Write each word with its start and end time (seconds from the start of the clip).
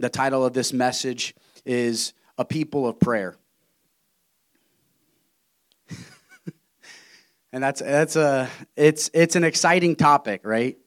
The 0.00 0.08
title 0.08 0.44
of 0.44 0.52
this 0.52 0.72
message 0.72 1.34
is 1.64 2.12
A 2.38 2.44
People 2.44 2.86
of 2.86 3.00
Prayer. 3.00 3.36
and 7.52 7.62
that's 7.62 7.80
that's 7.80 8.14
a 8.14 8.48
it's 8.76 9.10
it's 9.12 9.34
an 9.34 9.42
exciting 9.42 9.96
topic, 9.96 10.42
right? 10.44 10.78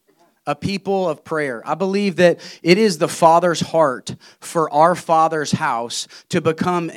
A 0.47 0.55
people 0.55 1.09
of 1.09 1.25
prayer. 1.25 1.61
I 1.67 1.75
believe 1.75 2.15
that 2.15 2.39
it 2.63 2.77
is 2.77 2.99
the 2.99 3.09
Father's 3.09 3.59
heart 3.59 4.15
for 4.39 4.71
our 4.73 4.95
Father's 4.95 5.51
house 5.51 6.07
to 6.29 6.39
become 6.39 6.89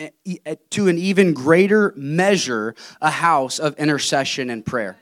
to 0.70 0.88
an 0.88 0.98
even 0.98 1.34
greater 1.34 1.92
measure 1.96 2.76
a 3.00 3.10
house 3.10 3.58
of 3.58 3.74
intercession 3.74 4.50
and 4.50 4.64
prayer. 4.64 4.98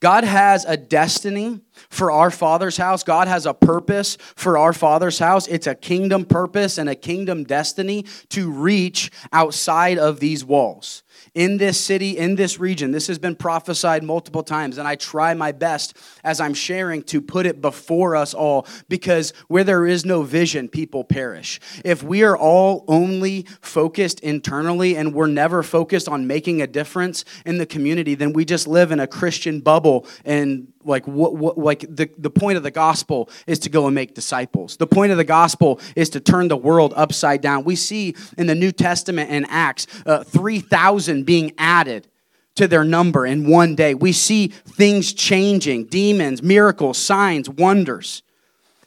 God 0.00 0.24
has 0.24 0.64
a 0.66 0.76
destiny 0.76 1.60
for 1.88 2.10
our 2.10 2.30
Father's 2.30 2.76
house. 2.76 3.02
God 3.02 3.28
has 3.28 3.46
a 3.46 3.54
purpose 3.54 4.16
for 4.36 4.58
our 4.58 4.72
Father's 4.72 5.18
house. 5.18 5.46
It's 5.48 5.66
a 5.66 5.74
kingdom 5.74 6.24
purpose 6.24 6.78
and 6.78 6.88
a 6.88 6.94
kingdom 6.94 7.44
destiny 7.44 8.04
to 8.30 8.50
reach 8.50 9.10
outside 9.32 9.98
of 9.98 10.20
these 10.20 10.44
walls 10.44 11.02
in 11.34 11.56
this 11.56 11.80
city, 11.80 12.18
in 12.18 12.34
this 12.34 12.58
region. 12.58 12.90
This 12.90 13.06
has 13.06 13.18
been 13.18 13.36
prophesied 13.36 14.02
multiple 14.02 14.42
times, 14.42 14.78
and 14.78 14.86
I 14.86 14.96
try 14.96 15.34
my 15.34 15.52
best 15.52 15.96
as 16.24 16.40
I'm 16.40 16.54
sharing 16.54 17.02
to 17.04 17.20
put 17.20 17.46
it 17.46 17.60
before 17.60 18.16
us 18.16 18.34
all 18.34 18.66
because 18.88 19.32
where 19.48 19.64
there 19.64 19.86
is 19.86 20.04
no 20.04 20.22
vision, 20.22 20.68
people 20.68 21.04
perish. 21.04 21.60
If 21.84 22.02
we 22.02 22.22
are 22.22 22.36
all 22.36 22.84
only 22.88 23.46
focused 23.60 24.20
internally 24.20 24.96
and 24.96 25.14
we're 25.14 25.26
never 25.26 25.62
focused 25.62 26.08
on 26.08 26.26
making 26.26 26.60
a 26.60 26.66
difference 26.66 27.24
in 27.46 27.58
the 27.58 27.66
community, 27.66 28.14
then 28.14 28.32
we 28.32 28.44
just 28.44 28.66
live 28.66 28.92
in 28.92 29.00
a 29.00 29.06
Christian 29.06 29.60
bubble 29.60 30.06
and 30.24 30.71
like 30.84 31.06
what, 31.06 31.34
what 31.34 31.58
like 31.58 31.80
the, 31.80 32.10
the 32.18 32.30
point 32.30 32.56
of 32.56 32.62
the 32.62 32.70
gospel 32.70 33.28
is 33.46 33.58
to 33.60 33.70
go 33.70 33.86
and 33.86 33.94
make 33.94 34.14
disciples. 34.14 34.76
The 34.76 34.86
point 34.86 35.12
of 35.12 35.18
the 35.18 35.24
gospel 35.24 35.80
is 35.96 36.10
to 36.10 36.20
turn 36.20 36.48
the 36.48 36.56
world 36.56 36.92
upside 36.96 37.40
down. 37.40 37.64
We 37.64 37.76
see 37.76 38.14
in 38.36 38.46
the 38.46 38.54
new 38.54 38.72
testament 38.72 39.30
and 39.30 39.46
acts 39.48 39.86
uh, 40.06 40.24
3000 40.24 41.24
being 41.24 41.52
added 41.58 42.08
to 42.56 42.68
their 42.68 42.84
number 42.84 43.24
in 43.24 43.48
one 43.48 43.74
day. 43.74 43.94
We 43.94 44.12
see 44.12 44.48
things 44.48 45.12
changing 45.12 45.86
demons 45.86 46.42
miracles 46.42 46.98
signs 46.98 47.48
wonders. 47.48 48.22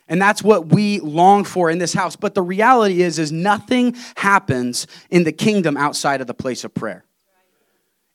And 0.08 0.22
that's 0.22 0.44
what 0.44 0.68
we 0.68 1.00
long 1.00 1.44
for 1.44 1.72
in 1.72 1.80
this 1.80 1.94
house. 1.94 2.16
But 2.16 2.36
the 2.36 2.44
reality 2.44 3.02
is 3.02 3.18
is 3.18 3.32
nothing 3.32 3.96
happens 4.18 4.86
in 5.10 5.24
the 5.24 5.32
kingdom 5.32 5.78
outside 5.78 6.22
of 6.22 6.28
the 6.28 6.34
place 6.34 6.64
of 6.64 6.74
prayer. 6.74 7.06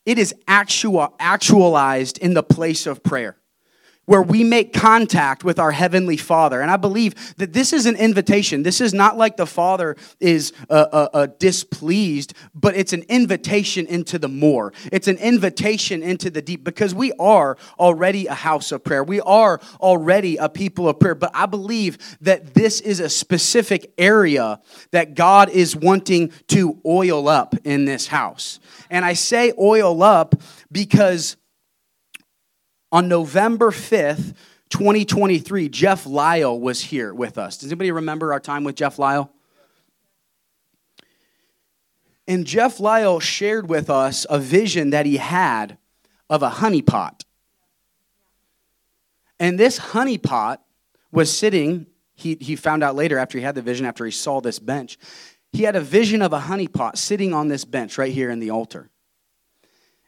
It 0.07 0.19
is 0.19 0.35
actual, 0.47 1.15
actualized 1.19 2.19
in 2.19 2.35
the 2.35 2.43
place 2.43 2.87
of 2.87 3.03
prayer 3.03 3.37
where 4.11 4.23
we 4.23 4.43
make 4.43 4.73
contact 4.73 5.45
with 5.45 5.61
our 5.61 5.71
heavenly 5.71 6.17
father. 6.17 6.61
And 6.61 6.69
i 6.69 6.77
believe 6.77 7.37
that 7.37 7.53
this 7.53 7.73
is 7.73 7.87
an 7.87 7.95
invitation. 7.95 8.65
This 8.65 8.81
is 8.81 8.93
not 8.93 9.17
like 9.17 9.37
the 9.37 9.47
father 9.47 9.97
is 10.19 10.53
uh, 10.69 10.87
uh, 10.93 11.09
uh, 11.15 11.27
displeased 11.39 12.35
but 12.53 12.75
it's 12.75 12.93
an 12.93 13.05
invitation 13.09 13.87
into 13.87 14.19
the 14.19 14.27
more. 14.27 14.73
It's 14.91 15.07
an 15.07 15.17
invitation 15.19 16.03
into 16.03 16.29
the 16.29 16.43
deep 16.43 16.65
because 16.65 16.93
we 16.93 17.13
are 17.21 17.57
already 17.79 18.27
a 18.27 18.35
house 18.35 18.73
of 18.73 18.83
prayer. 18.83 19.05
We 19.05 19.21
are 19.21 19.61
already 19.81 20.39
a 20.39 20.49
people 20.49 20.89
of 20.89 20.99
prayer. 20.99 21.15
But 21.15 21.31
i 21.33 21.47
believe 21.47 21.97
that 22.21 22.55
this 22.55 22.81
is 22.81 22.99
a 22.99 23.09
specific 23.09 23.93
area 23.97 24.61
that 24.91 25.15
god 25.15 25.51
is 25.51 25.77
wanting 25.77 26.33
to 26.49 26.81
oil 26.85 27.29
up 27.29 27.55
in 27.63 27.85
this 27.85 28.09
house. 28.09 28.59
And 28.91 29.05
i 29.05 29.13
say 29.13 29.53
oil 29.57 30.03
up 30.03 30.35
because 30.73 31.37
on 32.93 33.09
November 33.09 33.71
5th, 33.71 34.35
2023, 34.71 35.69
Jeff 35.69 36.07
Lyle 36.07 36.59
was 36.59 36.81
here 36.81 37.13
with 37.13 37.39
us. 37.39 37.59
Does 37.59 37.71
anybody 37.71 37.91
remember 37.91 38.33
our 38.33 38.41
time 38.41 38.65
with 38.65 38.77
Jeff 38.77 38.99
Lyle? 38.99 39.33
And 42.29 42.47
Jeff 42.47 42.79
Lyle 42.79 43.19
shared 43.19 43.69
with 43.69 43.91
us 43.91 44.25
a 44.31 44.39
vision 44.39 44.91
that 44.91 45.07
he 45.07 45.17
had 45.17 45.79
of 46.29 46.43
a 46.43 46.51
honeypot. 46.51 47.25
And 49.41 49.59
this 49.59 49.79
honeypot 49.79 50.59
was 51.11 51.37
sitting, 51.37 51.87
he, 52.15 52.37
he 52.41 52.55
found 52.55 52.85
out 52.85 52.95
later 52.95 53.19
after 53.19 53.39
he 53.39 53.43
had 53.43 53.57
the 53.57 53.63
vision, 53.63 53.87
after 53.87 54.05
he 54.05 54.13
saw 54.13 54.41
this 54.41 54.59
bench, 54.59 54.99
he 55.53 55.65
had 55.65 55.75
a 55.75 55.81
vision 55.81 56.23
of 56.23 56.33
a 56.33 56.41
honeypot 56.41 56.97
sitting 56.97 57.35
on 57.35 57.49
this 57.49 57.65
bench 57.65 57.99
right 57.99 58.13
here 58.13 58.31
in 58.31 58.39
the 58.39 58.51
altar. 58.51 58.90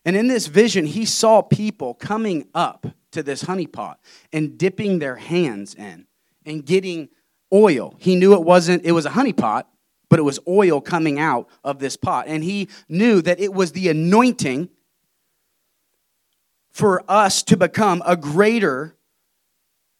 And 0.04 0.16
in 0.16 0.26
this 0.26 0.46
vision, 0.46 0.86
he 0.86 1.04
saw 1.04 1.42
people 1.42 1.94
coming 1.94 2.48
up 2.54 2.86
to 3.12 3.22
this 3.22 3.44
honeypot 3.44 3.96
and 4.32 4.58
dipping 4.58 4.98
their 4.98 5.16
hands 5.16 5.74
in 5.74 6.06
and 6.44 6.64
getting 6.64 7.08
oil. 7.52 7.94
He 7.98 8.16
knew 8.16 8.34
it 8.34 8.42
wasn't, 8.42 8.84
it 8.84 8.92
was 8.92 9.06
a 9.06 9.10
honeypot, 9.10 9.64
but 10.08 10.18
it 10.18 10.22
was 10.22 10.38
oil 10.48 10.80
coming 10.80 11.18
out 11.18 11.48
of 11.62 11.78
this 11.78 11.96
pot. 11.96 12.26
And 12.26 12.42
he 12.42 12.68
knew 12.88 13.22
that 13.22 13.38
it 13.38 13.52
was 13.52 13.72
the 13.72 13.88
anointing 13.88 14.70
for 16.70 17.04
us 17.08 17.42
to 17.44 17.56
become 17.56 18.02
a 18.04 18.16
greater 18.16 18.96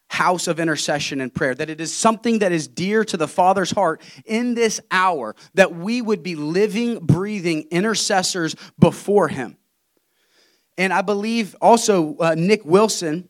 house 0.08 0.46
of 0.46 0.60
intercession 0.60 1.20
and 1.22 1.32
prayer, 1.32 1.54
that 1.54 1.70
it 1.70 1.80
is 1.80 1.94
something 1.94 2.40
that 2.40 2.52
is 2.52 2.68
dear 2.68 3.04
to 3.04 3.16
the 3.16 3.28
Father's 3.28 3.70
heart 3.70 4.02
in 4.26 4.54
this 4.54 4.80
hour, 4.90 5.34
that 5.54 5.74
we 5.74 6.02
would 6.02 6.22
be 6.22 6.34
living, 6.34 6.98
breathing 6.98 7.66
intercessors 7.70 8.54
before 8.78 9.28
Him. 9.28 9.56
And 10.78 10.92
I 10.92 11.02
believe 11.02 11.54
also 11.60 12.16
uh, 12.18 12.34
Nick 12.36 12.64
Wilson 12.64 13.28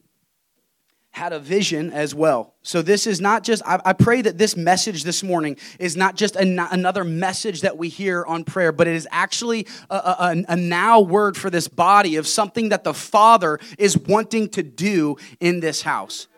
had 1.12 1.34
a 1.34 1.38
vision 1.38 1.92
as 1.92 2.14
well. 2.14 2.54
So 2.62 2.80
this 2.80 3.06
is 3.06 3.20
not 3.20 3.44
just, 3.44 3.62
I, 3.66 3.80
I 3.84 3.92
pray 3.92 4.22
that 4.22 4.38
this 4.38 4.56
message 4.56 5.04
this 5.04 5.22
morning 5.22 5.58
is 5.78 5.94
not 5.94 6.16
just 6.16 6.36
an, 6.36 6.58
another 6.58 7.04
message 7.04 7.60
that 7.60 7.76
we 7.76 7.90
hear 7.90 8.24
on 8.24 8.44
prayer, 8.44 8.72
but 8.72 8.88
it 8.88 8.96
is 8.96 9.06
actually 9.10 9.66
a, 9.90 9.94
a, 9.94 10.44
a 10.48 10.56
now 10.56 11.00
word 11.00 11.36
for 11.36 11.50
this 11.50 11.68
body 11.68 12.16
of 12.16 12.26
something 12.26 12.70
that 12.70 12.82
the 12.82 12.94
Father 12.94 13.58
is 13.78 13.98
wanting 13.98 14.48
to 14.50 14.62
do 14.62 15.16
in 15.38 15.60
this 15.60 15.82
house. 15.82 16.28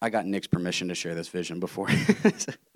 I 0.00 0.08
got 0.08 0.24
Nick's 0.24 0.46
permission 0.46 0.88
to 0.88 0.94
share 0.94 1.14
this 1.14 1.28
vision 1.28 1.60
before. 1.60 1.88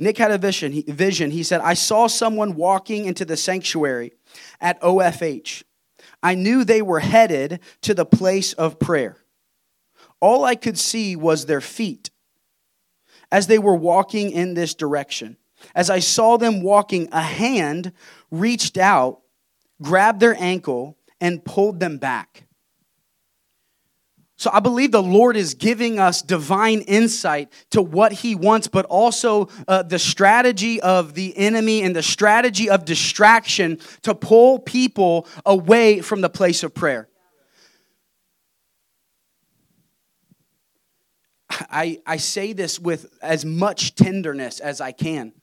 Nick 0.00 0.16
had 0.16 0.30
a 0.30 0.38
vision. 0.38 0.72
He, 0.72 0.82
vision. 0.82 1.30
He 1.30 1.42
said, 1.42 1.60
I 1.60 1.74
saw 1.74 2.06
someone 2.06 2.54
walking 2.54 3.04
into 3.04 3.26
the 3.26 3.36
sanctuary 3.36 4.14
at 4.58 4.80
OFH. 4.80 5.62
I 6.22 6.34
knew 6.34 6.64
they 6.64 6.80
were 6.80 7.00
headed 7.00 7.60
to 7.82 7.92
the 7.92 8.06
place 8.06 8.54
of 8.54 8.78
prayer. 8.78 9.18
All 10.18 10.42
I 10.44 10.54
could 10.54 10.78
see 10.78 11.16
was 11.16 11.44
their 11.44 11.60
feet 11.60 12.10
as 13.30 13.46
they 13.46 13.58
were 13.58 13.76
walking 13.76 14.30
in 14.30 14.54
this 14.54 14.74
direction. 14.74 15.36
As 15.74 15.90
I 15.90 15.98
saw 15.98 16.38
them 16.38 16.62
walking, 16.62 17.10
a 17.12 17.20
hand 17.20 17.92
reached 18.30 18.78
out, 18.78 19.20
grabbed 19.82 20.20
their 20.20 20.36
ankle, 20.38 20.96
and 21.20 21.44
pulled 21.44 21.78
them 21.78 21.98
back. 21.98 22.46
So 24.40 24.48
I 24.54 24.60
believe 24.60 24.90
the 24.90 25.02
Lord 25.02 25.36
is 25.36 25.52
giving 25.52 25.98
us 25.98 26.22
divine 26.22 26.80
insight 26.80 27.52
to 27.72 27.82
what 27.82 28.10
He 28.10 28.34
wants, 28.34 28.68
but 28.68 28.86
also 28.86 29.50
uh, 29.68 29.82
the 29.82 29.98
strategy 29.98 30.80
of 30.80 31.12
the 31.12 31.36
enemy 31.36 31.82
and 31.82 31.94
the 31.94 32.02
strategy 32.02 32.70
of 32.70 32.86
distraction 32.86 33.78
to 34.00 34.14
pull 34.14 34.58
people 34.58 35.28
away 35.44 36.00
from 36.00 36.22
the 36.22 36.30
place 36.30 36.62
of 36.62 36.72
prayer. 36.72 37.10
I, 41.50 42.00
I 42.06 42.16
say 42.16 42.54
this 42.54 42.80
with 42.80 43.12
as 43.20 43.44
much 43.44 43.94
tenderness 43.94 44.58
as 44.58 44.80
I 44.80 44.92
can, 44.92 45.34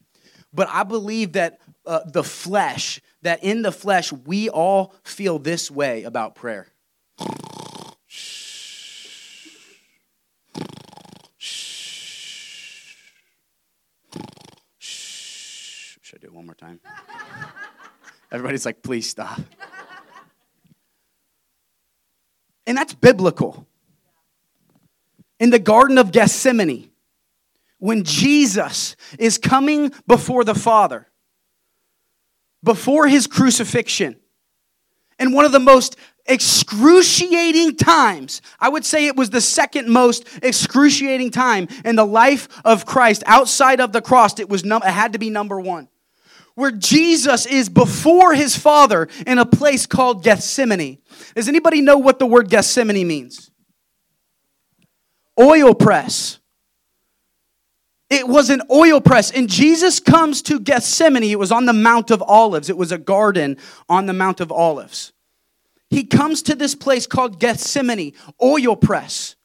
but 0.51 0.69
I 0.71 0.81
believe 0.81 1.33
that 1.33 1.59
uh, 1.85 1.99
the 2.03 2.23
flesh, 2.23 2.99
that 3.21 3.43
in 3.43 3.61
the 3.61 3.71
flesh, 3.71 4.11
we 4.11 4.49
all 4.49 4.95
feel 5.03 5.37
this 5.37 5.69
way 5.69 6.01
about 6.01 6.33
prayer. 6.33 6.73
Should 16.07 16.15
I 16.15 16.19
do 16.19 16.23
it 16.23 16.25
one 16.37 16.45
more 16.45 16.55
time? 16.55 16.79
Everybody's 18.31 18.65
like, 18.65 18.83
please 18.83 19.09
stop. 19.09 19.39
And 22.67 22.77
that's 22.77 22.93
biblical. 22.93 23.65
In 25.39 25.49
the 25.49 25.59
Garden 25.59 25.97
of 25.97 26.11
Gethsemane, 26.11 26.91
when 27.79 28.03
Jesus 28.03 28.95
is 29.17 29.37
coming 29.37 29.91
before 30.05 30.43
the 30.43 30.53
Father, 30.53 31.07
before 32.63 33.07
his 33.07 33.25
crucifixion, 33.25 34.17
and 35.17 35.33
one 35.33 35.45
of 35.45 35.51
the 35.51 35.59
most 35.59 35.95
excruciating 36.27 37.77
times, 37.77 38.41
I 38.59 38.69
would 38.69 38.85
say 38.85 39.07
it 39.07 39.15
was 39.15 39.31
the 39.31 39.41
second 39.41 39.89
most 39.89 40.27
excruciating 40.43 41.31
time 41.31 41.67
in 41.83 41.95
the 41.95 42.05
life 42.05 42.47
of 42.63 42.85
Christ 42.85 43.23
outside 43.25 43.79
of 43.79 43.91
the 43.91 44.01
cross, 44.01 44.39
it, 44.39 44.49
was 44.49 44.63
num- 44.63 44.83
it 44.83 44.91
had 44.91 45.13
to 45.13 45.19
be 45.19 45.31
number 45.31 45.59
one 45.59 45.87
where 46.57 46.71
Jesus 46.71 47.45
is 47.45 47.69
before 47.69 48.33
his 48.33 48.57
Father 48.57 49.07
in 49.27 49.37
a 49.37 49.45
place 49.45 49.85
called 49.85 50.23
Gethsemane. 50.23 50.97
Does 51.35 51.47
anybody 51.47 51.81
know 51.81 51.99
what 51.99 52.17
the 52.17 52.25
word 52.25 52.49
Gethsemane 52.49 53.07
means? 53.07 53.51
Oil 55.39 55.75
press. 55.75 56.39
It 58.09 58.27
was 58.27 58.49
an 58.49 58.63
oil 58.71 58.99
press. 58.99 59.29
And 59.29 59.47
Jesus 59.47 59.99
comes 59.99 60.41
to 60.43 60.59
Gethsemane. 60.59 61.25
It 61.25 61.37
was 61.37 61.51
on 61.51 61.67
the 61.67 61.73
Mount 61.73 62.09
of 62.09 62.23
Olives, 62.23 62.71
it 62.71 62.77
was 62.77 62.91
a 62.91 62.97
garden 62.97 63.57
on 63.87 64.07
the 64.07 64.13
Mount 64.13 64.41
of 64.41 64.51
Olives. 64.51 65.13
He 65.91 66.05
comes 66.05 66.41
to 66.41 66.55
this 66.55 66.73
place 66.73 67.05
called 67.05 67.39
Gethsemane, 67.39 68.13
oil 68.41 68.75
press. 68.75 69.36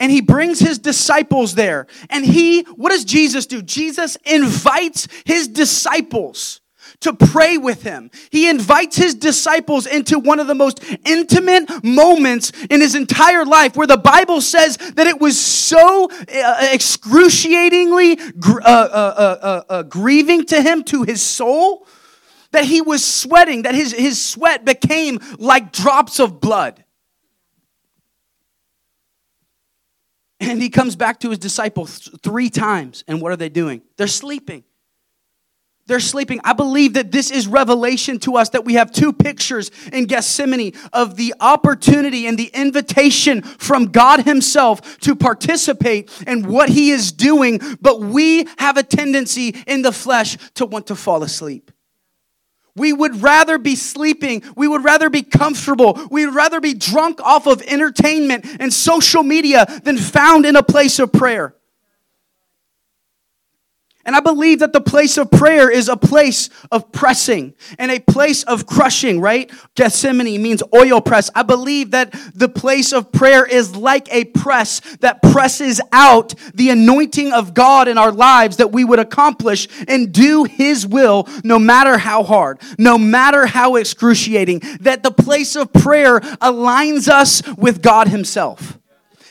And 0.00 0.12
he 0.12 0.20
brings 0.20 0.60
his 0.60 0.78
disciples 0.78 1.54
there. 1.54 1.86
And 2.08 2.24
he, 2.24 2.62
what 2.76 2.90
does 2.90 3.04
Jesus 3.04 3.46
do? 3.46 3.62
Jesus 3.62 4.16
invites 4.24 5.08
his 5.24 5.48
disciples 5.48 6.60
to 7.00 7.12
pray 7.12 7.58
with 7.58 7.82
him. 7.82 8.10
He 8.30 8.48
invites 8.48 8.96
his 8.96 9.14
disciples 9.14 9.86
into 9.86 10.18
one 10.18 10.40
of 10.40 10.46
the 10.46 10.54
most 10.54 10.82
intimate 11.04 11.84
moments 11.84 12.52
in 12.70 12.80
his 12.80 12.94
entire 12.94 13.44
life 13.44 13.76
where 13.76 13.86
the 13.86 13.98
Bible 13.98 14.40
says 14.40 14.76
that 14.76 15.06
it 15.06 15.20
was 15.20 15.38
so 15.38 16.10
uh, 16.10 16.68
excruciatingly 16.72 18.18
uh, 18.18 18.62
uh, 18.64 19.62
uh, 19.68 19.82
grieving 19.84 20.44
to 20.46 20.62
him, 20.62 20.82
to 20.84 21.02
his 21.02 21.22
soul, 21.22 21.86
that 22.52 22.64
he 22.64 22.80
was 22.80 23.04
sweating, 23.04 23.62
that 23.62 23.74
his, 23.74 23.92
his 23.92 24.24
sweat 24.24 24.64
became 24.64 25.20
like 25.38 25.72
drops 25.72 26.18
of 26.18 26.40
blood. 26.40 26.82
And 30.40 30.62
he 30.62 30.70
comes 30.70 30.94
back 30.94 31.20
to 31.20 31.30
his 31.30 31.38
disciples 31.38 32.08
three 32.22 32.50
times. 32.50 33.02
And 33.08 33.20
what 33.20 33.32
are 33.32 33.36
they 33.36 33.48
doing? 33.48 33.82
They're 33.96 34.06
sleeping. 34.06 34.64
They're 35.88 36.00
sleeping. 36.00 36.40
I 36.44 36.52
believe 36.52 36.92
that 36.94 37.10
this 37.10 37.30
is 37.30 37.46
revelation 37.46 38.18
to 38.20 38.36
us 38.36 38.50
that 38.50 38.66
we 38.66 38.74
have 38.74 38.92
two 38.92 39.10
pictures 39.10 39.70
in 39.90 40.04
Gethsemane 40.04 40.74
of 40.92 41.16
the 41.16 41.34
opportunity 41.40 42.26
and 42.26 42.38
the 42.38 42.50
invitation 42.52 43.40
from 43.40 43.86
God 43.86 44.26
Himself 44.26 44.98
to 45.00 45.16
participate 45.16 46.10
in 46.26 46.46
what 46.46 46.68
He 46.68 46.90
is 46.90 47.10
doing, 47.10 47.58
but 47.80 48.00
we 48.00 48.46
have 48.58 48.76
a 48.76 48.82
tendency 48.82 49.56
in 49.66 49.80
the 49.80 49.92
flesh 49.92 50.36
to 50.54 50.66
want 50.66 50.88
to 50.88 50.94
fall 50.94 51.22
asleep. 51.22 51.72
We 52.78 52.92
would 52.92 53.22
rather 53.22 53.58
be 53.58 53.76
sleeping. 53.76 54.42
We 54.56 54.68
would 54.68 54.84
rather 54.84 55.10
be 55.10 55.22
comfortable. 55.22 55.98
We 56.10 56.24
would 56.24 56.34
rather 56.34 56.60
be 56.60 56.74
drunk 56.74 57.20
off 57.20 57.46
of 57.46 57.60
entertainment 57.62 58.46
and 58.60 58.72
social 58.72 59.22
media 59.22 59.66
than 59.84 59.98
found 59.98 60.46
in 60.46 60.56
a 60.56 60.62
place 60.62 60.98
of 60.98 61.12
prayer. 61.12 61.54
And 64.08 64.16
I 64.16 64.20
believe 64.20 64.60
that 64.60 64.72
the 64.72 64.80
place 64.80 65.18
of 65.18 65.30
prayer 65.30 65.70
is 65.70 65.90
a 65.90 65.96
place 65.96 66.48
of 66.72 66.90
pressing 66.92 67.52
and 67.78 67.90
a 67.90 68.00
place 68.00 68.42
of 68.42 68.64
crushing, 68.64 69.20
right? 69.20 69.52
Gethsemane 69.74 70.40
means 70.40 70.62
oil 70.74 71.02
press. 71.02 71.28
I 71.34 71.42
believe 71.42 71.90
that 71.90 72.14
the 72.34 72.48
place 72.48 72.94
of 72.94 73.12
prayer 73.12 73.44
is 73.44 73.76
like 73.76 74.10
a 74.10 74.24
press 74.24 74.80
that 75.00 75.20
presses 75.20 75.78
out 75.92 76.34
the 76.54 76.70
anointing 76.70 77.34
of 77.34 77.52
God 77.52 77.86
in 77.86 77.98
our 77.98 78.10
lives 78.10 78.56
that 78.56 78.72
we 78.72 78.82
would 78.82 78.98
accomplish 78.98 79.68
and 79.86 80.10
do 80.10 80.44
His 80.44 80.86
will 80.86 81.28
no 81.44 81.58
matter 81.58 81.98
how 81.98 82.22
hard, 82.22 82.62
no 82.78 82.96
matter 82.96 83.44
how 83.44 83.76
excruciating, 83.76 84.62
that 84.80 85.02
the 85.02 85.10
place 85.10 85.54
of 85.54 85.70
prayer 85.70 86.20
aligns 86.20 87.08
us 87.08 87.46
with 87.58 87.82
God 87.82 88.08
Himself. 88.08 88.78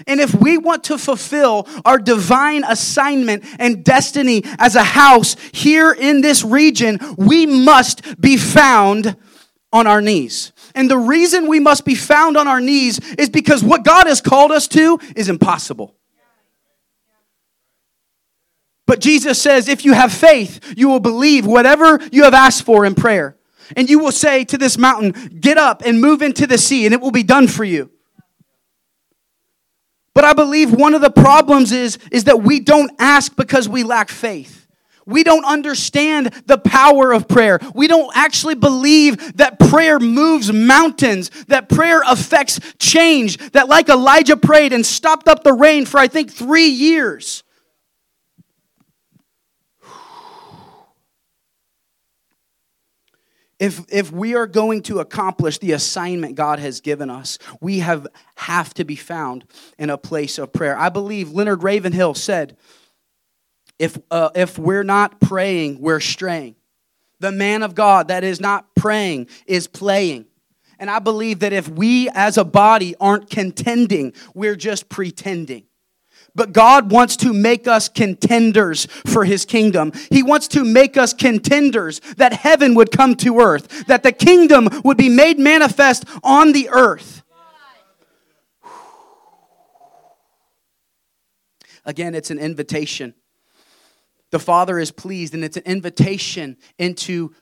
And 0.05 0.19
if 0.19 0.35
we 0.35 0.57
want 0.57 0.83
to 0.85 0.97
fulfill 0.97 1.67
our 1.85 1.97
divine 1.97 2.63
assignment 2.63 3.44
and 3.57 3.83
destiny 3.83 4.44
as 4.59 4.75
a 4.75 4.83
house 4.83 5.35
here 5.51 5.91
in 5.91 6.21
this 6.21 6.44
region, 6.44 6.99
we 7.17 7.45
must 7.45 8.19
be 8.21 8.38
found 8.38 9.15
on 9.73 9.88
our 9.88 10.01
knees. 10.01 10.51
And 10.75 10.91
the 10.91 10.97
reason 10.97 11.47
we 11.47 11.59
must 11.59 11.85
be 11.85 11.95
found 11.95 12.38
on 12.38 12.47
our 12.47 12.61
knees 12.61 12.99
is 13.15 13.29
because 13.29 13.63
what 13.63 13.83
God 13.83 14.07
has 14.07 14.21
called 14.21 14.51
us 14.51 14.67
to 14.69 14.99
is 15.15 15.29
impossible. 15.29 15.95
But 18.85 19.01
Jesus 19.01 19.41
says, 19.41 19.67
if 19.67 19.83
you 19.83 19.93
have 19.93 20.13
faith, 20.13 20.73
you 20.77 20.88
will 20.88 21.01
believe 21.01 21.45
whatever 21.45 22.00
you 22.11 22.23
have 22.23 22.33
asked 22.33 22.63
for 22.63 22.85
in 22.85 22.95
prayer. 22.95 23.38
And 23.75 23.89
you 23.89 24.00
will 24.00 24.13
say 24.13 24.45
to 24.45 24.57
this 24.57 24.77
mountain, 24.77 25.11
Get 25.41 25.57
up 25.57 25.81
and 25.85 26.00
move 26.00 26.21
into 26.21 26.47
the 26.47 26.57
sea, 26.57 26.85
and 26.85 26.93
it 26.93 27.01
will 27.01 27.11
be 27.11 27.23
done 27.23 27.47
for 27.47 27.65
you. 27.65 27.91
But 30.17 30.25
I 30.25 30.33
believe 30.33 30.71
one 30.73 30.95
of 30.95 31.01
the 31.01 31.11
problems 31.11 31.71
is, 31.71 31.99
is 32.11 32.23
that 32.23 32.41
we 32.41 32.59
don't 32.59 32.89
ask 32.97 33.35
because 33.35 33.69
we 33.69 33.83
lack 33.83 34.09
faith. 34.09 34.65
We 35.05 35.23
don't 35.23 35.45
understand 35.45 36.33
the 36.47 36.57
power 36.57 37.11
of 37.11 37.27
prayer. 37.27 37.59
We 37.75 37.87
don't 37.87 38.09
actually 38.17 38.55
believe 38.55 39.37
that 39.37 39.59
prayer 39.59 39.99
moves 39.99 40.51
mountains, 40.51 41.29
that 41.49 41.69
prayer 41.69 42.01
affects 42.01 42.59
change, 42.79 43.37
that 43.51 43.69
like 43.69 43.89
Elijah 43.89 44.37
prayed 44.37 44.73
and 44.73 44.83
stopped 44.83 45.27
up 45.27 45.43
the 45.43 45.53
rain 45.53 45.85
for 45.85 45.99
I 45.99 46.07
think 46.07 46.31
three 46.31 46.69
years. 46.69 47.43
If, 53.59 53.81
if 53.89 54.12
we 54.12 54.36
are 54.36 54.45
going 54.45 54.83
to 54.83 55.00
accomplish 55.00 55.57
the 55.57 55.71
assignment 55.71 56.36
God 56.36 56.59
has 56.59 56.80
given 56.80 57.09
us, 57.09 57.39
we 57.59 57.80
have, 57.80 58.06
have 58.36 58.74
to 58.75 58.86
be 58.86 58.95
found 58.95 59.45
in 59.80 59.89
a 59.89 59.98
place 59.98 60.38
of 60.38 60.54
prayer. 60.54 60.77
I 60.77 60.89
believe 60.89 61.31
Leonard 61.31 61.63
Ravenhill 61.63 62.13
said, 62.13 62.56
if, 63.80 63.98
uh, 64.12 64.30
if 64.36 64.59
we're 64.59 64.83
not 64.83 65.19
praying, 65.19 65.81
we're 65.81 66.00
straying. 66.00 66.56
The 67.19 67.31
man 67.31 67.63
of 67.63 67.74
God 67.74 68.09
that 68.09 68.24
is 68.24 68.39
not 68.39 68.75
praying 68.75 69.27
is 69.48 69.68
playing. 69.68 70.25
And 70.80 70.89
I 70.89 71.00
believe 71.00 71.39
that 71.39 71.53
if 71.53 71.68
we 71.68 72.10
as 72.10 72.38
a 72.38 72.45
body 72.45 72.95
aren't 73.00 73.30
contending, 73.30 74.13
we're 74.36 74.56
just 74.56 74.89
pretending. 74.89 75.63
But 76.38 76.54
God 76.54 76.92
wants 76.92 77.18
to 77.18 77.34
make 77.34 77.68
us 77.68 77.89
contenders 77.89 78.86
for 79.07 79.25
his 79.25 79.44
kingdom. 79.44 79.92
He 80.12 80.22
wants 80.22 80.48
to 80.50 80.63
make 80.63 80.95
us 80.95 81.12
contenders 81.12 82.00
that 82.18 82.31
heaven 82.31 82.75
would 82.75 82.92
come 82.92 83.16
to 83.16 83.39
earth, 83.39 83.88
that 83.88 84.04
the 84.04 84.12
kingdom 84.12 84.69
would 84.86 84.98
be 84.98 85.10
made 85.10 85.39
manifest 85.39 86.06
on 86.24 86.51
the 86.51 86.69
earth. 86.69 87.24
Again, 91.84 92.13
it's 92.13 92.30
an 92.30 92.38
invitation. 92.38 93.16
The 94.31 94.39
Father 94.39 94.77
is 94.77 94.91
pleased, 94.91 95.33
and 95.33 95.44
it's 95.44 95.56
an 95.56 95.63
invitation 95.65 96.57
into 96.77 97.33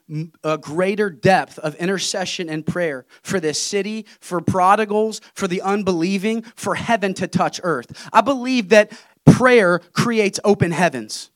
a 0.44 0.56
greater 0.56 1.10
depth 1.10 1.58
of 1.58 1.74
intercession 1.76 2.48
and 2.48 2.64
prayer 2.64 3.06
for 3.22 3.40
this 3.40 3.60
city, 3.60 4.06
for 4.20 4.40
prodigals, 4.40 5.20
for 5.34 5.48
the 5.48 5.62
unbelieving, 5.62 6.42
for 6.54 6.76
heaven 6.76 7.12
to 7.14 7.26
touch 7.26 7.60
earth. 7.64 8.08
I 8.12 8.20
believe 8.20 8.68
that 8.68 8.92
prayer 9.24 9.80
creates 9.80 10.38
open 10.44 10.70
heavens. 10.70 11.30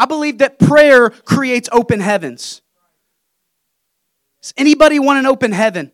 I 0.00 0.06
believe 0.06 0.38
that 0.38 0.58
prayer 0.58 1.10
creates 1.10 1.68
open 1.70 2.00
heavens. 2.00 2.62
Does 4.42 4.54
anybody 4.56 4.98
want 4.98 5.18
an 5.20 5.26
open 5.26 5.52
heaven? 5.52 5.92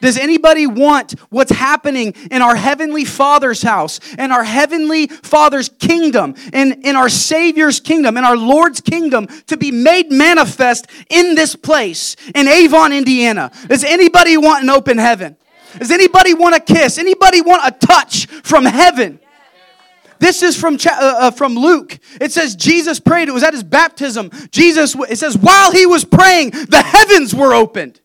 Does 0.00 0.16
anybody 0.16 0.66
want 0.66 1.18
what's 1.30 1.50
happening 1.50 2.14
in 2.30 2.40
our 2.40 2.54
Heavenly 2.54 3.04
Father's 3.04 3.62
house, 3.62 4.00
in 4.14 4.30
our 4.30 4.44
Heavenly 4.44 5.08
Father's 5.08 5.68
kingdom, 5.68 6.34
in, 6.52 6.82
in 6.82 6.94
our 6.94 7.08
Savior's 7.08 7.80
kingdom, 7.80 8.16
in 8.16 8.24
our 8.24 8.36
Lord's 8.36 8.80
kingdom 8.80 9.26
to 9.46 9.56
be 9.56 9.70
made 9.70 10.12
manifest 10.12 10.86
in 11.08 11.34
this 11.34 11.56
place 11.56 12.16
in 12.34 12.46
Avon, 12.46 12.92
Indiana? 12.92 13.50
Does 13.66 13.82
anybody 13.82 14.36
want 14.36 14.62
an 14.62 14.70
open 14.70 14.98
heaven? 14.98 15.36
Does 15.78 15.90
anybody 15.90 16.32
want 16.34 16.54
a 16.54 16.60
kiss? 16.60 16.98
Anybody 16.98 17.40
want 17.40 17.62
a 17.64 17.86
touch 17.86 18.26
from 18.26 18.64
heaven? 18.64 19.20
This 20.20 20.42
is 20.42 20.58
from, 20.58 20.74
uh, 20.74 20.88
uh, 20.90 21.30
from 21.30 21.54
Luke. 21.54 21.98
It 22.20 22.32
says 22.32 22.56
Jesus 22.56 22.98
prayed. 22.98 23.28
It 23.28 23.32
was 23.32 23.44
at 23.44 23.54
his 23.54 23.62
baptism. 23.62 24.30
Jesus, 24.50 24.96
it 25.08 25.16
says, 25.16 25.36
while 25.36 25.70
he 25.70 25.86
was 25.86 26.04
praying, 26.04 26.50
the 26.50 26.82
heavens 26.82 27.34
were 27.34 27.54
opened. 27.54 28.00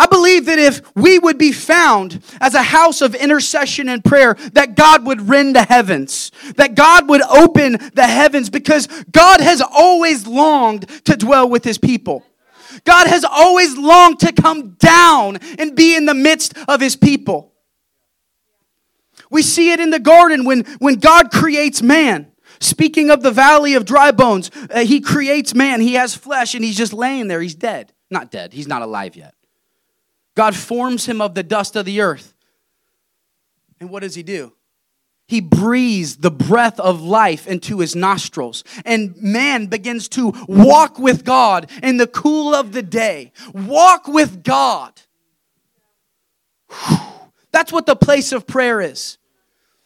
I 0.00 0.06
believe 0.06 0.46
that 0.46 0.58
if 0.58 0.80
we 0.96 1.18
would 1.18 1.36
be 1.36 1.52
found 1.52 2.24
as 2.40 2.54
a 2.54 2.62
house 2.62 3.02
of 3.02 3.14
intercession 3.14 3.86
and 3.90 4.02
prayer, 4.02 4.32
that 4.54 4.74
God 4.74 5.04
would 5.04 5.28
rend 5.28 5.54
the 5.54 5.64
heavens, 5.64 6.32
that 6.56 6.74
God 6.74 7.06
would 7.10 7.20
open 7.20 7.72
the 7.92 8.06
heavens 8.06 8.48
because 8.48 8.86
God 9.12 9.42
has 9.42 9.60
always 9.60 10.26
longed 10.26 10.88
to 11.04 11.18
dwell 11.18 11.50
with 11.50 11.64
his 11.64 11.76
people. 11.76 12.24
God 12.84 13.08
has 13.08 13.24
always 13.24 13.76
longed 13.76 14.20
to 14.20 14.32
come 14.32 14.70
down 14.78 15.36
and 15.58 15.76
be 15.76 15.94
in 15.94 16.06
the 16.06 16.14
midst 16.14 16.56
of 16.66 16.80
his 16.80 16.96
people. 16.96 17.52
We 19.30 19.42
see 19.42 19.70
it 19.70 19.80
in 19.80 19.90
the 19.90 20.00
garden 20.00 20.46
when, 20.46 20.64
when 20.78 20.94
God 20.94 21.30
creates 21.30 21.82
man. 21.82 22.32
Speaking 22.58 23.10
of 23.10 23.22
the 23.22 23.32
valley 23.32 23.74
of 23.74 23.84
dry 23.84 24.12
bones, 24.12 24.50
uh, 24.70 24.80
he 24.80 25.02
creates 25.02 25.54
man. 25.54 25.82
He 25.82 25.92
has 25.94 26.14
flesh 26.14 26.54
and 26.54 26.64
he's 26.64 26.78
just 26.78 26.94
laying 26.94 27.28
there. 27.28 27.42
He's 27.42 27.54
dead. 27.54 27.92
Not 28.10 28.30
dead, 28.30 28.54
he's 28.54 28.66
not 28.66 28.80
alive 28.80 29.14
yet. 29.14 29.34
God 30.34 30.54
forms 30.54 31.06
him 31.06 31.20
of 31.20 31.34
the 31.34 31.42
dust 31.42 31.76
of 31.76 31.84
the 31.84 32.00
earth. 32.00 32.34
And 33.80 33.90
what 33.90 34.02
does 34.02 34.14
he 34.14 34.22
do? 34.22 34.52
He 35.26 35.40
breathes 35.40 36.16
the 36.16 36.30
breath 36.30 36.80
of 36.80 37.00
life 37.00 37.46
into 37.46 37.78
his 37.78 37.94
nostrils, 37.94 38.64
and 38.84 39.14
man 39.16 39.66
begins 39.66 40.08
to 40.08 40.34
walk 40.48 40.98
with 40.98 41.24
God 41.24 41.70
in 41.84 41.98
the 41.98 42.08
cool 42.08 42.52
of 42.52 42.72
the 42.72 42.82
day. 42.82 43.32
Walk 43.54 44.08
with 44.08 44.42
God. 44.42 45.00
That's 47.52 47.72
what 47.72 47.86
the 47.86 47.96
place 47.96 48.32
of 48.32 48.46
prayer 48.46 48.80
is. 48.80 49.18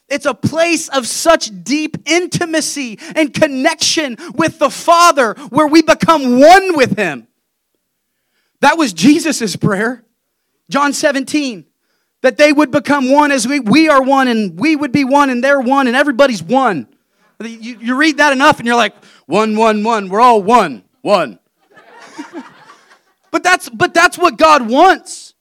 It's 0.09 0.27
a 0.27 0.35
place 0.35 0.89
of 0.89 1.07
such 1.07 1.51
deep 1.63 1.97
intimacy 2.07 2.99
and 3.15 3.33
connection 3.33 4.17
with 4.35 4.59
the 4.59 4.71
Father 4.71 5.35
where 5.51 5.67
we 5.67 5.83
become 5.83 6.41
one 6.41 6.77
with 6.77 6.97
Him. 6.97 7.27
That 8.61 8.79
was 8.79 8.93
Jesus' 8.93 9.57
prayer. 9.57 10.04
John 10.71 10.93
17, 10.93 11.65
that 12.23 12.39
they 12.39 12.53
would 12.53 12.71
become 12.71 13.11
one 13.11 13.31
as 13.31 13.47
we, 13.47 13.61
we 13.61 13.89
are 13.89 14.03
one 14.03 14.29
and 14.29 14.59
we 14.59 14.77
would 14.77 14.93
be 14.93 15.05
one 15.05 15.31
and 15.31 15.45
they're 15.45 15.61
one 15.61 15.87
and 15.87 15.95
everybody's 15.95 16.43
one. 16.43 16.89
You, 17.43 17.79
you 17.79 17.97
read 17.97 18.19
that 18.19 18.33
enough 18.33 18.59
and 18.59 18.67
you're 18.67 18.77
like, 18.77 18.95
one, 19.27 19.57
one, 19.57 19.83
one, 19.85 20.09
we're 20.09 20.21
all 20.21 20.43
one, 20.43 20.85
one. 21.03 21.39
but, 23.31 23.43
that's, 23.43 23.69
but 23.69 23.93
that's 23.93 24.17
what 24.17 24.39
God 24.39 24.69
wants. 24.69 25.35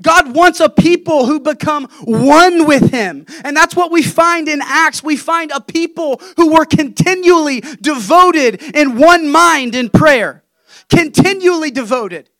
God 0.00 0.34
wants 0.34 0.60
a 0.60 0.68
people 0.68 1.26
who 1.26 1.40
become 1.40 1.88
one 2.04 2.66
with 2.66 2.90
Him. 2.90 3.26
And 3.42 3.56
that's 3.56 3.74
what 3.74 3.90
we 3.90 4.02
find 4.02 4.48
in 4.48 4.60
Acts. 4.62 5.02
We 5.02 5.16
find 5.16 5.50
a 5.50 5.60
people 5.60 6.20
who 6.36 6.52
were 6.52 6.64
continually 6.64 7.62
devoted 7.80 8.62
in 8.76 8.98
one 8.98 9.30
mind 9.30 9.74
in 9.74 9.90
prayer. 9.90 10.44
Continually 10.88 11.70
devoted. 11.70 12.30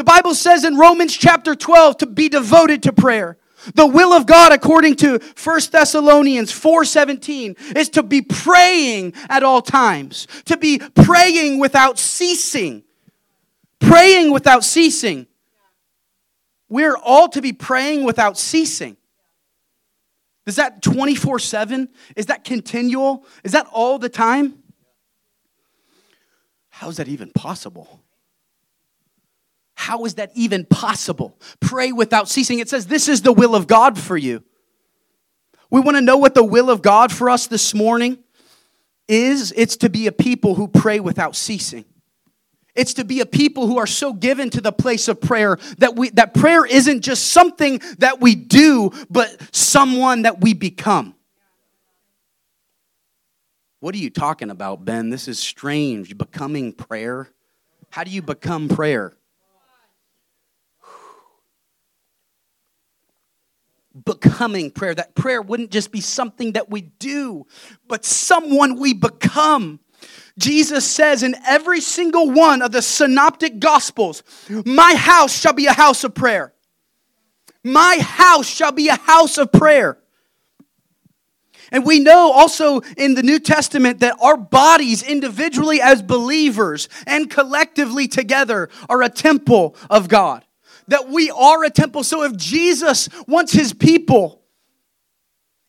The 0.00 0.04
Bible 0.04 0.34
says 0.34 0.64
in 0.64 0.78
Romans 0.78 1.14
chapter 1.14 1.54
12 1.54 1.98
to 1.98 2.06
be 2.06 2.30
devoted 2.30 2.84
to 2.84 2.92
prayer. 2.94 3.36
The 3.74 3.86
will 3.86 4.14
of 4.14 4.24
God 4.24 4.50
according 4.50 4.96
to 4.96 5.18
1 5.36 5.60
Thessalonians 5.72 6.50
4:17 6.50 7.54
is 7.76 7.90
to 7.90 8.02
be 8.02 8.22
praying 8.22 9.12
at 9.28 9.42
all 9.42 9.60
times, 9.60 10.26
to 10.46 10.56
be 10.56 10.78
praying 10.78 11.58
without 11.58 11.98
ceasing. 11.98 12.82
Praying 13.78 14.32
without 14.32 14.64
ceasing. 14.64 15.26
We're 16.70 16.96
all 16.96 17.28
to 17.28 17.42
be 17.42 17.52
praying 17.52 18.04
without 18.04 18.38
ceasing. 18.38 18.96
Is 20.46 20.56
that 20.56 20.80
24 20.80 21.40
7? 21.40 21.90
Is 22.16 22.24
that 22.24 22.44
continual? 22.44 23.26
Is 23.44 23.52
that 23.52 23.66
all 23.70 23.98
the 23.98 24.08
time? 24.08 24.62
How 26.70 26.88
is 26.88 26.96
that 26.96 27.08
even 27.08 27.32
possible? 27.32 28.00
How 29.90 30.04
is 30.04 30.14
that 30.14 30.30
even 30.36 30.66
possible? 30.66 31.36
Pray 31.58 31.90
without 31.90 32.28
ceasing. 32.28 32.60
It 32.60 32.68
says, 32.68 32.86
This 32.86 33.08
is 33.08 33.22
the 33.22 33.32
will 33.32 33.56
of 33.56 33.66
God 33.66 33.98
for 33.98 34.16
you. 34.16 34.44
We 35.68 35.80
want 35.80 35.96
to 35.96 36.00
know 36.00 36.16
what 36.16 36.36
the 36.36 36.44
will 36.44 36.70
of 36.70 36.80
God 36.80 37.10
for 37.10 37.28
us 37.28 37.48
this 37.48 37.74
morning 37.74 38.18
is. 39.08 39.52
It's 39.56 39.76
to 39.78 39.90
be 39.90 40.06
a 40.06 40.12
people 40.12 40.54
who 40.54 40.68
pray 40.68 41.00
without 41.00 41.34
ceasing. 41.34 41.86
It's 42.76 42.94
to 42.94 43.04
be 43.04 43.18
a 43.18 43.26
people 43.26 43.66
who 43.66 43.78
are 43.78 43.86
so 43.88 44.12
given 44.12 44.48
to 44.50 44.60
the 44.60 44.70
place 44.70 45.08
of 45.08 45.20
prayer 45.20 45.58
that 45.78 45.96
we 45.96 46.10
that 46.10 46.34
prayer 46.34 46.64
isn't 46.64 47.00
just 47.00 47.26
something 47.26 47.80
that 47.98 48.20
we 48.20 48.36
do, 48.36 48.92
but 49.10 49.36
someone 49.52 50.22
that 50.22 50.40
we 50.40 50.54
become. 50.54 51.16
What 53.80 53.96
are 53.96 53.98
you 53.98 54.10
talking 54.10 54.50
about, 54.50 54.84
Ben? 54.84 55.10
This 55.10 55.26
is 55.26 55.40
strange. 55.40 56.16
Becoming 56.16 56.74
prayer? 56.74 57.28
How 57.90 58.04
do 58.04 58.12
you 58.12 58.22
become 58.22 58.68
prayer? 58.68 59.16
Becoming 64.04 64.70
prayer. 64.70 64.94
That 64.94 65.14
prayer 65.14 65.42
wouldn't 65.42 65.70
just 65.70 65.90
be 65.90 66.00
something 66.00 66.52
that 66.52 66.70
we 66.70 66.82
do, 66.82 67.46
but 67.88 68.04
someone 68.04 68.78
we 68.78 68.94
become. 68.94 69.80
Jesus 70.38 70.86
says 70.86 71.22
in 71.22 71.34
every 71.46 71.80
single 71.80 72.30
one 72.30 72.62
of 72.62 72.72
the 72.72 72.82
synoptic 72.82 73.58
gospels, 73.58 74.22
My 74.48 74.94
house 74.94 75.38
shall 75.38 75.52
be 75.52 75.66
a 75.66 75.72
house 75.72 76.04
of 76.04 76.14
prayer. 76.14 76.54
My 77.62 77.98
house 78.00 78.46
shall 78.46 78.72
be 78.72 78.88
a 78.88 78.96
house 78.96 79.36
of 79.38 79.52
prayer. 79.52 79.98
And 81.72 81.84
we 81.84 82.00
know 82.00 82.32
also 82.32 82.80
in 82.96 83.14
the 83.14 83.22
New 83.22 83.38
Testament 83.38 84.00
that 84.00 84.16
our 84.20 84.36
bodies, 84.36 85.02
individually 85.02 85.80
as 85.80 86.02
believers 86.02 86.88
and 87.06 87.30
collectively 87.30 88.08
together, 88.08 88.68
are 88.88 89.02
a 89.02 89.08
temple 89.08 89.76
of 89.88 90.08
God. 90.08 90.44
That 90.90 91.08
we 91.08 91.30
are 91.30 91.64
a 91.64 91.70
temple. 91.70 92.04
So 92.04 92.22
if 92.22 92.36
Jesus 92.36 93.08
wants 93.26 93.52
his 93.52 93.72
people, 93.72 94.42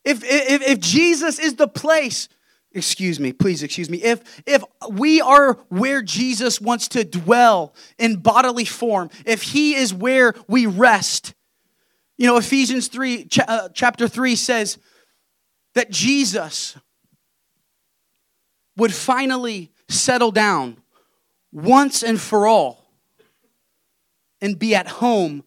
if, 0.04 0.22
if, 0.24 0.62
if 0.62 0.80
Jesus 0.80 1.38
is 1.38 1.54
the 1.54 1.68
place 1.68 2.28
excuse 2.74 3.20
me 3.20 3.32
please 3.32 3.62
excuse 3.62 3.90
me 3.90 4.02
if 4.02 4.42
if 4.46 4.64
we 4.90 5.20
are 5.20 5.54
where 5.68 6.02
jesus 6.02 6.60
wants 6.60 6.88
to 6.88 7.04
dwell 7.04 7.74
in 7.98 8.16
bodily 8.16 8.64
form 8.64 9.10
if 9.26 9.42
he 9.42 9.74
is 9.74 9.92
where 9.92 10.34
we 10.48 10.66
rest 10.66 11.34
you 12.16 12.26
know 12.26 12.36
ephesians 12.36 12.88
3 12.88 13.26
ch- 13.26 13.40
uh, 13.40 13.68
chapter 13.74 14.08
3 14.08 14.36
says 14.36 14.78
that 15.74 15.90
jesus 15.90 16.76
would 18.76 18.94
finally 18.94 19.70
settle 19.88 20.30
down 20.30 20.78
once 21.52 22.02
and 22.02 22.20
for 22.20 22.46
all 22.46 22.81
and 24.42 24.58
be 24.58 24.74
at 24.74 24.86
home 24.86 25.42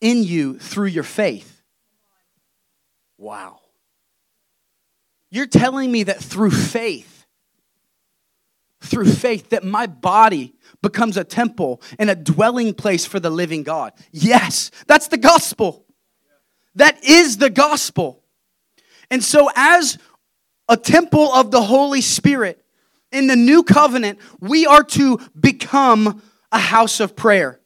in 0.00 0.22
you 0.22 0.56
through 0.60 0.86
your 0.86 1.02
faith 1.02 1.62
wow 3.18 3.58
you're 5.34 5.46
telling 5.46 5.90
me 5.90 6.04
that 6.04 6.20
through 6.20 6.52
faith, 6.52 7.26
through 8.80 9.06
faith, 9.06 9.50
that 9.50 9.64
my 9.64 9.88
body 9.88 10.54
becomes 10.80 11.16
a 11.16 11.24
temple 11.24 11.82
and 11.98 12.08
a 12.08 12.14
dwelling 12.14 12.72
place 12.72 13.04
for 13.04 13.18
the 13.18 13.30
living 13.30 13.64
God. 13.64 13.94
Yes, 14.12 14.70
that's 14.86 15.08
the 15.08 15.16
gospel. 15.16 15.86
That 16.76 17.02
is 17.02 17.38
the 17.38 17.50
gospel. 17.50 18.22
And 19.10 19.24
so, 19.24 19.50
as 19.56 19.98
a 20.68 20.76
temple 20.76 21.32
of 21.32 21.50
the 21.50 21.62
Holy 21.62 22.00
Spirit 22.00 22.64
in 23.10 23.26
the 23.26 23.34
new 23.34 23.64
covenant, 23.64 24.20
we 24.38 24.66
are 24.66 24.84
to 24.84 25.18
become 25.36 26.22
a 26.52 26.60
house 26.60 27.00
of 27.00 27.16
prayer. 27.16 27.58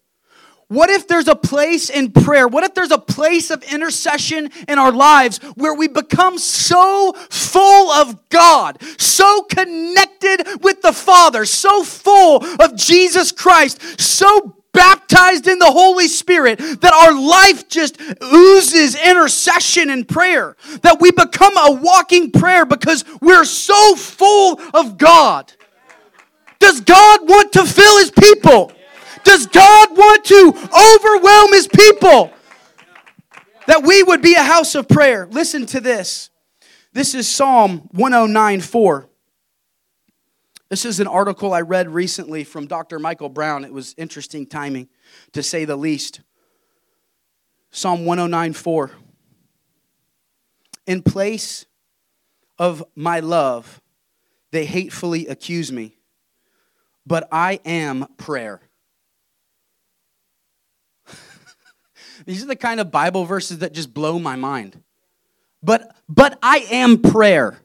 What 0.68 0.90
if 0.90 1.08
there's 1.08 1.28
a 1.28 1.34
place 1.34 1.88
in 1.88 2.12
prayer? 2.12 2.46
What 2.46 2.62
if 2.62 2.74
there's 2.74 2.90
a 2.90 2.98
place 2.98 3.50
of 3.50 3.62
intercession 3.72 4.50
in 4.68 4.78
our 4.78 4.92
lives 4.92 5.38
where 5.54 5.72
we 5.72 5.88
become 5.88 6.36
so 6.36 7.14
full 7.30 7.90
of 7.90 8.28
God, 8.28 8.78
so 8.98 9.42
connected 9.42 10.46
with 10.62 10.82
the 10.82 10.92
Father, 10.92 11.46
so 11.46 11.82
full 11.82 12.44
of 12.60 12.76
Jesus 12.76 13.32
Christ, 13.32 13.98
so 13.98 14.56
baptized 14.72 15.48
in 15.48 15.58
the 15.58 15.70
Holy 15.70 16.06
Spirit 16.06 16.58
that 16.58 16.92
our 16.92 17.18
life 17.18 17.66
just 17.70 17.98
oozes 18.22 18.94
intercession 18.94 19.88
and 19.88 20.06
prayer, 20.06 20.54
that 20.82 21.00
we 21.00 21.10
become 21.10 21.56
a 21.56 21.80
walking 21.80 22.30
prayer 22.30 22.66
because 22.66 23.06
we're 23.22 23.46
so 23.46 23.96
full 23.96 24.60
of 24.74 24.98
God? 24.98 25.50
Does 26.58 26.82
God 26.82 27.26
want 27.26 27.52
to 27.54 27.64
fill 27.64 27.98
his 27.98 28.10
people? 28.10 28.72
Does 29.24 29.46
God 29.46 29.96
want 29.96 30.24
to 30.24 30.48
overwhelm 30.48 31.52
his 31.52 31.68
people? 31.68 32.32
That 33.66 33.82
we 33.84 34.02
would 34.02 34.22
be 34.22 34.34
a 34.34 34.42
house 34.42 34.74
of 34.74 34.88
prayer. 34.88 35.28
Listen 35.30 35.66
to 35.66 35.80
this. 35.80 36.30
This 36.92 37.14
is 37.14 37.28
Psalm 37.28 37.88
109 37.92 38.60
4. 38.60 39.08
This 40.70 40.84
is 40.84 41.00
an 41.00 41.06
article 41.06 41.54
I 41.54 41.62
read 41.62 41.88
recently 41.88 42.44
from 42.44 42.66
Dr. 42.66 42.98
Michael 42.98 43.28
Brown. 43.28 43.64
It 43.64 43.72
was 43.72 43.94
interesting 43.96 44.46
timing, 44.46 44.88
to 45.32 45.42
say 45.42 45.64
the 45.64 45.76
least. 45.76 46.20
Psalm 47.70 48.04
109 48.04 48.52
4. 48.52 48.90
In 50.86 51.02
place 51.02 51.66
of 52.58 52.82
my 52.94 53.20
love, 53.20 53.80
they 54.50 54.64
hatefully 54.64 55.26
accuse 55.26 55.70
me, 55.70 55.98
but 57.06 57.28
I 57.30 57.60
am 57.64 58.06
prayer. 58.16 58.60
These 62.28 62.42
are 62.42 62.46
the 62.46 62.56
kind 62.56 62.78
of 62.78 62.90
Bible 62.90 63.24
verses 63.24 63.60
that 63.60 63.72
just 63.72 63.94
blow 63.94 64.18
my 64.18 64.36
mind. 64.36 64.78
But 65.62 65.96
but 66.10 66.38
I 66.42 66.58
am 66.70 67.00
prayer. 67.00 67.56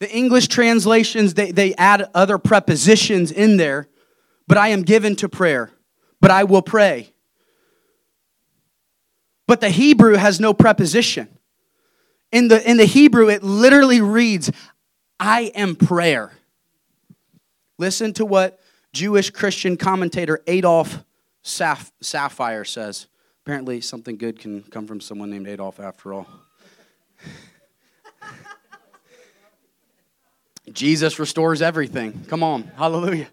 The 0.00 0.10
English 0.10 0.48
translations 0.48 1.34
they, 1.34 1.52
they 1.52 1.72
add 1.76 2.10
other 2.12 2.36
prepositions 2.36 3.30
in 3.30 3.58
there, 3.58 3.86
but 4.48 4.58
I 4.58 4.68
am 4.68 4.82
given 4.82 5.14
to 5.16 5.28
prayer. 5.28 5.70
But 6.20 6.32
I 6.32 6.42
will 6.42 6.62
pray. 6.62 7.12
But 9.46 9.60
the 9.60 9.70
Hebrew 9.70 10.14
has 10.14 10.40
no 10.40 10.52
preposition. 10.52 11.28
In 12.32 12.48
the, 12.48 12.68
in 12.68 12.76
the 12.76 12.86
Hebrew, 12.86 13.28
it 13.28 13.44
literally 13.44 14.00
reads, 14.00 14.50
I 15.20 15.52
am 15.54 15.76
prayer. 15.76 16.32
Listen 17.78 18.12
to 18.14 18.26
what 18.26 18.58
Jewish 18.92 19.30
Christian 19.30 19.76
commentator 19.76 20.42
Adolf 20.48 21.04
Saphir 21.42 22.66
says. 22.66 23.06
Apparently, 23.44 23.80
something 23.80 24.16
good 24.16 24.38
can 24.38 24.62
come 24.62 24.86
from 24.86 25.00
someone 25.00 25.30
named 25.30 25.48
Adolf 25.48 25.80
after 25.80 26.12
all. 26.12 26.26
Jesus 30.72 31.18
restores 31.18 31.62
everything. 31.62 32.24
Come 32.28 32.42
on. 32.42 32.64
Hallelujah. 32.76 33.28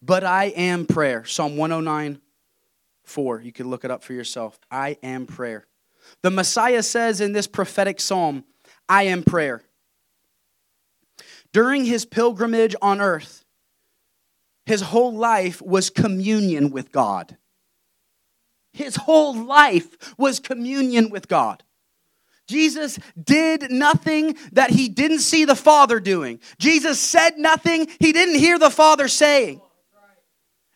But 0.00 0.24
I 0.24 0.46
am 0.46 0.86
prayer. 0.86 1.24
Psalm 1.24 1.56
109 1.56 2.20
4. 3.04 3.40
You 3.40 3.52
can 3.52 3.68
look 3.68 3.84
it 3.84 3.90
up 3.90 4.02
for 4.02 4.12
yourself. 4.12 4.58
I 4.70 4.96
am 5.02 5.26
prayer. 5.26 5.66
The 6.22 6.30
Messiah 6.30 6.82
says 6.82 7.20
in 7.20 7.32
this 7.32 7.46
prophetic 7.46 8.00
psalm, 8.00 8.44
I 8.88 9.04
am 9.04 9.22
prayer. 9.22 9.62
During 11.52 11.84
his 11.84 12.04
pilgrimage 12.04 12.74
on 12.82 13.00
earth, 13.00 13.44
his 14.68 14.82
whole 14.82 15.14
life 15.14 15.62
was 15.62 15.88
communion 15.88 16.70
with 16.70 16.92
God. 16.92 17.38
His 18.74 18.96
whole 18.96 19.34
life 19.34 20.14
was 20.18 20.40
communion 20.40 21.08
with 21.08 21.26
God. 21.26 21.62
Jesus 22.46 22.98
did 23.22 23.70
nothing 23.70 24.36
that 24.52 24.68
he 24.68 24.90
didn't 24.90 25.20
see 25.20 25.46
the 25.46 25.56
Father 25.56 26.00
doing. 26.00 26.38
Jesus 26.58 27.00
said 27.00 27.38
nothing 27.38 27.88
he 27.98 28.12
didn't 28.12 28.38
hear 28.38 28.58
the 28.58 28.68
Father 28.68 29.08
saying. 29.08 29.62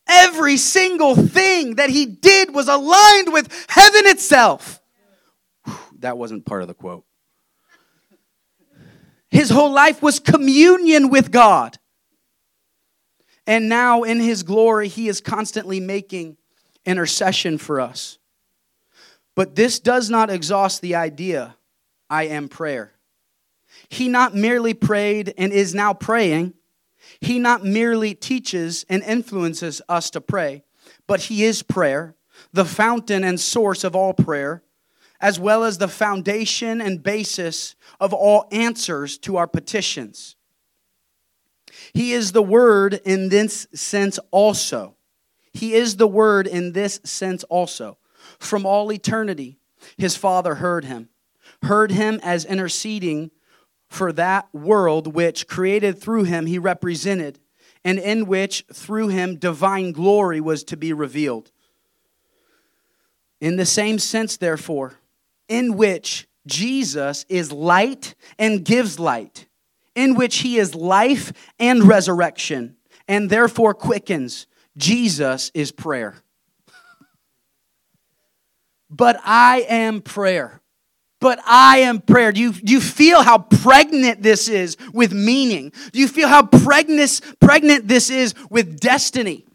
Every 0.09 0.57
single 0.57 1.15
thing 1.15 1.75
that 1.75 1.91
he 1.91 2.07
did 2.07 2.55
was 2.55 2.69
aligned 2.69 3.31
with 3.31 3.67
heaven 3.69 4.07
itself. 4.07 4.81
That 5.99 6.17
wasn't 6.17 6.47
part 6.47 6.63
of 6.63 6.69
the 6.69 6.75
quote. 6.75 7.05
His 9.31 9.51
whole 9.51 9.71
life 9.71 10.03
was 10.03 10.19
communion 10.19 11.11
with 11.11 11.31
God. 11.31 11.79
And 13.47 13.69
now, 13.69 14.03
in 14.03 14.21
his 14.21 14.43
glory, 14.43 14.89
he 14.89 15.09
is 15.09 15.21
constantly 15.21 15.81
making 15.81 16.37
intercession 16.85 17.59
for 17.59 17.81
us. 17.81 18.19
But 19.35 19.55
this 19.55 19.81
does 19.81 20.11
not 20.11 20.31
exhaust 20.31 20.81
the 20.81 20.95
idea 20.95 21.57
I 22.09 22.25
am 22.25 22.49
prayer. 22.49 22.93
He 23.89 24.09
not 24.09 24.35
merely 24.35 24.75
prayed 24.75 25.35
and 25.37 25.53
is 25.53 25.75
now 25.75 25.95
praying, 25.95 26.55
he 27.21 27.39
not 27.39 27.65
merely 27.65 28.15
teaches 28.15 28.85
and 28.89 29.03
influences 29.03 29.83
us 29.89 30.11
to 30.11 30.21
pray, 30.21 30.63
but 31.07 31.23
he 31.23 31.45
is 31.45 31.63
prayer, 31.63 32.15
the 32.53 32.65
fountain 32.65 33.25
and 33.25 33.41
source 33.41 33.85
of 33.85 33.97
all 33.97 34.15
prayer, 34.15 34.63
as 35.21 35.39
well 35.39 35.65
as 35.65 35.79
the 35.79 35.89
foundation 35.89 36.81
and 36.81 37.03
basis 37.03 37.75
of 38.01 38.13
all 38.13 38.47
answers 38.51 39.19
to 39.19 39.37
our 39.37 39.47
petitions. 39.47 40.37
He 41.95 42.13
is 42.13 42.33
the 42.33 42.43
Word 42.43 43.01
in 43.05 43.29
this 43.29 43.67
sense 43.75 44.19
also. 44.31 44.97
He 45.53 45.75
is 45.75 45.97
the 45.97 46.07
Word 46.07 46.47
in 46.47 46.73
this 46.73 47.01
sense 47.05 47.45
also. 47.45 47.99
From 48.39 48.65
all 48.65 48.93
eternity, 48.93 49.59
his 49.99 50.17
Father 50.17 50.57
heard 50.57 50.85
him, 50.85 51.09
heard 51.63 51.91
him 51.91 52.21
as 52.23 52.45
interceding 52.45 53.31
for 53.89 54.13
that 54.13 54.49
world 54.55 55.15
which, 55.15 55.47
created 55.47 56.01
through 56.01 56.25
him, 56.25 56.47
he 56.47 56.59
represented, 56.59 57.39
and 57.85 57.99
in 57.99 58.27
which, 58.27 58.65
through 58.73 59.09
him, 59.09 59.37
divine 59.37 59.93
glory 59.93 60.41
was 60.41 60.65
to 60.65 60.77
be 60.77 60.93
revealed. 60.93 61.51
In 63.41 63.57
the 63.57 63.67
same 63.67 63.99
sense, 63.99 64.37
therefore, 64.37 64.95
in 65.49 65.77
which 65.77 66.27
Jesus 66.47 67.27
is 67.29 67.53
light 67.53 68.15
and 68.39 68.65
gives 68.65 68.99
light, 68.99 69.47
in 69.95 70.15
which 70.15 70.39
he 70.39 70.59
is 70.59 70.75
life 70.75 71.33
and 71.59 71.85
resurrection, 71.85 72.77
and 73.09 73.29
therefore 73.31 73.75
quickens. 73.75 74.47
Jesus 74.77 75.51
is 75.55 75.71
prayer. 75.73 76.15
but 78.93 79.19
I 79.25 79.67
am 79.69 80.03
prayer. 80.03 80.61
But 81.21 81.41
I 81.47 81.79
am 81.79 82.01
prayer. 82.01 82.33
Do 82.33 82.41
you, 82.41 82.53
do 82.53 82.73
you 82.73 82.81
feel 82.81 83.23
how 83.23 83.39
pregnant 83.39 84.23
this 84.23 84.49
is 84.49 84.77
with 84.93 85.13
meaning? 85.13 85.73
Do 85.93 86.01
you 86.01 86.09
feel 86.09 86.29
how 86.29 86.45
pregnant, 86.45 87.21
pregnant 87.41 87.89
this 87.89 88.11
is 88.11 88.35
with 88.51 88.81
destiny? 88.81 89.47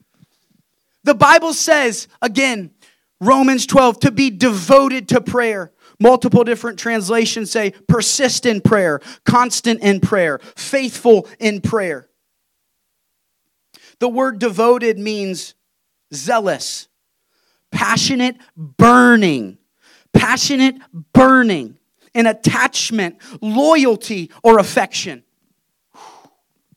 The 1.04 1.14
Bible 1.14 1.54
says, 1.54 2.08
again, 2.22 2.72
Romans 3.20 3.66
12, 3.66 4.00
to 4.02 4.12
be 4.12 4.30
devoted 4.30 5.10
to 5.10 5.22
prayer. 5.22 5.72
Multiple 6.00 6.44
different 6.44 6.78
translations 6.78 7.50
say 7.50 7.72
persist 7.88 8.46
in 8.46 8.62
prayer, 8.62 9.00
constant 9.26 9.82
in 9.82 10.00
prayer, 10.00 10.40
faithful 10.56 11.28
in 11.40 11.62
prayer. 11.62 12.08
The 14.00 14.08
word 14.08 14.38
devoted 14.38 15.00
means 15.00 15.56
zealous, 16.14 16.88
passionate, 17.72 18.38
burning, 18.56 19.58
passionate, 20.14 20.76
burning, 21.14 21.80
an 22.14 22.28
attachment, 22.28 23.18
loyalty, 23.42 24.32
or 24.44 24.60
affection. 24.60 25.24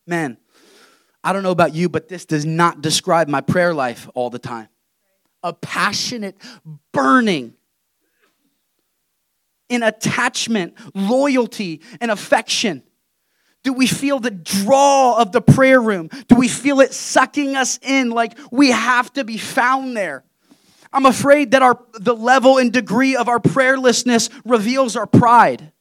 Man, 0.06 0.38
I 1.22 1.34
don't 1.34 1.42
know 1.42 1.50
about 1.50 1.74
you, 1.74 1.90
but 1.90 2.08
this 2.08 2.24
does 2.24 2.46
not 2.46 2.80
describe 2.80 3.28
my 3.28 3.42
prayer 3.42 3.74
life 3.74 4.08
all 4.14 4.30
the 4.30 4.38
time. 4.38 4.68
A 5.42 5.52
passionate, 5.52 6.36
burning, 6.92 7.54
in 9.70 9.82
attachment, 9.82 10.74
loyalty, 10.94 11.80
and 12.02 12.10
affection? 12.10 12.82
Do 13.62 13.72
we 13.72 13.86
feel 13.86 14.18
the 14.20 14.30
draw 14.30 15.18
of 15.18 15.32
the 15.32 15.40
prayer 15.40 15.80
room? 15.80 16.08
Do 16.28 16.34
we 16.34 16.48
feel 16.48 16.80
it 16.80 16.92
sucking 16.92 17.56
us 17.56 17.78
in 17.82 18.10
like 18.10 18.38
we 18.50 18.70
have 18.70 19.12
to 19.14 19.24
be 19.24 19.38
found 19.38 19.96
there? 19.96 20.24
I'm 20.92 21.06
afraid 21.06 21.52
that 21.52 21.62
our, 21.62 21.78
the 21.94 22.16
level 22.16 22.58
and 22.58 22.72
degree 22.72 23.16
of 23.16 23.28
our 23.28 23.38
prayerlessness 23.38 24.28
reveals 24.44 24.96
our 24.96 25.06
pride. 25.06 25.72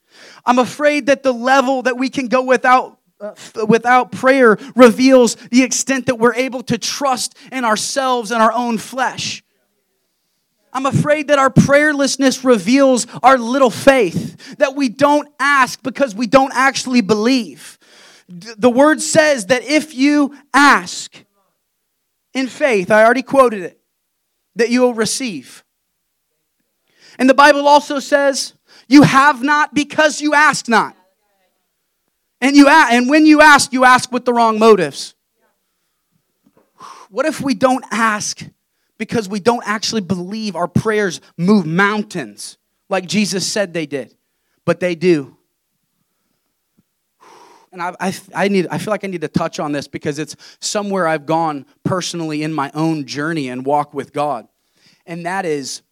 I'm 0.46 0.60
afraid 0.60 1.08
that 1.08 1.24
the 1.24 1.34
level 1.34 1.84
that 1.84 1.98
we 1.98 2.10
can 2.10 2.28
go 2.28 2.44
without, 2.44 3.00
uh, 3.20 3.34
without 3.68 4.12
prayer 4.12 4.58
reveals 4.76 5.36
the 5.50 5.64
extent 5.64 6.06
that 6.08 6.20
we're 6.20 6.36
able 6.36 6.62
to 6.64 6.78
trust 6.78 7.36
in 7.52 7.66
ourselves 7.66 8.32
and 8.32 8.42
our 8.42 8.52
own 8.52 8.78
flesh. 8.78 9.44
I'm 10.72 10.86
afraid 10.86 11.28
that 11.30 11.40
our 11.40 11.50
prayerlessness 11.50 12.44
reveals 12.44 13.08
our 13.24 13.38
little 13.38 13.70
faith, 13.70 14.58
that 14.58 14.76
we 14.76 14.90
don't 14.90 15.28
ask 15.40 15.82
because 15.82 16.14
we 16.14 16.28
don't 16.28 16.54
actually 16.54 17.02
believe. 17.02 17.80
The 18.28 18.70
word 18.70 19.02
says 19.02 19.48
that 19.48 19.64
if 19.64 19.96
you 19.96 20.38
ask 20.54 21.16
in 22.34 22.48
faith, 22.48 22.92
I 22.92 23.04
already 23.04 23.24
quoted 23.24 23.64
it, 23.64 23.80
that 24.56 24.70
you 24.70 24.82
will 24.82 24.94
receive. 24.94 25.64
And 27.18 27.30
the 27.30 27.34
Bible 27.34 27.68
also 27.68 28.00
says, 28.00 28.54
you 28.88 29.02
have 29.02 29.42
not 29.42 29.74
because 29.74 30.22
you 30.22 30.34
ask 30.34 30.68
not. 30.68 30.96
And 32.42 32.56
you 32.56 32.68
ask, 32.68 32.94
and 32.94 33.10
when 33.10 33.26
you 33.26 33.42
ask, 33.42 33.74
you 33.74 33.84
ask 33.84 34.12
with 34.12 34.26
the 34.26 34.34
wrong 34.34 34.60
motives. 34.60 35.16
What 37.10 37.26
if 37.26 37.42
we 37.42 37.56
don't 37.56 37.84
ask 37.92 38.44
because 39.00 39.28
we 39.28 39.40
don't 39.40 39.64
actually 39.66 40.02
believe 40.02 40.56
our 40.56 40.68
prayers 40.68 41.22
move 41.38 41.66
mountains 41.66 42.60
like 42.90 43.08
Jesus 43.08 43.46
said 43.50 43.74
they 43.74 43.86
did, 43.86 44.16
but 44.66 44.80
they 44.80 44.96
do. 44.96 45.38
And 47.72 47.84
I, 47.84 47.96
I, 48.00 48.16
I, 48.34 48.48
need, 48.48 48.68
I 48.72 48.80
feel 48.80 48.90
like 48.90 49.04
I 49.04 49.08
need 49.08 49.22
to 49.22 49.28
touch 49.28 49.60
on 49.60 49.72
this 49.72 49.88
because 49.88 50.18
it's 50.18 50.36
somewhere 50.60 51.08
I've 51.08 51.28
gone 51.28 51.68
personally 51.84 52.42
in 52.42 52.52
my 52.52 52.72
own 52.74 53.06
journey 53.06 53.48
and 53.50 53.64
walk 53.64 53.94
with 53.94 54.12
God. 54.12 54.48
And 55.06 55.28
that 55.28 55.46
is 55.46 55.84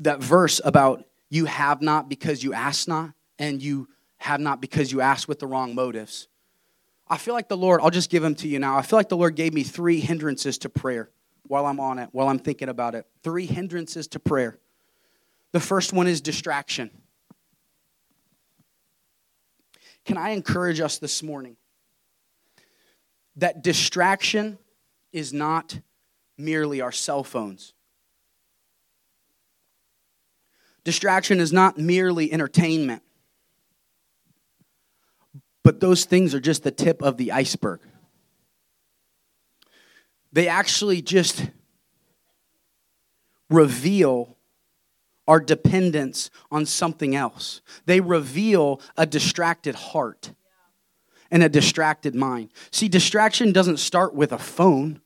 that 0.00 0.20
verse 0.20 0.60
about 0.64 1.04
you 1.30 1.44
have 1.44 1.80
not 1.80 2.08
because 2.08 2.42
you 2.42 2.52
ask 2.52 2.88
not, 2.88 3.12
and 3.38 3.62
you 3.62 3.88
have 4.18 4.40
not 4.40 4.60
because 4.60 4.90
you 4.90 5.00
ask 5.00 5.28
with 5.28 5.38
the 5.38 5.46
wrong 5.46 5.74
motives. 5.74 6.26
I 7.12 7.18
feel 7.18 7.34
like 7.34 7.48
the 7.48 7.58
Lord, 7.58 7.82
I'll 7.82 7.90
just 7.90 8.08
give 8.08 8.22
them 8.22 8.34
to 8.36 8.48
you 8.48 8.58
now. 8.58 8.78
I 8.78 8.80
feel 8.80 8.98
like 8.98 9.10
the 9.10 9.18
Lord 9.18 9.36
gave 9.36 9.52
me 9.52 9.64
three 9.64 10.00
hindrances 10.00 10.56
to 10.56 10.70
prayer 10.70 11.10
while 11.46 11.66
I'm 11.66 11.78
on 11.78 11.98
it, 11.98 12.08
while 12.12 12.26
I'm 12.26 12.38
thinking 12.38 12.70
about 12.70 12.94
it. 12.94 13.06
Three 13.22 13.44
hindrances 13.44 14.08
to 14.08 14.18
prayer. 14.18 14.58
The 15.52 15.60
first 15.60 15.92
one 15.92 16.06
is 16.06 16.22
distraction. 16.22 16.90
Can 20.06 20.16
I 20.16 20.30
encourage 20.30 20.80
us 20.80 20.96
this 20.96 21.22
morning 21.22 21.58
that 23.36 23.62
distraction 23.62 24.56
is 25.12 25.34
not 25.34 25.80
merely 26.38 26.80
our 26.80 26.92
cell 26.92 27.24
phones? 27.24 27.74
Distraction 30.82 31.40
is 31.40 31.52
not 31.52 31.76
merely 31.76 32.32
entertainment. 32.32 33.02
But 35.62 35.80
those 35.80 36.04
things 36.04 36.34
are 36.34 36.40
just 36.40 36.64
the 36.64 36.70
tip 36.70 37.02
of 37.02 37.16
the 37.16 37.32
iceberg. 37.32 37.80
They 40.32 40.48
actually 40.48 41.02
just 41.02 41.46
reveal 43.50 44.36
our 45.28 45.38
dependence 45.38 46.30
on 46.50 46.66
something 46.66 47.14
else. 47.14 47.60
They 47.86 48.00
reveal 48.00 48.80
a 48.96 49.06
distracted 49.06 49.74
heart 49.74 50.32
and 51.30 51.42
a 51.42 51.48
distracted 51.48 52.14
mind. 52.14 52.50
See, 52.70 52.88
distraction 52.88 53.52
doesn't 53.52 53.78
start 53.78 54.14
with 54.14 54.32
a 54.32 54.38
phone, 54.38 55.00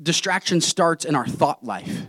distraction 0.00 0.60
starts 0.60 1.04
in 1.04 1.14
our 1.14 1.26
thought 1.26 1.64
life 1.64 2.06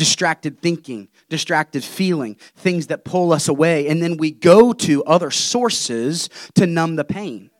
distracted 0.00 0.62
thinking, 0.62 1.08
distracted 1.28 1.84
feeling, 1.84 2.34
things 2.56 2.86
that 2.86 3.04
pull 3.04 3.34
us 3.34 3.48
away. 3.48 3.86
And 3.86 4.02
then 4.02 4.16
we 4.16 4.30
go 4.30 4.72
to 4.72 5.04
other 5.04 5.30
sources 5.30 6.30
to 6.54 6.66
numb 6.66 6.96
the 6.96 7.04
pain. 7.04 7.50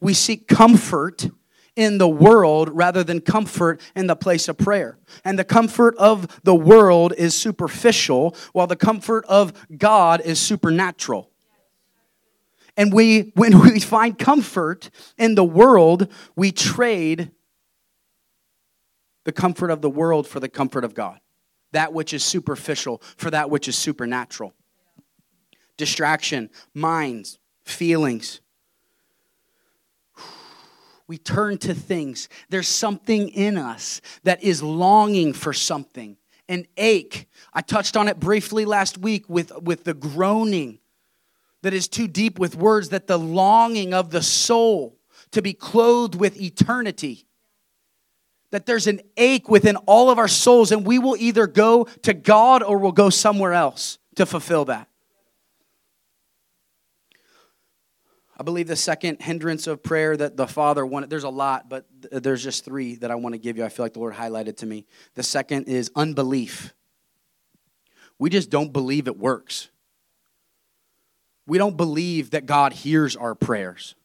We 0.00 0.14
seek 0.14 0.46
comfort 0.46 1.28
in 1.74 1.98
the 1.98 2.06
world 2.06 2.70
rather 2.72 3.02
than 3.02 3.20
comfort 3.20 3.80
in 3.96 4.06
the 4.06 4.14
place 4.14 4.46
of 4.46 4.56
prayer. 4.56 4.96
And 5.24 5.36
the 5.36 5.42
comfort 5.42 5.96
of 5.96 6.40
the 6.44 6.54
world 6.54 7.12
is 7.18 7.34
superficial, 7.34 8.36
while 8.52 8.68
the 8.68 8.76
comfort 8.76 9.24
of 9.24 9.52
God 9.76 10.20
is 10.20 10.38
supernatural. 10.38 11.32
And 12.76 12.92
we, 12.92 13.32
when 13.34 13.58
we 13.60 13.80
find 13.80 14.16
comfort 14.16 14.88
in 15.18 15.34
the 15.34 15.42
world, 15.42 16.06
we 16.36 16.52
trade 16.52 17.32
the 19.24 19.32
comfort 19.32 19.72
of 19.72 19.80
the 19.80 19.90
world 19.90 20.28
for 20.28 20.38
the 20.38 20.48
comfort 20.48 20.84
of 20.84 20.94
God. 20.94 21.18
That 21.74 21.92
which 21.92 22.14
is 22.14 22.24
superficial 22.24 23.02
for 23.16 23.30
that 23.32 23.50
which 23.50 23.66
is 23.66 23.76
supernatural. 23.76 24.54
Distraction, 25.76 26.50
minds, 26.72 27.40
feelings. 27.64 28.40
We 31.08 31.18
turn 31.18 31.58
to 31.58 31.74
things. 31.74 32.28
There's 32.48 32.68
something 32.68 33.28
in 33.28 33.58
us 33.58 34.00
that 34.22 34.42
is 34.44 34.62
longing 34.62 35.32
for 35.32 35.52
something, 35.52 36.16
an 36.48 36.66
ache. 36.76 37.28
I 37.52 37.60
touched 37.60 37.96
on 37.96 38.06
it 38.06 38.20
briefly 38.20 38.64
last 38.64 38.96
week 38.96 39.28
with, 39.28 39.50
with 39.60 39.82
the 39.82 39.94
groaning 39.94 40.78
that 41.62 41.74
is 41.74 41.88
too 41.88 42.06
deep 42.06 42.38
with 42.38 42.54
words, 42.54 42.90
that 42.90 43.08
the 43.08 43.18
longing 43.18 43.92
of 43.92 44.10
the 44.10 44.22
soul 44.22 44.96
to 45.32 45.42
be 45.42 45.52
clothed 45.52 46.14
with 46.14 46.40
eternity. 46.40 47.26
That 48.54 48.66
there's 48.66 48.86
an 48.86 49.00
ache 49.16 49.48
within 49.48 49.74
all 49.78 50.10
of 50.10 50.18
our 50.20 50.28
souls, 50.28 50.70
and 50.70 50.86
we 50.86 51.00
will 51.00 51.16
either 51.16 51.48
go 51.48 51.88
to 52.02 52.14
God 52.14 52.62
or 52.62 52.78
we'll 52.78 52.92
go 52.92 53.10
somewhere 53.10 53.52
else 53.52 53.98
to 54.14 54.26
fulfill 54.26 54.66
that. 54.66 54.86
I 58.38 58.44
believe 58.44 58.68
the 58.68 58.76
second 58.76 59.20
hindrance 59.20 59.66
of 59.66 59.82
prayer 59.82 60.16
that 60.16 60.36
the 60.36 60.46
Father 60.46 60.86
wanted, 60.86 61.10
there's 61.10 61.24
a 61.24 61.30
lot, 61.30 61.68
but 61.68 61.86
there's 62.12 62.44
just 62.44 62.64
three 62.64 62.94
that 62.96 63.10
I 63.10 63.16
want 63.16 63.32
to 63.32 63.40
give 63.40 63.56
you. 63.56 63.64
I 63.64 63.68
feel 63.68 63.84
like 63.84 63.94
the 63.94 63.98
Lord 63.98 64.14
highlighted 64.14 64.58
to 64.58 64.66
me. 64.66 64.86
The 65.16 65.24
second 65.24 65.64
is 65.64 65.90
unbelief. 65.96 66.74
We 68.20 68.30
just 68.30 68.50
don't 68.50 68.72
believe 68.72 69.08
it 69.08 69.18
works. 69.18 69.68
We 71.44 71.58
don't 71.58 71.76
believe 71.76 72.30
that 72.30 72.46
God 72.46 72.72
hears 72.72 73.16
our 73.16 73.34
prayers. 73.34 73.96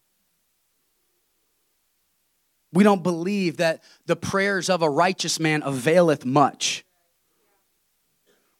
We 2.72 2.84
don't 2.84 3.04
believe 3.04 3.58
that 3.58 3.84
the 4.06 4.16
prayers 4.16 4.70
of 4.70 4.82
a 4.82 4.90
righteous 4.90 5.40
man 5.40 5.64
availeth 5.64 6.26
much. 6.26 6.86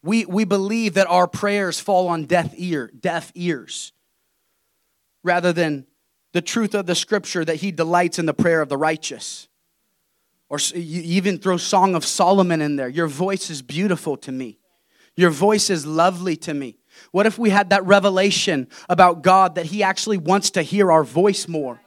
We, 0.02 0.24
we 0.24 0.44
believe 0.44 0.94
that 0.94 1.06
our 1.06 1.28
prayers 1.28 1.78
fall 1.78 2.08
on 2.08 2.24
deaf, 2.24 2.52
ear, 2.56 2.90
deaf 2.98 3.30
ears 3.34 3.92
rather 5.22 5.52
than 5.52 5.86
the 6.32 6.40
truth 6.40 6.74
of 6.74 6.86
the 6.86 6.94
scripture 6.94 7.44
that 7.44 7.56
he 7.56 7.70
delights 7.70 8.18
in 8.18 8.26
the 8.26 8.34
prayer 8.34 8.62
of 8.62 8.68
the 8.68 8.76
righteous. 8.76 9.48
Or 10.48 10.58
you 10.74 11.02
even 11.02 11.38
throw 11.38 11.56
Song 11.56 11.94
of 11.94 12.04
Solomon 12.04 12.60
in 12.60 12.76
there. 12.76 12.88
Your 12.88 13.06
voice 13.06 13.50
is 13.50 13.62
beautiful 13.62 14.16
to 14.18 14.32
me. 14.32 14.58
Your 15.16 15.30
voice 15.30 15.70
is 15.70 15.86
lovely 15.86 16.36
to 16.36 16.54
me. 16.54 16.78
What 17.12 17.26
if 17.26 17.38
we 17.38 17.50
had 17.50 17.70
that 17.70 17.84
revelation 17.84 18.68
about 18.88 19.22
God 19.22 19.56
that 19.56 19.66
He 19.66 19.82
actually 19.82 20.18
wants 20.18 20.50
to 20.52 20.62
hear 20.62 20.90
our 20.90 21.04
voice 21.04 21.46
more? 21.46 21.80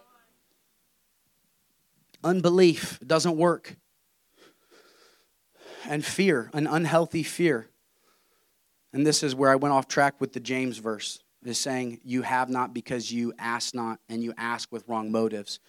Unbelief 2.23 2.99
doesn't 3.05 3.37
work. 3.37 3.75
And 5.85 6.05
fear, 6.05 6.49
an 6.53 6.65
unhealthy 6.65 7.23
fear. 7.23 7.67
And 8.93 9.05
this 9.05 9.23
is 9.23 9.35
where 9.35 9.49
I 9.49 9.55
went 9.55 9.73
off 9.73 9.87
track 9.87 10.21
with 10.21 10.33
the 10.33 10.39
James 10.39 10.77
verse. 10.77 11.19
Is 11.43 11.57
saying, 11.57 11.99
You 12.05 12.21
have 12.21 12.49
not 12.49 12.73
because 12.73 13.11
you 13.11 13.33
ask 13.37 13.75
not, 13.75 13.99
and 14.07 14.23
you 14.23 14.33
ask 14.37 14.71
with 14.71 14.87
wrong 14.87 15.11
motives. 15.11 15.59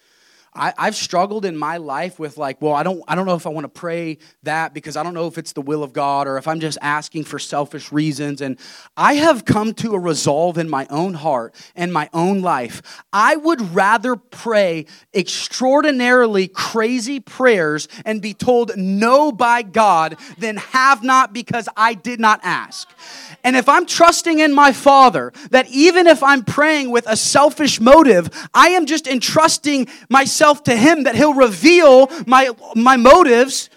I, 0.55 0.85
have 0.85 0.95
struggled 0.95 1.43
in 1.43 1.57
my 1.57 1.77
life 1.77 2.17
with 2.17 2.37
like, 2.37 2.61
well, 2.61 2.73
I 2.73 2.83
don't, 2.83 3.03
I 3.07 3.15
don't 3.15 3.25
know 3.25 3.35
if 3.35 3.45
I 3.45 3.49
want 3.49 3.65
to 3.65 3.69
pray 3.69 4.19
that 4.43 4.73
because 4.73 4.95
I 4.95 5.03
don't 5.03 5.13
know 5.13 5.27
if 5.27 5.37
it's 5.37 5.51
the 5.51 5.61
will 5.61 5.83
of 5.83 5.91
God 5.91 6.27
or 6.27 6.37
if 6.37 6.47
I'm 6.47 6.61
just 6.61 6.77
asking 6.81 7.25
for 7.25 7.39
selfish 7.39 7.91
reasons. 7.91 8.41
And 8.41 8.57
I 8.95 9.15
have 9.15 9.43
come 9.43 9.73
to 9.75 9.93
a 9.93 9.99
resolve 9.99 10.57
in 10.57 10.69
my 10.69 10.87
own 10.89 11.13
heart 11.13 11.53
and 11.75 11.91
my 11.91 12.09
own 12.13 12.41
life. 12.41 12.81
I 13.11 13.35
would 13.35 13.75
rather 13.75 14.15
pray 14.15 14.85
extraordinarily 15.13 16.47
crazy 16.47 17.19
prayers 17.19 17.89
and 18.05 18.21
be 18.21 18.33
told 18.33 18.77
no 18.77 19.33
by 19.33 19.61
God 19.61 20.17
than 20.37 20.57
have 20.57 21.03
not 21.03 21.33
because 21.33 21.67
I 21.75 21.95
did 21.95 22.19
not 22.21 22.39
ask. 22.43 22.87
And 23.43 23.55
if 23.55 23.67
I'm 23.67 23.85
trusting 23.85 24.39
in 24.39 24.53
my 24.53 24.71
Father, 24.71 25.33
that 25.51 25.67
even 25.69 26.07
if 26.07 26.23
I'm 26.23 26.43
praying 26.43 26.91
with 26.91 27.05
a 27.07 27.17
selfish 27.17 27.81
motive, 27.81 28.29
I 28.53 28.69
am 28.69 28.85
just 28.85 29.05
entrusting 29.05 29.87
myself 30.09 30.44
to 30.53 30.75
Him 30.75 31.03
that 31.03 31.15
He'll 31.15 31.33
reveal 31.33 32.09
my, 32.25 32.51
my 32.75 32.97
motives 32.97 33.69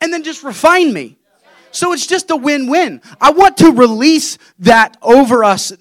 and 0.00 0.12
then 0.12 0.22
just 0.22 0.42
refine 0.42 0.92
me. 0.92 1.16
So 1.70 1.92
it's 1.92 2.06
just 2.06 2.30
a 2.30 2.36
win 2.36 2.68
win. 2.68 3.02
I 3.20 3.32
want 3.32 3.56
to 3.58 3.72
release 3.72 4.38
that 4.60 4.96
over 5.02 5.42
us 5.42 5.72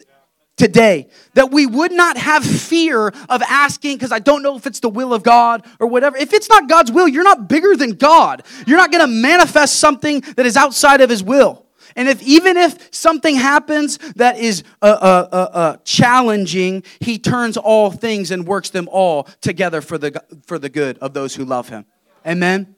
today 0.56 1.08
that 1.34 1.52
we 1.52 1.66
would 1.66 1.92
not 1.92 2.18
have 2.18 2.44
fear 2.44 3.08
of 3.08 3.42
asking 3.44 3.98
because 3.98 4.12
I 4.12 4.20
don't 4.20 4.44
know 4.44 4.56
if 4.56 4.66
it's 4.66 4.80
the 4.80 4.90
will 4.90 5.14
of 5.14 5.24
God 5.24 5.66
or 5.80 5.88
whatever. 5.88 6.18
If 6.18 6.34
it's 6.34 6.50
not 6.50 6.70
God's 6.70 6.92
will, 6.92 7.08
you're 7.08 7.24
not 7.24 7.48
bigger 7.48 7.76
than 7.76 7.92
God. 7.92 8.44
You're 8.66 8.78
not 8.78 8.92
going 8.92 9.02
to 9.02 9.14
manifest 9.14 9.80
something 9.80 10.22
that 10.36 10.46
is 10.46 10.58
outside 10.58 11.02
of 11.02 11.10
His 11.10 11.24
will. 11.24 11.66
And 11.96 12.08
if 12.08 12.22
even 12.24 12.58
if 12.58 12.94
something 12.94 13.36
happens 13.36 13.98
that 14.16 14.38
is 14.38 14.64
uh, 14.82 14.86
uh, 14.86 15.28
uh, 15.32 15.36
uh, 15.36 15.78
challenging, 15.84 16.84
he 17.00 17.20
turns 17.20 17.58
all 17.58 17.92
things 17.92 18.32
and 18.32 18.48
works 18.48 18.70
them 18.70 18.88
all 18.92 19.24
together 19.42 19.82
for 19.82 19.98
the 19.98 20.24
for 20.46 20.60
the 20.60 20.70
good 20.70 20.98
of 21.00 21.14
those 21.14 21.36
who 21.36 21.46
love 21.46 21.70
him. 21.70 21.86
Amen. 22.26 22.76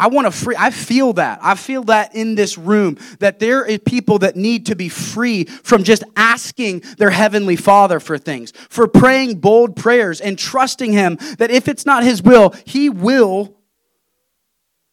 I 0.00 0.06
want 0.06 0.26
to 0.26 0.30
free. 0.30 0.56
I 0.58 0.70
feel 0.70 1.12
that. 1.14 1.40
I 1.42 1.54
feel 1.54 1.84
that 1.84 2.14
in 2.14 2.34
this 2.34 2.56
room 2.56 2.96
that 3.18 3.38
there 3.38 3.70
are 3.70 3.78
people 3.78 4.20
that 4.20 4.34
need 4.34 4.66
to 4.66 4.74
be 4.74 4.88
free 4.88 5.44
from 5.44 5.84
just 5.84 6.02
asking 6.16 6.80
their 6.96 7.10
heavenly 7.10 7.56
Father 7.56 8.00
for 8.00 8.16
things, 8.16 8.52
for 8.70 8.88
praying 8.88 9.40
bold 9.40 9.76
prayers 9.76 10.22
and 10.22 10.38
trusting 10.38 10.94
Him 10.94 11.18
that 11.36 11.50
if 11.50 11.68
it's 11.68 11.84
not 11.84 12.02
His 12.02 12.22
will, 12.22 12.54
He 12.64 12.88
will 12.88 13.58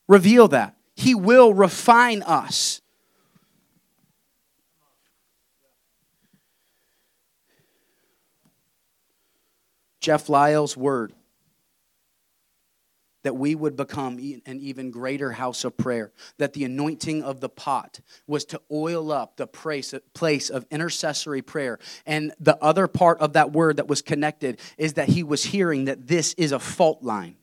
reveal 0.10 0.50
that. 0.50 0.76
He 0.96 1.16
will 1.16 1.54
refine 1.54 2.22
us. 2.24 2.82
Jeff 10.08 10.30
Lyle's 10.30 10.78
word 10.78 11.12
that 13.24 13.36
we 13.36 13.56
would 13.56 13.76
become 13.76 14.14
an 14.46 14.60
even 14.62 14.90
greater 14.90 15.34
house 15.34 15.66
of 15.66 15.76
prayer, 15.76 16.14
that 16.38 16.54
the 16.54 16.64
anointing 16.64 17.24
of 17.24 17.42
the 17.42 17.50
pot 17.50 18.00
was 18.26 18.46
to 18.46 18.62
oil 18.72 19.12
up 19.12 19.36
the 19.36 19.46
place 19.46 19.92
of 20.50 20.66
intercessory 20.72 21.42
prayer. 21.42 21.78
And 22.06 22.32
the 22.40 22.56
other 22.64 22.88
part 22.88 23.20
of 23.20 23.34
that 23.34 23.52
word 23.52 23.76
that 23.76 23.90
was 23.90 24.02
connected 24.02 24.62
is 24.78 24.94
that 24.94 25.10
he 25.10 25.24
was 25.24 25.44
hearing 25.44 25.84
that 25.86 26.08
this 26.08 26.34
is 26.36 26.54
a 26.54 26.60
fault 26.60 27.04
line. 27.04 27.36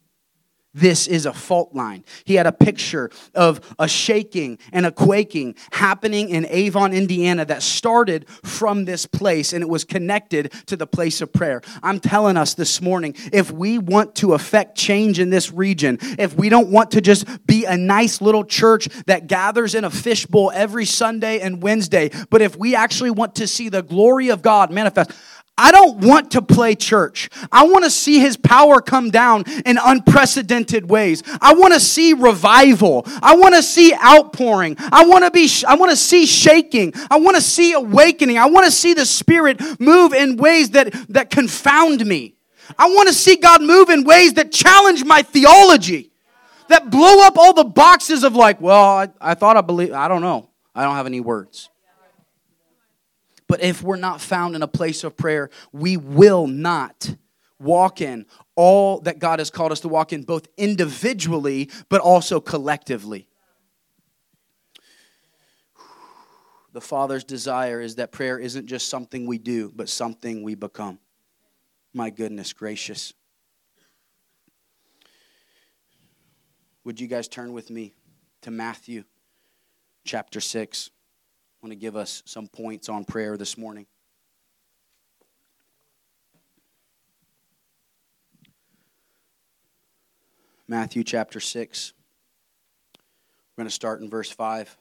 This 0.75 1.07
is 1.07 1.25
a 1.25 1.33
fault 1.33 1.73
line. 1.73 2.05
He 2.25 2.35
had 2.35 2.49
a 2.49 2.53
picture 2.53 3.11
of 3.33 3.61
a 3.79 3.87
shaking 3.87 4.59
and 4.73 4.85
a 4.85 4.91
quaking 4.91 5.55
happening 5.71 6.31
in 6.31 6.47
Avon, 6.47 6.93
Indiana, 6.93 7.45
that 7.45 7.63
started 7.63 8.29
from 8.43 8.85
this 8.85 9.07
place 9.07 9.53
and 9.53 9.63
it 9.63 9.69
was 9.69 9.85
connected 9.85 10.53
to 10.67 10.77
the 10.77 10.87
place 10.87 11.21
of 11.21 11.33
prayer. 11.33 11.63
I'm 11.83 12.01
telling 12.01 12.37
us 12.37 12.55
this 12.55 12.83
morning 12.83 13.15
if 13.33 13.53
we 13.53 13.79
want 13.79 14.17
to 14.17 14.35
affect 14.35 14.77
change 14.77 15.21
in 15.21 15.31
this 15.31 15.53
region, 15.53 15.99
if 16.19 16.35
we 16.35 16.49
don't 16.49 16.71
want 16.71 16.91
to 16.93 17.01
just 17.01 17.47
be 17.47 17.65
a 17.65 17.77
nice 17.77 18.21
little 18.21 18.45
church 18.45 18.89
that 19.07 19.29
gathers 19.29 19.77
in 19.77 19.85
a 19.85 19.91
fishbowl 19.91 20.51
every 20.53 20.87
Sunday 20.87 21.39
and 21.39 21.63
Wednesday, 21.63 22.11
but 22.31 22.43
if 22.43 22.57
we 22.57 22.75
actually 22.75 23.13
want 23.13 23.37
to 23.37 23.47
see 23.47 23.69
the 23.69 23.83
glory 23.83 24.31
of 24.31 24.43
God 24.43 24.73
manifest, 24.73 25.13
I 25.57 25.71
don't 25.71 25.99
want 25.99 26.33
to 26.33 26.43
play 26.43 26.75
church. 26.75 27.31
I 27.53 27.65
want 27.65 27.85
to 27.85 27.91
see 27.91 28.19
his 28.19 28.37
power 28.37 28.81
come 28.81 29.11
down 29.11 29.45
in 29.65 29.79
unprecedented 29.83 30.91
ways. 30.91 31.23
I 31.41 31.55
want 31.55 31.75
to 31.75 31.81
see 31.81 32.13
revival. 32.13 33.05
I 33.23 33.37
want 33.37 33.55
to 33.55 33.63
see 33.63 33.95
outpouring. 33.95 34.77
I 34.79 35.07
want 35.07 35.25
to 35.25 35.31
be 35.31 35.49
I 35.67 35.77
want 35.77 35.91
to 35.91 35.97
see 35.97 36.27
shaking. 36.27 36.93
I 37.09 37.19
want 37.19 37.37
to 37.37 37.43
see 37.43 37.73
awakening. 37.73 38.37
I 38.37 38.47
want 38.47 38.67
to 38.67 38.73
see 38.73 38.95
the 38.95 39.07
spirit 39.07 39.61
move 39.79 40.13
in 40.13 40.37
ways 40.37 40.71
that 40.71 40.93
that 41.11 41.31
confound 41.31 42.05
me. 42.05 42.35
I 42.77 42.89
want 42.89 43.09
to 43.09 43.15
see 43.15 43.37
God 43.37 43.63
move 43.63 43.91
in 43.91 44.03
ways 44.05 44.35
that 44.35 44.51
challenge 44.51 45.05
my 45.05 45.23
theology. 45.23 46.11
That 46.69 46.91
blow 46.91 47.27
up 47.27 47.37
all 47.37 47.53
the 47.53 47.65
boxes 47.65 48.25
of 48.25 48.35
like, 48.35 48.61
well, 48.61 48.83
I, 48.83 49.09
I 49.21 49.35
thought 49.35 49.57
I 49.57 49.61
believe 49.61 49.93
I 49.93 50.09
don't 50.09 50.23
know. 50.23 50.49
I 50.75 50.83
don't 50.83 50.97
have 50.97 51.07
any 51.07 51.21
words. 51.21 51.69
But 53.49 53.63
if 53.63 53.83
we're 53.83 53.97
not 53.97 54.21
found 54.21 54.55
in 54.57 54.63
a 54.63 54.69
place 54.69 55.05
of 55.05 55.17
prayer, 55.17 55.51
we 55.73 55.97
will 55.97 56.47
not 56.47 57.15
walk 57.59 58.01
in 58.01 58.27
all 58.57 59.01
that 59.01 59.19
God 59.19 59.39
has 59.39 59.51
called 59.51 59.73
us 59.73 59.81
to 59.81 59.89
walk 59.89 60.13
in, 60.13 60.23
both 60.23 60.49
individually 60.57 61.71
but 61.89 62.01
also 62.01 62.41
collectively. 62.41 63.29
The 66.73 66.81
Father's 66.81 67.23
desire 67.23 67.81
is 67.81 67.97
that 67.97 68.11
prayer 68.11 68.39
isn't 68.39 68.67
just 68.67 68.89
something 68.89 69.27
we 69.27 69.39
do, 69.39 69.73
but 69.75 69.89
something 69.89 70.43
we 70.43 70.57
become. 70.57 70.99
My 71.93 72.11
goodness 72.11 72.53
gracious. 72.53 73.13
Would 76.83 77.01
you 77.01 77.07
guys 77.07 77.29
turn 77.29 77.53
with 77.53 77.71
me 77.71 77.95
to 78.43 78.51
Matthew 78.51 79.05
chapter 80.05 80.41
6? 80.41 80.91
Want 81.65 81.73
to 81.73 81.77
give 81.77 81.97
us 81.97 82.23
some 82.27 82.47
points 82.47 82.91
on 82.91 83.07
prayer 83.07 83.39
this 83.39 83.57
morning. 83.57 83.87
Matthew 90.69 91.03
chapter 91.05 91.41
6. 91.41 91.95
We're 93.57 93.63
going 93.63 93.67
to 93.67 93.75
start 93.75 94.03
in 94.03 94.11
verse 94.11 94.31
5. 94.31 94.77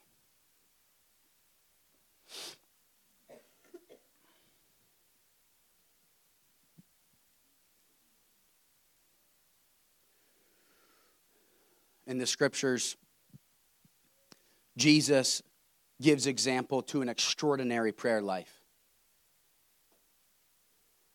In 12.07 12.17
the 12.17 12.27
scriptures, 12.27 12.97
Jesus 14.75 15.41
gives 16.03 16.27
example 16.27 16.83
to 16.83 17.01
an 17.01 17.09
extraordinary 17.09 17.91
prayer 17.91 18.21
life. 18.21 18.61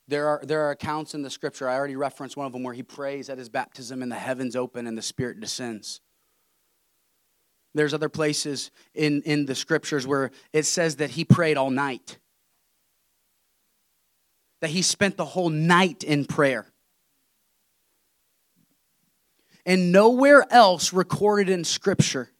There 0.08 0.26
are, 0.26 0.40
there 0.42 0.62
are 0.62 0.70
accounts 0.70 1.14
in 1.14 1.22
the 1.22 1.30
scripture, 1.30 1.68
I 1.68 1.76
already 1.76 1.94
referenced 1.94 2.36
one 2.36 2.46
of 2.46 2.52
them, 2.52 2.62
where 2.62 2.74
he 2.74 2.82
prays 2.82 3.28
at 3.28 3.36
his 3.36 3.50
baptism 3.50 4.02
and 4.02 4.10
the 4.10 4.16
heavens 4.16 4.56
open 4.56 4.86
and 4.86 4.96
the 4.96 5.02
Spirit 5.02 5.38
descends. 5.38 6.00
There's 7.74 7.92
other 7.92 8.08
places 8.08 8.70
in, 8.94 9.20
in 9.22 9.44
the 9.44 9.54
scriptures 9.54 10.06
where 10.06 10.30
it 10.52 10.64
says 10.64 10.96
that 10.96 11.10
he 11.10 11.24
prayed 11.24 11.58
all 11.58 11.70
night, 11.70 12.18
that 14.60 14.70
he 14.70 14.80
spent 14.80 15.18
the 15.18 15.26
whole 15.26 15.50
night 15.50 16.02
in 16.02 16.24
prayer. 16.24 16.72
And 19.66 19.92
nowhere 19.92 20.46
else 20.50 20.94
recorded 20.94 21.50
in 21.50 21.62
scripture 21.62 22.30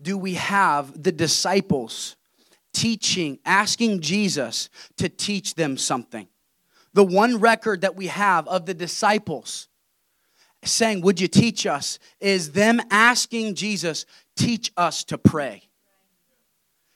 do 0.00 0.18
we 0.18 0.34
have 0.34 1.02
the 1.02 1.12
disciples 1.12 2.16
teaching, 2.72 3.38
asking 3.44 4.00
Jesus 4.00 4.68
to 4.96 5.08
teach 5.08 5.54
them 5.54 5.76
something 5.76 6.28
the 6.96 7.04
one 7.04 7.38
record 7.40 7.82
that 7.82 7.94
we 7.94 8.06
have 8.06 8.48
of 8.48 8.64
the 8.64 8.72
disciples 8.72 9.68
saying, 10.64 11.02
Would 11.02 11.20
you 11.20 11.28
teach 11.28 11.66
us? 11.66 11.98
is 12.20 12.52
them 12.52 12.80
asking 12.90 13.54
Jesus, 13.54 14.06
Teach 14.34 14.72
us 14.78 15.04
to 15.04 15.18
pray. 15.18 15.68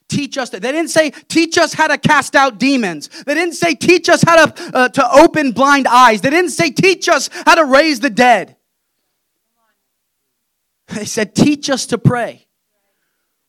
Teach 0.08 0.38
us. 0.38 0.50
To, 0.50 0.58
they 0.58 0.72
didn't 0.72 0.90
say, 0.90 1.10
Teach 1.10 1.58
us 1.58 1.74
how 1.74 1.86
to 1.86 1.98
cast 1.98 2.34
out 2.34 2.58
demons. 2.58 3.08
They 3.24 3.34
didn't 3.34 3.54
say, 3.54 3.74
Teach 3.74 4.08
us 4.08 4.22
how 4.22 4.46
to, 4.46 4.76
uh, 4.76 4.88
to 4.88 5.12
open 5.12 5.52
blind 5.52 5.86
eyes. 5.86 6.22
They 6.22 6.30
didn't 6.30 6.52
say, 6.52 6.70
Teach 6.70 7.06
us 7.06 7.28
how 7.44 7.56
to 7.56 7.66
raise 7.66 8.00
the 8.00 8.10
dead. 8.10 8.56
They 10.88 11.04
said, 11.04 11.34
Teach 11.34 11.68
us 11.68 11.84
to 11.86 11.98
pray. 11.98 12.46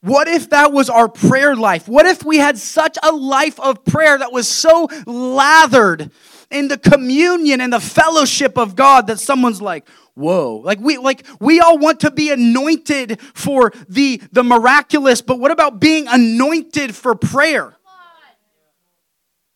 What 0.01 0.27
if 0.27 0.49
that 0.49 0.73
was 0.73 0.89
our 0.89 1.07
prayer 1.07 1.55
life? 1.55 1.87
What 1.87 2.07
if 2.07 2.25
we 2.25 2.37
had 2.37 2.57
such 2.57 2.97
a 3.03 3.11
life 3.11 3.59
of 3.59 3.85
prayer 3.85 4.17
that 4.17 4.31
was 4.31 4.47
so 4.47 4.89
lathered 5.05 6.11
in 6.49 6.67
the 6.67 6.77
communion 6.77 7.61
and 7.61 7.71
the 7.71 7.79
fellowship 7.79 8.57
of 8.57 8.75
God 8.75 9.07
that 9.07 9.19
someone's 9.19 9.61
like, 9.61 9.87
whoa. 10.15 10.57
Like 10.57 10.79
we 10.79 10.97
like 10.97 11.25
we 11.39 11.59
all 11.59 11.77
want 11.77 12.01
to 12.01 12.11
be 12.11 12.31
anointed 12.31 13.21
for 13.33 13.71
the 13.87 14.21
the 14.31 14.43
miraculous, 14.43 15.21
but 15.21 15.39
what 15.39 15.51
about 15.51 15.79
being 15.79 16.07
anointed 16.07 16.95
for 16.95 17.15
prayer? 17.15 17.75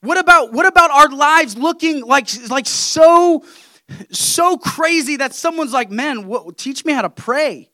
What 0.02 0.20
about 0.20 0.54
what 0.54 0.66
about 0.68 0.92
our 0.92 1.10
lives 1.10 1.58
looking 1.58 2.06
like 2.06 2.30
like 2.50 2.68
so 2.68 3.44
so 4.12 4.58
crazy 4.58 5.18
that 5.18 5.34
someone's 5.34 5.74
like, 5.74 5.92
man, 5.92 6.28
what, 6.28 6.58
teach 6.58 6.86
me 6.86 6.94
how 6.94 7.02
to 7.04 7.10
pray. 7.10 7.70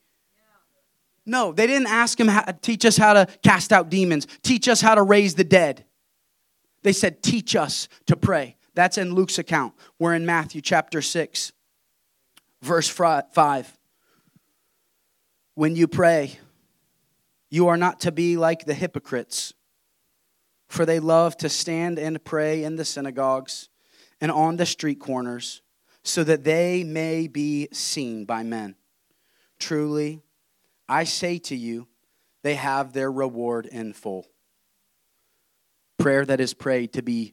No, 1.24 1.52
they 1.52 1.66
didn't 1.66 1.88
ask 1.88 2.18
him 2.18 2.28
how, 2.28 2.42
teach 2.62 2.84
us 2.84 2.96
how 2.96 3.12
to 3.12 3.26
cast 3.42 3.72
out 3.72 3.88
demons, 3.88 4.26
teach 4.42 4.68
us 4.68 4.80
how 4.80 4.94
to 4.94 5.02
raise 5.02 5.34
the 5.34 5.44
dead. 5.44 5.84
They 6.82 6.92
said, 6.92 7.22
teach 7.22 7.54
us 7.54 7.88
to 8.06 8.16
pray. 8.16 8.56
That's 8.74 8.98
in 8.98 9.14
Luke's 9.14 9.38
account. 9.38 9.74
We're 9.98 10.14
in 10.14 10.26
Matthew 10.26 10.60
chapter 10.60 11.00
6, 11.00 11.52
verse 12.60 12.88
5. 12.88 13.78
When 15.54 15.76
you 15.76 15.86
pray, 15.86 16.38
you 17.50 17.68
are 17.68 17.76
not 17.76 18.00
to 18.00 18.10
be 18.10 18.36
like 18.36 18.64
the 18.64 18.74
hypocrites, 18.74 19.52
for 20.68 20.86
they 20.86 20.98
love 20.98 21.36
to 21.36 21.48
stand 21.48 21.98
and 21.98 22.24
pray 22.24 22.64
in 22.64 22.76
the 22.76 22.84
synagogues 22.84 23.68
and 24.20 24.32
on 24.32 24.56
the 24.56 24.66
street 24.66 24.98
corners, 24.98 25.60
so 26.02 26.24
that 26.24 26.42
they 26.42 26.82
may 26.82 27.28
be 27.28 27.68
seen 27.72 28.24
by 28.24 28.42
men. 28.42 28.74
Truly, 29.58 30.22
I 30.92 31.04
say 31.04 31.38
to 31.38 31.56
you, 31.56 31.88
they 32.42 32.54
have 32.54 32.92
their 32.92 33.10
reward 33.10 33.64
in 33.64 33.94
full. 33.94 34.26
Prayer 35.98 36.26
that 36.26 36.38
is 36.38 36.52
prayed 36.52 36.92
to 36.92 37.02
be 37.02 37.32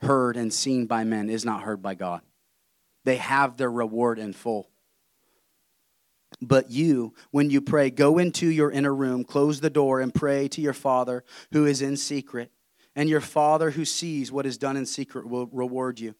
heard 0.00 0.36
and 0.36 0.52
seen 0.52 0.86
by 0.86 1.04
men 1.04 1.30
is 1.30 1.44
not 1.44 1.62
heard 1.62 1.80
by 1.80 1.94
God. 1.94 2.22
They 3.04 3.14
have 3.14 3.56
their 3.56 3.70
reward 3.70 4.18
in 4.18 4.32
full. 4.32 4.70
But 6.40 6.72
you, 6.72 7.14
when 7.30 7.48
you 7.48 7.60
pray, 7.60 7.90
go 7.90 8.18
into 8.18 8.48
your 8.48 8.72
inner 8.72 8.92
room, 8.92 9.22
close 9.22 9.60
the 9.60 9.70
door, 9.70 10.00
and 10.00 10.12
pray 10.12 10.48
to 10.48 10.60
your 10.60 10.72
Father 10.72 11.22
who 11.52 11.66
is 11.66 11.80
in 11.80 11.96
secret. 11.96 12.50
And 12.96 13.08
your 13.08 13.20
Father 13.20 13.70
who 13.70 13.84
sees 13.84 14.32
what 14.32 14.46
is 14.46 14.58
done 14.58 14.76
in 14.76 14.86
secret 14.86 15.28
will 15.28 15.46
reward 15.46 16.00
you. 16.00 16.16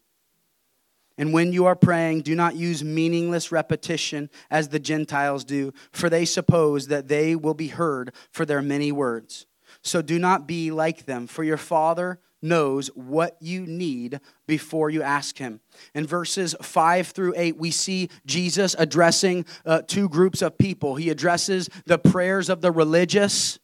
And 1.17 1.33
when 1.33 1.53
you 1.53 1.67
are 1.67 1.77
praying, 1.77 2.23
do 2.23 2.35
not 2.35 2.57
use 2.57 2.83
meaningless 2.83 3.53
repetition 3.53 4.31
as 4.51 4.69
the 4.69 4.81
Gentiles 4.81 5.45
do, 5.45 5.73
for 5.93 6.11
they 6.11 6.25
suppose 6.25 6.89
that 6.89 7.09
they 7.09 7.37
will 7.37 7.55
be 7.55 7.69
heard 7.69 8.13
for 8.31 8.45
their 8.45 8.63
many 8.63 8.91
words. 8.91 9.47
So 9.83 10.03
do 10.03 10.19
not 10.19 10.47
be 10.47 10.71
like 10.71 11.07
them, 11.07 11.27
for 11.27 11.45
your 11.45 11.57
Father 11.57 12.19
knows 12.43 12.89
what 12.89 13.37
you 13.41 13.67
need 13.67 14.21
before 14.47 14.91
you 14.91 15.03
ask 15.03 15.39
him. 15.39 15.61
In 15.95 16.07
verses 16.07 16.55
5 16.61 17.09
through 17.09 17.35
8, 17.37 17.57
we 17.57 17.71
see 17.71 18.11
Jesus 18.27 18.77
addressing 18.79 19.47
uh, 19.65 19.83
two 19.87 20.09
groups 20.09 20.43
of 20.43 20.59
people. 20.59 20.97
He 20.97 21.11
addresses 21.11 21.71
the 21.87 21.99
prayers 21.99 22.49
of 22.49 22.61
the 22.61 22.71
religious, 22.71 23.59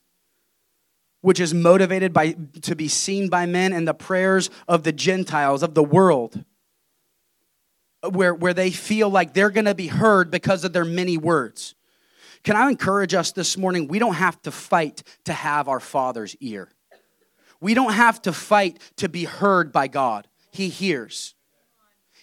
which 1.20 1.40
is 1.40 1.52
motivated 1.52 2.12
by 2.12 2.36
to 2.62 2.74
be 2.74 2.88
seen 2.88 3.28
by 3.28 3.44
men, 3.44 3.72
and 3.72 3.86
the 3.86 3.94
prayers 3.94 4.50
of 4.66 4.82
the 4.82 4.92
Gentiles, 4.92 5.62
of 5.62 5.74
the 5.74 5.84
world. 5.84 6.44
Where, 8.08 8.34
where 8.34 8.54
they 8.54 8.70
feel 8.70 9.10
like 9.10 9.34
they're 9.34 9.50
going 9.50 9.66
to 9.66 9.74
be 9.74 9.88
heard 9.88 10.30
because 10.30 10.64
of 10.64 10.72
their 10.72 10.84
many 10.84 11.18
words. 11.18 11.74
Can 12.42 12.56
I 12.56 12.70
encourage 12.70 13.12
us 13.12 13.32
this 13.32 13.58
morning? 13.58 13.88
We 13.88 13.98
don't 13.98 14.14
have 14.14 14.40
to 14.42 14.50
fight 14.50 15.02
to 15.24 15.32
have 15.32 15.68
our 15.68 15.80
Father's 15.80 16.34
ear. 16.40 16.70
We 17.60 17.74
don't 17.74 17.92
have 17.92 18.22
to 18.22 18.32
fight 18.32 18.78
to 18.96 19.08
be 19.08 19.24
heard 19.24 19.70
by 19.70 19.88
God, 19.88 20.26
He 20.50 20.70
hears. 20.70 21.34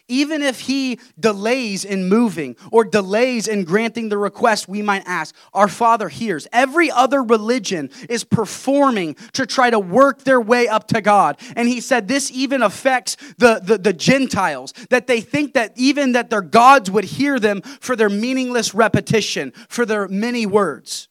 Even 0.07 0.41
if 0.41 0.61
He 0.61 0.99
delays 1.19 1.83
in 1.83 2.07
moving 2.07 2.55
or 2.71 2.83
delays 2.83 3.47
in 3.47 3.63
granting 3.63 4.09
the 4.09 4.17
request, 4.17 4.67
we 4.67 4.81
might 4.81 5.03
ask, 5.05 5.35
Our 5.53 5.67
Father 5.67 6.09
hears. 6.09 6.47
Every 6.53 6.89
other 6.89 7.21
religion 7.21 7.89
is 8.09 8.23
performing 8.23 9.15
to 9.33 9.45
try 9.45 9.69
to 9.69 9.79
work 9.79 10.23
their 10.23 10.39
way 10.39 10.67
up 10.67 10.87
to 10.89 11.01
God. 11.01 11.39
And 11.55 11.67
He 11.67 11.81
said 11.81 12.07
this 12.07 12.31
even 12.31 12.61
affects 12.61 13.17
the, 13.37 13.59
the, 13.63 13.77
the 13.77 13.93
Gentiles, 13.93 14.73
that 14.89 15.07
they 15.07 15.21
think 15.21 15.53
that 15.53 15.73
even 15.75 16.13
that 16.13 16.29
their 16.29 16.41
gods 16.41 16.89
would 16.89 17.05
hear 17.05 17.39
them 17.39 17.61
for 17.61 17.95
their 17.95 18.09
meaningless 18.09 18.73
repetition, 18.73 19.51
for 19.67 19.85
their 19.85 20.07
many 20.07 20.45
words. 20.45 21.09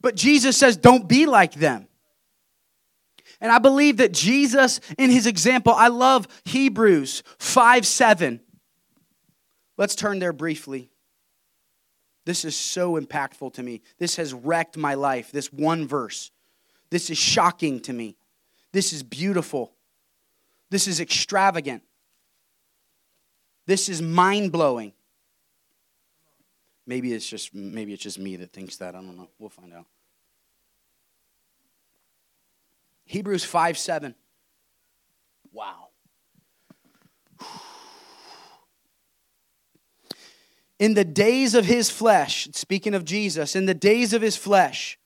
But 0.00 0.16
Jesus 0.16 0.58
says, 0.58 0.76
Don't 0.76 1.08
be 1.08 1.24
like 1.24 1.54
them. 1.54 1.88
And 3.40 3.52
I 3.52 3.58
believe 3.58 3.98
that 3.98 4.12
Jesus, 4.12 4.80
in 4.98 5.10
his 5.10 5.26
example, 5.26 5.72
I 5.72 5.88
love 5.88 6.28
Hebrews 6.44 7.22
5 7.38 7.86
7. 7.86 8.40
Let's 9.76 9.94
turn 9.94 10.18
there 10.18 10.32
briefly. 10.32 10.90
This 12.24 12.44
is 12.44 12.56
so 12.56 12.98
impactful 12.98 13.54
to 13.54 13.62
me. 13.62 13.82
This 13.98 14.16
has 14.16 14.32
wrecked 14.32 14.76
my 14.76 14.94
life, 14.94 15.30
this 15.30 15.52
one 15.52 15.86
verse. 15.86 16.30
This 16.90 17.10
is 17.10 17.18
shocking 17.18 17.80
to 17.80 17.92
me. 17.92 18.16
This 18.72 18.92
is 18.92 19.02
beautiful. 19.02 19.72
This 20.70 20.86
is 20.88 21.00
extravagant. 21.00 21.82
This 23.66 23.88
is 23.88 24.00
mind 24.00 24.52
blowing. 24.52 24.92
Maybe 26.86 27.12
it's 27.12 27.28
just 27.28 27.54
maybe 27.54 27.92
it's 27.94 28.02
just 28.02 28.18
me 28.18 28.36
that 28.36 28.52
thinks 28.52 28.76
that. 28.76 28.94
I 28.94 29.00
don't 29.00 29.16
know. 29.16 29.28
We'll 29.38 29.50
find 29.50 29.72
out. 29.72 29.86
Hebrews 33.04 33.44
5 33.44 33.78
7. 33.78 34.14
Wow. 35.52 35.88
In 40.78 40.94
the 40.94 41.04
days 41.04 41.54
of 41.54 41.64
his 41.64 41.88
flesh, 41.88 42.48
speaking 42.52 42.94
of 42.94 43.04
Jesus, 43.04 43.54
in 43.54 43.66
the 43.66 43.74
days 43.74 44.12
of 44.12 44.22
his 44.22 44.36
flesh, 44.36 44.98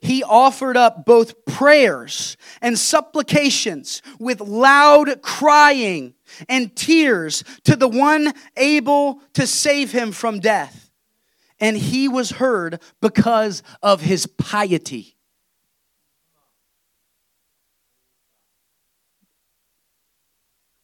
he 0.00 0.22
offered 0.22 0.76
up 0.76 1.04
both 1.04 1.44
prayers 1.44 2.36
and 2.60 2.78
supplications 2.78 4.02
with 4.18 4.40
loud 4.40 5.22
crying 5.22 6.14
and 6.48 6.74
tears 6.76 7.42
to 7.64 7.76
the 7.76 7.88
one 7.88 8.32
able 8.56 9.20
to 9.34 9.46
save 9.46 9.92
him 9.92 10.12
from 10.12 10.40
death. 10.40 10.90
And 11.58 11.76
he 11.76 12.08
was 12.08 12.30
heard 12.30 12.80
because 13.00 13.62
of 13.82 14.02
his 14.02 14.26
piety. 14.26 15.15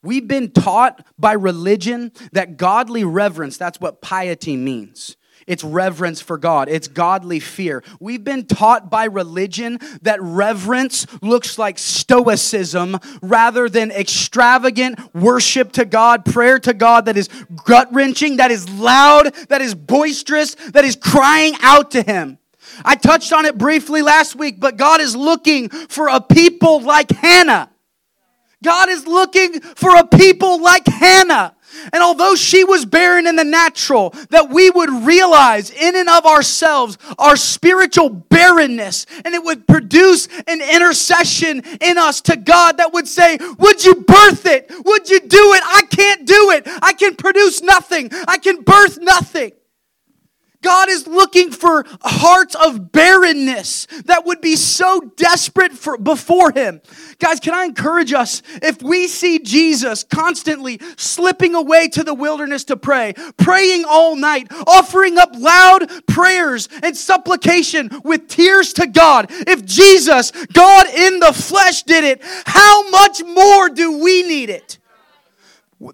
We've 0.02 0.26
been 0.26 0.50
taught 0.50 1.06
by 1.18 1.32
religion 1.32 2.12
that 2.32 2.56
godly 2.56 3.04
reverence, 3.04 3.56
that's 3.56 3.80
what 3.80 4.02
piety 4.02 4.56
means. 4.56 5.16
It's 5.46 5.64
reverence 5.64 6.20
for 6.20 6.38
God. 6.38 6.68
It's 6.68 6.88
godly 6.88 7.40
fear. 7.40 7.82
We've 8.00 8.22
been 8.22 8.46
taught 8.46 8.90
by 8.90 9.04
religion 9.04 9.78
that 10.02 10.20
reverence 10.22 11.06
looks 11.20 11.58
like 11.58 11.78
stoicism 11.78 12.98
rather 13.20 13.68
than 13.68 13.90
extravagant 13.90 15.14
worship 15.14 15.72
to 15.72 15.84
God, 15.84 16.24
prayer 16.24 16.58
to 16.60 16.74
God 16.74 17.06
that 17.06 17.16
is 17.16 17.28
gut 17.64 17.92
wrenching, 17.92 18.36
that 18.36 18.50
is 18.50 18.68
loud, 18.70 19.34
that 19.48 19.60
is 19.60 19.74
boisterous, 19.74 20.54
that 20.70 20.84
is 20.84 20.96
crying 20.96 21.54
out 21.60 21.90
to 21.92 22.02
Him. 22.02 22.38
I 22.84 22.94
touched 22.94 23.32
on 23.32 23.44
it 23.44 23.58
briefly 23.58 24.02
last 24.02 24.36
week, 24.36 24.60
but 24.60 24.76
God 24.76 25.00
is 25.00 25.16
looking 25.16 25.68
for 25.68 26.08
a 26.08 26.20
people 26.20 26.80
like 26.80 27.10
Hannah. 27.10 27.71
God 28.62 28.88
is 28.88 29.06
looking 29.06 29.60
for 29.60 29.96
a 29.96 30.06
people 30.06 30.62
like 30.62 30.86
Hannah 30.86 31.54
and 31.92 32.02
although 32.02 32.34
she 32.34 32.64
was 32.64 32.84
barren 32.84 33.26
in 33.26 33.36
the 33.36 33.44
natural, 33.44 34.10
that 34.30 34.50
we 34.50 34.70
would 34.70 34.90
realize 34.90 35.70
in 35.70 35.96
and 35.96 36.08
of 36.08 36.26
ourselves 36.26 36.98
our 37.18 37.36
spiritual 37.36 38.10
barrenness, 38.10 39.06
and 39.24 39.34
it 39.34 39.42
would 39.42 39.66
produce 39.66 40.28
an 40.46 40.60
intercession 40.60 41.62
in 41.80 41.98
us 41.98 42.20
to 42.22 42.36
God 42.36 42.78
that 42.78 42.92
would 42.92 43.08
say, 43.08 43.38
Would 43.58 43.84
you 43.84 43.94
birth 43.94 44.46
it? 44.46 44.70
Would 44.84 45.10
you 45.10 45.20
do 45.20 45.52
it? 45.54 45.62
I 45.64 45.82
can't 45.90 46.26
do 46.26 46.50
it. 46.50 46.64
I 46.82 46.92
can 46.92 47.14
produce 47.14 47.62
nothing. 47.62 48.10
I 48.28 48.38
can 48.38 48.62
birth 48.62 48.98
nothing. 49.00 49.52
God 50.62 50.88
is 50.88 51.06
looking 51.06 51.50
for 51.50 51.84
hearts 52.00 52.54
of 52.54 52.92
barrenness 52.92 53.86
that 54.06 54.24
would 54.24 54.40
be 54.40 54.56
so 54.56 55.12
desperate 55.16 55.72
for 55.72 55.98
before 55.98 56.52
him. 56.52 56.80
Guys, 57.18 57.40
can 57.40 57.54
I 57.54 57.64
encourage 57.64 58.12
us 58.12 58.42
if 58.62 58.82
we 58.82 59.08
see 59.08 59.38
Jesus 59.38 60.04
constantly 60.04 60.80
slipping 60.96 61.54
away 61.54 61.88
to 61.88 62.04
the 62.04 62.14
wilderness 62.14 62.64
to 62.64 62.76
pray, 62.76 63.14
praying 63.36 63.84
all 63.86 64.16
night, 64.16 64.48
offering 64.66 65.18
up 65.18 65.30
loud 65.34 65.90
prayers 66.06 66.68
and 66.82 66.96
supplication 66.96 67.90
with 68.04 68.28
tears 68.28 68.72
to 68.74 68.86
God. 68.86 69.26
If 69.30 69.64
Jesus, 69.64 70.30
God 70.52 70.86
in 70.88 71.20
the 71.20 71.32
flesh 71.32 71.82
did 71.82 72.04
it, 72.04 72.22
how 72.46 72.88
much 72.90 73.22
more 73.24 73.68
do 73.68 73.98
we 73.98 74.22
need 74.22 74.50
it? 74.50 74.78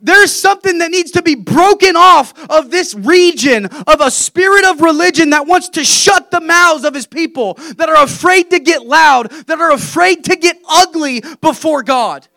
There's 0.02 0.32
something 0.32 0.78
that 0.78 0.90
needs 0.90 1.12
to 1.12 1.22
be 1.22 1.34
broken 1.34 1.96
off 1.96 2.34
of 2.50 2.70
this 2.70 2.94
region 2.94 3.66
of 3.66 4.00
a 4.00 4.10
spirit 4.10 4.64
of 4.64 4.82
religion 4.82 5.30
that 5.30 5.46
wants 5.46 5.70
to 5.70 5.84
shut 5.84 6.30
the 6.30 6.40
mouths 6.40 6.84
of 6.84 6.94
his 6.94 7.06
people, 7.06 7.54
that 7.76 7.88
are 7.88 8.02
afraid 8.04 8.50
to 8.50 8.58
get 8.58 8.84
loud, 8.84 9.30
that 9.46 9.60
are 9.60 9.70
afraid 9.70 10.24
to 10.24 10.36
get 10.36 10.58
ugly 10.68 11.22
before 11.40 11.82
God. 11.82 12.28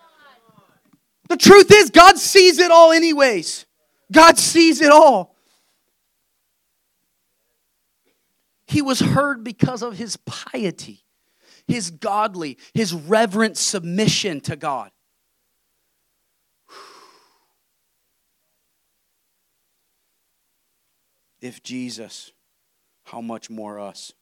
The 1.28 1.38
truth 1.38 1.72
is, 1.72 1.90
God 1.90 2.18
sees 2.18 2.58
it 2.60 2.72
all, 2.72 2.92
anyways. 2.92 3.66
God 4.12 4.38
sees 4.38 4.82
it 4.82 4.92
all. 4.92 5.36
He 8.66 8.82
was 8.82 9.02
heard 9.02 9.44
because 9.44 9.82
of 9.82 9.98
his 9.98 10.16
piety, 10.26 11.04
his 11.68 11.92
godly, 11.92 12.58
his 12.74 12.94
reverent 12.94 13.58
submission 13.58 14.40
to 14.42 14.56
God. 14.56 14.92
If 21.42 21.64
Jesus, 21.64 22.32
how 23.04 23.22
much 23.22 23.50
more 23.50 23.80
us? 23.80 24.14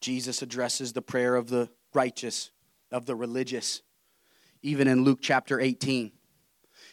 Jesus 0.00 0.42
addresses 0.42 0.92
the 0.92 1.02
prayer 1.02 1.36
of 1.36 1.48
the 1.48 1.68
righteous, 1.94 2.50
of 2.90 3.06
the 3.06 3.14
religious, 3.14 3.82
even 4.62 4.88
in 4.88 5.04
Luke 5.04 5.20
chapter 5.22 5.60
18. 5.60 6.12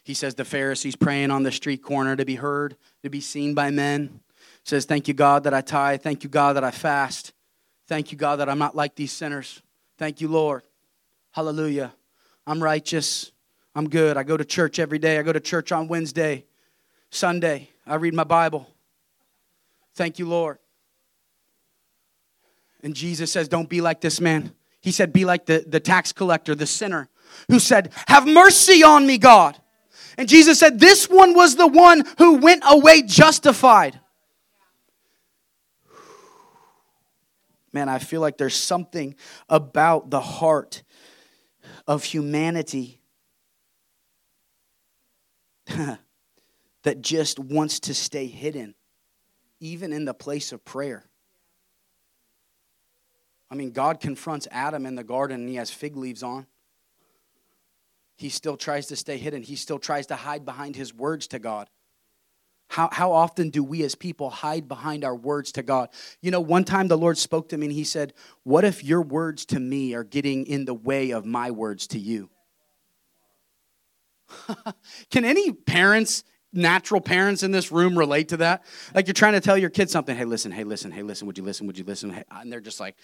He 0.04 0.14
says 0.14 0.36
the 0.36 0.46
Pharisees 0.46 0.96
praying 0.96 1.32
on 1.32 1.44
the 1.44 1.52
street 1.52 1.82
corner 1.82 2.16
to 2.16 2.26
be 2.26 2.36
heard, 2.36 2.76
to 3.04 3.10
be 3.10 3.22
seen 3.22 3.54
by 3.54 3.72
men. 3.72 4.20
Says, 4.64 4.86
Thank 4.86 5.08
you, 5.08 5.14
God, 5.14 5.44
that 5.44 5.54
I 5.54 5.62
tithe. 5.62 6.02
Thank 6.02 6.24
you, 6.24 6.30
God, 6.30 6.56
that 6.56 6.64
I 6.64 6.72
fast. 6.72 7.34
Thank 7.88 8.12
you, 8.12 8.18
God, 8.18 8.38
that 8.38 8.50
I'm 8.50 8.60
not 8.60 8.76
like 8.76 8.96
these 8.96 9.12
sinners. 9.12 9.62
Thank 9.98 10.22
you, 10.22 10.28
Lord. 10.28 10.64
Hallelujah. 11.32 11.94
I'm 12.46 12.62
righteous. 12.62 13.32
I'm 13.76 13.90
good. 13.90 14.18
I 14.18 14.24
go 14.24 14.38
to 14.38 14.46
church 14.46 14.80
every 14.80 15.00
day. 15.00 15.18
I 15.18 15.24
go 15.24 15.34
to 15.34 15.40
church 15.40 15.72
on 15.72 15.88
Wednesday, 15.88 16.46
Sunday. 17.10 17.70
I 17.86 17.96
read 17.96 18.14
my 18.14 18.24
Bible. 18.24 18.68
Thank 19.96 20.20
you, 20.20 20.28
Lord. 20.28 20.58
And 22.82 22.96
Jesus 22.96 23.32
says, 23.32 23.48
Don't 23.48 23.70
be 23.70 23.82
like 23.82 24.02
this 24.02 24.20
man. 24.20 24.54
He 24.82 24.92
said, 24.92 25.14
Be 25.14 25.26
like 25.26 25.46
the, 25.46 25.64
the 25.68 25.80
tax 25.80 26.12
collector, 26.12 26.56
the 26.56 26.68
sinner, 26.68 27.10
who 27.50 27.60
said, 27.60 27.92
Have 28.08 28.28
mercy 28.28 28.84
on 28.84 29.06
me, 29.06 29.18
God. 29.18 29.58
And 30.18 30.28
Jesus 30.28 30.60
said, 30.60 30.80
This 30.80 31.10
one 31.10 31.34
was 31.34 31.56
the 31.56 31.68
one 31.68 32.04
who 32.18 32.36
went 32.36 32.64
away 32.66 33.02
justified. 33.02 34.00
Man, 37.72 37.90
I 37.90 37.98
feel 38.00 38.22
like 38.22 38.38
there's 38.38 38.56
something 38.56 39.16
about 39.50 40.12
the 40.12 40.22
heart 40.22 40.84
of 41.88 42.04
humanity 42.04 43.02
that 46.84 47.02
just 47.02 47.40
wants 47.40 47.80
to 47.82 47.94
stay 47.94 48.28
hidden, 48.28 48.76
even 49.60 49.92
in 49.94 50.06
the 50.06 50.14
place 50.14 50.52
of 50.52 50.64
prayer. 50.64 51.06
I 53.50 53.56
mean, 53.56 53.72
God 53.72 54.00
confronts 54.00 54.48
Adam 54.52 54.86
in 54.86 54.96
the 54.96 55.04
garden 55.04 55.42
and 55.42 55.50
he 55.50 55.56
has 55.56 55.70
fig 55.70 55.96
leaves 55.96 56.24
on. 56.24 56.48
He 58.18 58.30
still 58.30 58.58
tries 58.58 58.88
to 58.88 58.96
stay 58.96 59.18
hidden, 59.18 59.44
he 59.44 59.56
still 59.56 59.80
tries 59.80 60.08
to 60.08 60.16
hide 60.16 60.46
behind 60.46 60.76
his 60.76 60.94
words 60.94 61.28
to 61.28 61.40
God. 61.40 61.70
How, 62.74 62.90
how 62.92 63.12
often 63.12 63.52
do 63.52 63.64
we 63.64 63.84
as 63.84 63.94
people 63.94 64.32
hide 64.32 64.68
behind 64.68 65.04
our 65.04 65.16
words 65.16 65.52
to 65.54 65.62
God? 65.62 65.90
You 66.22 66.32
know, 66.32 66.42
one 66.42 66.64
time 66.64 66.88
the 66.88 66.98
Lord 66.98 67.20
spoke 67.20 67.50
to 67.50 67.58
me 67.58 67.68
and 67.68 67.74
He 67.74 67.84
said, 67.84 68.14
What 68.42 68.64
if 68.64 68.84
your 68.84 69.04
words 69.04 69.46
to 69.48 69.60
me 69.60 69.94
are 69.94 70.04
getting 70.04 70.48
in 70.48 70.66
the 70.66 70.74
way 70.74 71.12
of 71.12 71.24
my 71.24 71.52
words 71.52 71.86
to 71.88 72.00
you? 72.00 72.32
Can 75.12 75.24
any 75.24 75.52
parents 75.52 76.24
natural 76.54 77.02
parents 77.02 77.44
in 77.44 77.52
this 77.52 77.72
room 77.72 77.98
relate 77.98 78.30
to 78.30 78.38
that? 78.38 78.64
Like 78.94 79.08
you're 79.08 79.14
trying 79.14 79.34
to 79.34 79.42
tell 79.42 79.58
your 79.58 79.70
kid 79.70 79.90
something. 79.90 80.16
Hey, 80.16 80.26
listen. 80.26 80.52
Hey, 80.52 80.64
listen. 80.64 80.92
Hey, 80.92 81.04
listen. 81.04 81.28
Would 81.28 81.38
you 81.38 81.44
listen? 81.44 81.68
Would 81.68 81.78
you 81.78 81.84
listen? 81.84 82.24
And 82.32 82.52
they're 82.52 82.62
just 82.62 82.80
like, 82.80 82.96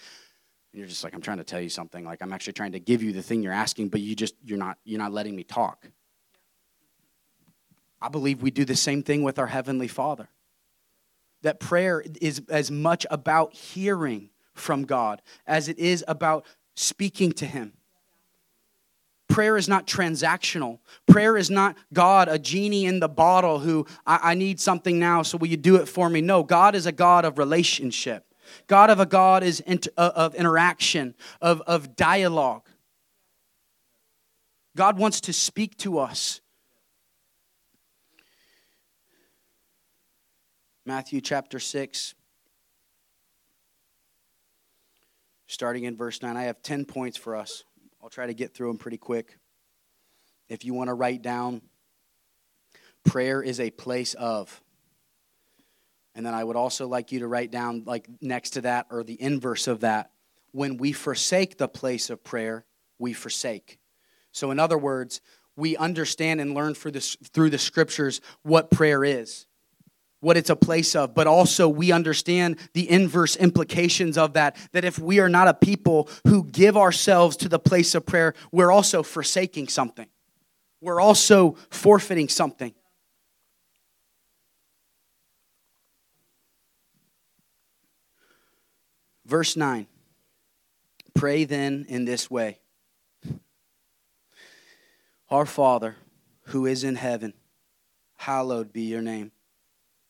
you're 0.72 0.86
just 0.86 1.02
like, 1.02 1.14
I'm 1.14 1.20
trying 1.20 1.38
to 1.38 1.44
tell 1.44 1.60
you 1.60 1.68
something. 1.68 2.04
Like 2.04 2.22
I'm 2.22 2.32
actually 2.32 2.52
trying 2.52 2.72
to 2.72 2.80
give 2.80 3.02
you 3.02 3.12
the 3.12 3.22
thing 3.22 3.42
you're 3.42 3.52
asking, 3.52 3.88
but 3.88 4.00
you 4.00 4.14
just 4.14 4.34
you're 4.44 4.58
not 4.58 4.78
you're 4.84 5.00
not 5.00 5.12
letting 5.12 5.34
me 5.34 5.42
talk. 5.42 5.88
I 8.00 8.08
believe 8.08 8.40
we 8.40 8.50
do 8.50 8.64
the 8.64 8.76
same 8.76 9.02
thing 9.02 9.22
with 9.22 9.38
our 9.38 9.48
heavenly 9.48 9.88
Father. 9.88 10.28
That 11.42 11.58
prayer 11.58 12.02
is 12.20 12.42
as 12.48 12.70
much 12.70 13.06
about 13.10 13.54
hearing 13.54 14.30
from 14.54 14.84
God 14.84 15.22
as 15.46 15.68
it 15.68 15.78
is 15.78 16.04
about 16.06 16.46
speaking 16.76 17.32
to 17.32 17.46
Him. 17.46 17.72
Prayer 19.30 19.56
is 19.56 19.68
not 19.68 19.86
transactional. 19.86 20.80
Prayer 21.06 21.36
is 21.36 21.50
not 21.50 21.76
God, 21.92 22.28
a 22.28 22.38
genie 22.38 22.84
in 22.84 22.98
the 23.00 23.08
bottle 23.08 23.60
who 23.60 23.86
I, 24.04 24.32
I, 24.32 24.34
need 24.34 24.60
something 24.60 24.98
now, 24.98 25.22
so 25.22 25.38
will 25.38 25.46
you 25.46 25.56
do 25.56 25.76
it 25.76 25.86
for 25.86 26.10
me? 26.10 26.20
No, 26.20 26.42
God 26.42 26.74
is 26.74 26.84
a 26.84 26.92
God 26.92 27.24
of 27.24 27.38
relationship. 27.38 28.26
God 28.66 28.90
of 28.90 28.98
a 28.98 29.06
God 29.06 29.44
is 29.44 29.60
inter, 29.60 29.90
uh, 29.96 30.10
of 30.16 30.34
interaction, 30.34 31.14
of, 31.40 31.62
of 31.62 31.94
dialogue. 31.94 32.68
God 34.76 34.98
wants 34.98 35.20
to 35.22 35.32
speak 35.32 35.76
to 35.78 36.00
us. 36.00 36.40
Matthew 40.84 41.20
chapter 41.20 41.60
6, 41.60 42.14
starting 45.46 45.84
in 45.84 45.96
verse 45.96 46.20
9. 46.20 46.36
I 46.36 46.44
have 46.44 46.62
10 46.62 46.84
points 46.84 47.16
for 47.16 47.36
us. 47.36 47.64
I'll 48.02 48.08
try 48.08 48.26
to 48.26 48.34
get 48.34 48.54
through 48.54 48.68
them 48.68 48.78
pretty 48.78 48.96
quick. 48.96 49.38
If 50.48 50.64
you 50.64 50.74
want 50.74 50.88
to 50.88 50.94
write 50.94 51.22
down, 51.22 51.62
prayer 53.04 53.42
is 53.42 53.60
a 53.60 53.70
place 53.70 54.14
of. 54.14 54.62
And 56.14 56.24
then 56.24 56.34
I 56.34 56.42
would 56.42 56.56
also 56.56 56.88
like 56.88 57.12
you 57.12 57.20
to 57.20 57.28
write 57.28 57.50
down, 57.50 57.84
like 57.84 58.08
next 58.20 58.50
to 58.50 58.62
that, 58.62 58.86
or 58.90 59.04
the 59.04 59.20
inverse 59.20 59.68
of 59.68 59.80
that. 59.80 60.10
When 60.52 60.76
we 60.76 60.92
forsake 60.92 61.58
the 61.58 61.68
place 61.68 62.10
of 62.10 62.24
prayer, 62.24 62.64
we 62.98 63.12
forsake. 63.12 63.78
So, 64.32 64.50
in 64.50 64.58
other 64.58 64.78
words, 64.78 65.20
we 65.56 65.76
understand 65.76 66.40
and 66.40 66.54
learn 66.54 66.74
through 66.74 66.92
the, 66.92 67.16
through 67.32 67.50
the 67.50 67.58
scriptures 67.58 68.20
what 68.42 68.70
prayer 68.70 69.04
is. 69.04 69.46
What 70.20 70.36
it's 70.36 70.50
a 70.50 70.56
place 70.56 70.94
of, 70.94 71.14
but 71.14 71.26
also 71.26 71.68
we 71.68 71.92
understand 71.92 72.56
the 72.74 72.88
inverse 72.90 73.36
implications 73.36 74.16
of 74.16 74.34
that. 74.34 74.56
That 74.72 74.84
if 74.84 74.98
we 74.98 75.18
are 75.18 75.28
not 75.28 75.48
a 75.48 75.54
people 75.54 76.08
who 76.26 76.44
give 76.44 76.76
ourselves 76.76 77.36
to 77.38 77.48
the 77.48 77.58
place 77.58 77.94
of 77.94 78.06
prayer, 78.06 78.34
we're 78.52 78.70
also 78.70 79.02
forsaking 79.02 79.68
something, 79.68 80.06
we're 80.80 81.00
also 81.00 81.56
forfeiting 81.70 82.28
something. 82.28 82.74
Verse 89.24 89.56
9 89.56 89.86
Pray 91.14 91.44
then 91.44 91.86
in 91.88 92.04
this 92.04 92.30
way 92.30 92.58
Our 95.30 95.46
Father, 95.46 95.96
who 96.46 96.66
is 96.66 96.84
in 96.84 96.96
heaven, 96.96 97.32
hallowed 98.16 98.72
be 98.72 98.82
your 98.82 99.02
name 99.02 99.32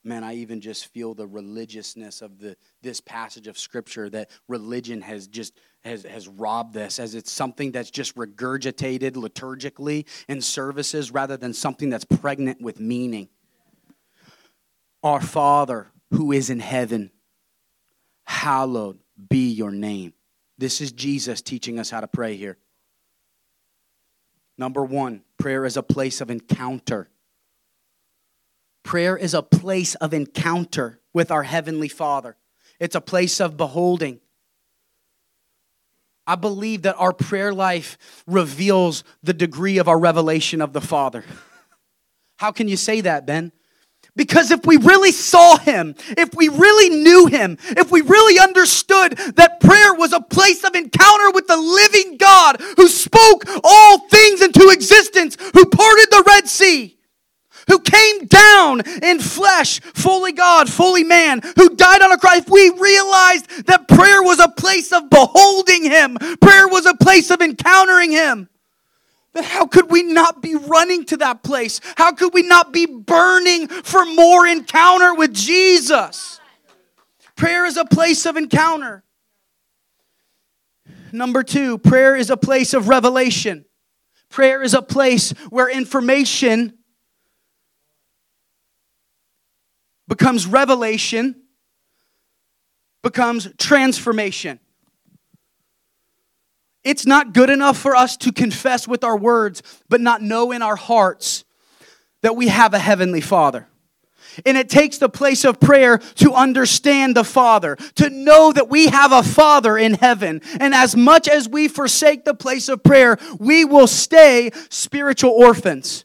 man 0.04 0.24
i 0.24 0.34
even 0.34 0.60
just 0.60 0.86
feel 0.92 1.14
the 1.14 1.26
religiousness 1.26 2.22
of 2.22 2.38
the 2.38 2.56
this 2.82 3.00
passage 3.00 3.46
of 3.46 3.58
scripture 3.58 4.08
that 4.08 4.30
religion 4.48 5.02
has 5.02 5.26
just 5.26 5.52
has 5.82 6.04
has 6.04 6.28
robbed 6.28 6.74
this 6.74 6.98
as 6.98 7.14
it's 7.14 7.30
something 7.30 7.72
that's 7.72 7.90
just 7.90 8.14
regurgitated 8.16 9.12
liturgically 9.12 10.06
in 10.28 10.40
services 10.40 11.10
rather 11.10 11.36
than 11.36 11.52
something 11.52 11.90
that's 11.90 12.04
pregnant 12.04 12.60
with 12.60 12.78
meaning. 12.78 13.28
Our 15.02 15.20
father 15.20 15.88
who 16.10 16.32
is 16.32 16.50
in 16.50 16.60
heaven 16.60 17.10
hallowed 18.24 18.98
be 19.28 19.50
your 19.50 19.70
name. 19.70 20.12
This 20.58 20.80
is 20.80 20.92
jesus 20.92 21.40
teaching 21.40 21.78
us 21.78 21.90
how 21.90 22.00
to 22.00 22.08
pray 22.08 22.36
here. 22.36 22.58
Number 24.58 24.84
1 24.84 25.22
prayer 25.38 25.64
is 25.64 25.78
a 25.78 25.82
place 25.82 26.20
of 26.20 26.30
encounter 26.30 27.08
Prayer 28.82 29.16
is 29.16 29.34
a 29.34 29.42
place 29.42 29.94
of 29.96 30.14
encounter 30.14 31.00
with 31.12 31.30
our 31.30 31.42
Heavenly 31.42 31.88
Father, 31.88 32.36
it's 32.78 32.94
a 32.94 33.00
place 33.00 33.40
of 33.40 33.56
beholding. 33.56 34.20
I 36.26 36.36
believe 36.36 36.82
that 36.82 36.94
our 36.96 37.12
prayer 37.12 37.52
life 37.52 37.98
reveals 38.26 39.02
the 39.22 39.32
degree 39.32 39.78
of 39.78 39.88
our 39.88 39.98
revelation 39.98 40.62
of 40.62 40.72
the 40.72 40.80
Father. 40.80 41.24
How 42.36 42.52
can 42.52 42.68
you 42.68 42.76
say 42.76 43.00
that, 43.00 43.26
Ben? 43.26 43.50
Because 44.14 44.50
if 44.50 44.64
we 44.64 44.76
really 44.76 45.12
saw 45.12 45.56
him, 45.56 45.94
if 46.16 46.34
we 46.34 46.48
really 46.48 46.90
knew 47.02 47.26
him, 47.26 47.58
if 47.70 47.90
we 47.90 48.00
really 48.00 48.38
understood 48.38 49.16
that 49.36 49.60
prayer 49.60 49.94
was 49.94 50.12
a 50.12 50.20
place 50.20 50.62
of 50.64 50.74
encounter 50.74 51.30
with 51.32 51.46
the 51.46 51.56
living 51.56 52.16
God 52.16 52.60
who 52.76 52.86
spoke 52.86 53.44
all 53.64 53.98
things 54.08 54.40
into 54.40 54.68
existence, 54.70 55.36
who 55.54 55.64
parted 55.66 56.10
the 56.10 56.24
Red 56.26 56.48
Sea, 56.48 56.96
who 57.68 57.78
came 57.80 58.26
down 58.26 58.82
in 59.02 59.18
flesh, 59.18 59.80
fully 59.80 60.32
God, 60.32 60.70
fully 60.70 61.04
man, 61.04 61.40
who 61.56 61.74
died 61.76 62.02
on 62.02 62.12
a 62.12 62.18
cross, 62.18 62.38
if 62.38 62.48
we 62.48 62.70
realized 62.70 63.66
that 63.66 63.88
prayer 63.88 64.22
was 64.22 64.40
a 64.40 64.48
place 64.48 64.92
of 64.92 65.10
beholding 65.10 65.84
Him, 65.84 66.16
prayer 66.40 66.68
was 66.68 66.86
a 66.86 66.94
place 66.94 67.30
of 67.30 67.40
encountering 67.40 68.10
Him, 68.10 68.48
then 69.32 69.44
how 69.44 69.66
could 69.66 69.90
we 69.90 70.02
not 70.02 70.42
be 70.42 70.56
running 70.56 71.04
to 71.06 71.16
that 71.18 71.42
place? 71.42 71.80
How 71.96 72.12
could 72.12 72.34
we 72.34 72.42
not 72.42 72.72
be 72.72 72.86
burning 72.86 73.68
for 73.68 74.04
more 74.04 74.46
encounter 74.46 75.14
with 75.14 75.32
Jesus? 75.32 76.40
Prayer 77.36 77.64
is 77.64 77.76
a 77.76 77.84
place 77.84 78.26
of 78.26 78.36
encounter. 78.36 79.04
Number 81.12 81.42
two, 81.42 81.78
prayer 81.78 82.16
is 82.16 82.30
a 82.30 82.36
place 82.36 82.74
of 82.74 82.88
revelation. 82.88 83.64
Prayer 84.30 84.62
is 84.62 84.74
a 84.74 84.82
place 84.82 85.30
where 85.48 85.68
information 85.68 86.74
becomes 90.10 90.44
revelation, 90.44 91.36
becomes 93.02 93.48
transformation. 93.56 94.58
It's 96.82 97.06
not 97.06 97.32
good 97.32 97.48
enough 97.48 97.78
for 97.78 97.94
us 97.94 98.16
to 98.18 98.32
confess 98.32 98.88
with 98.88 99.04
our 99.04 99.16
words, 99.16 99.62
but 99.88 100.00
not 100.00 100.20
know 100.20 100.50
in 100.50 100.62
our 100.62 100.74
hearts 100.74 101.44
that 102.22 102.34
we 102.34 102.48
have 102.48 102.74
a 102.74 102.78
heavenly 102.78 103.20
Father. 103.20 103.68
And 104.44 104.56
it 104.56 104.68
takes 104.68 104.98
the 104.98 105.08
place 105.08 105.44
of 105.44 105.60
prayer 105.60 105.98
to 106.16 106.32
understand 106.32 107.16
the 107.16 107.24
Father, 107.24 107.76
to 107.96 108.10
know 108.10 108.52
that 108.52 108.68
we 108.68 108.88
have 108.88 109.12
a 109.12 109.22
Father 109.22 109.78
in 109.78 109.94
heaven. 109.94 110.40
And 110.58 110.74
as 110.74 110.96
much 110.96 111.28
as 111.28 111.48
we 111.48 111.68
forsake 111.68 112.24
the 112.24 112.34
place 112.34 112.68
of 112.68 112.82
prayer, 112.82 113.16
we 113.38 113.64
will 113.64 113.86
stay 113.86 114.50
spiritual 114.70 115.30
orphans. 115.30 116.04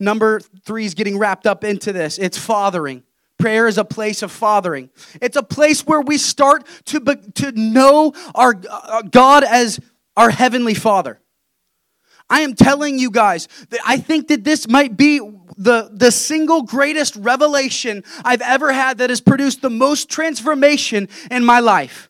Number 0.00 0.40
three 0.40 0.86
is 0.86 0.94
getting 0.94 1.18
wrapped 1.18 1.46
up 1.46 1.62
into 1.62 1.92
this 1.92 2.18
it's 2.18 2.38
fathering. 2.38 3.04
Prayer 3.38 3.66
is 3.66 3.78
a 3.78 3.84
place 3.84 4.22
of 4.22 4.30
fathering. 4.30 4.90
It's 5.20 5.36
a 5.36 5.42
place 5.42 5.86
where 5.86 6.00
we 6.00 6.18
start 6.18 6.66
to, 6.86 7.00
be, 7.00 7.16
to 7.34 7.52
know 7.52 8.12
our 8.34 8.54
uh, 8.70 9.02
God 9.02 9.44
as 9.44 9.80
our 10.16 10.30
heavenly 10.30 10.74
Father. 10.74 11.20
I 12.30 12.40
am 12.40 12.54
telling 12.54 12.98
you 12.98 13.10
guys 13.10 13.48
that 13.70 13.80
I 13.84 13.98
think 13.98 14.28
that 14.28 14.44
this 14.44 14.68
might 14.68 14.96
be 14.96 15.18
the, 15.56 15.90
the 15.92 16.10
single 16.10 16.62
greatest 16.62 17.16
revelation 17.16 18.02
I've 18.24 18.40
ever 18.40 18.72
had 18.72 18.98
that 18.98 19.10
has 19.10 19.20
produced 19.20 19.62
the 19.62 19.70
most 19.70 20.08
transformation 20.08 21.08
in 21.30 21.44
my 21.44 21.60
life. 21.60 22.08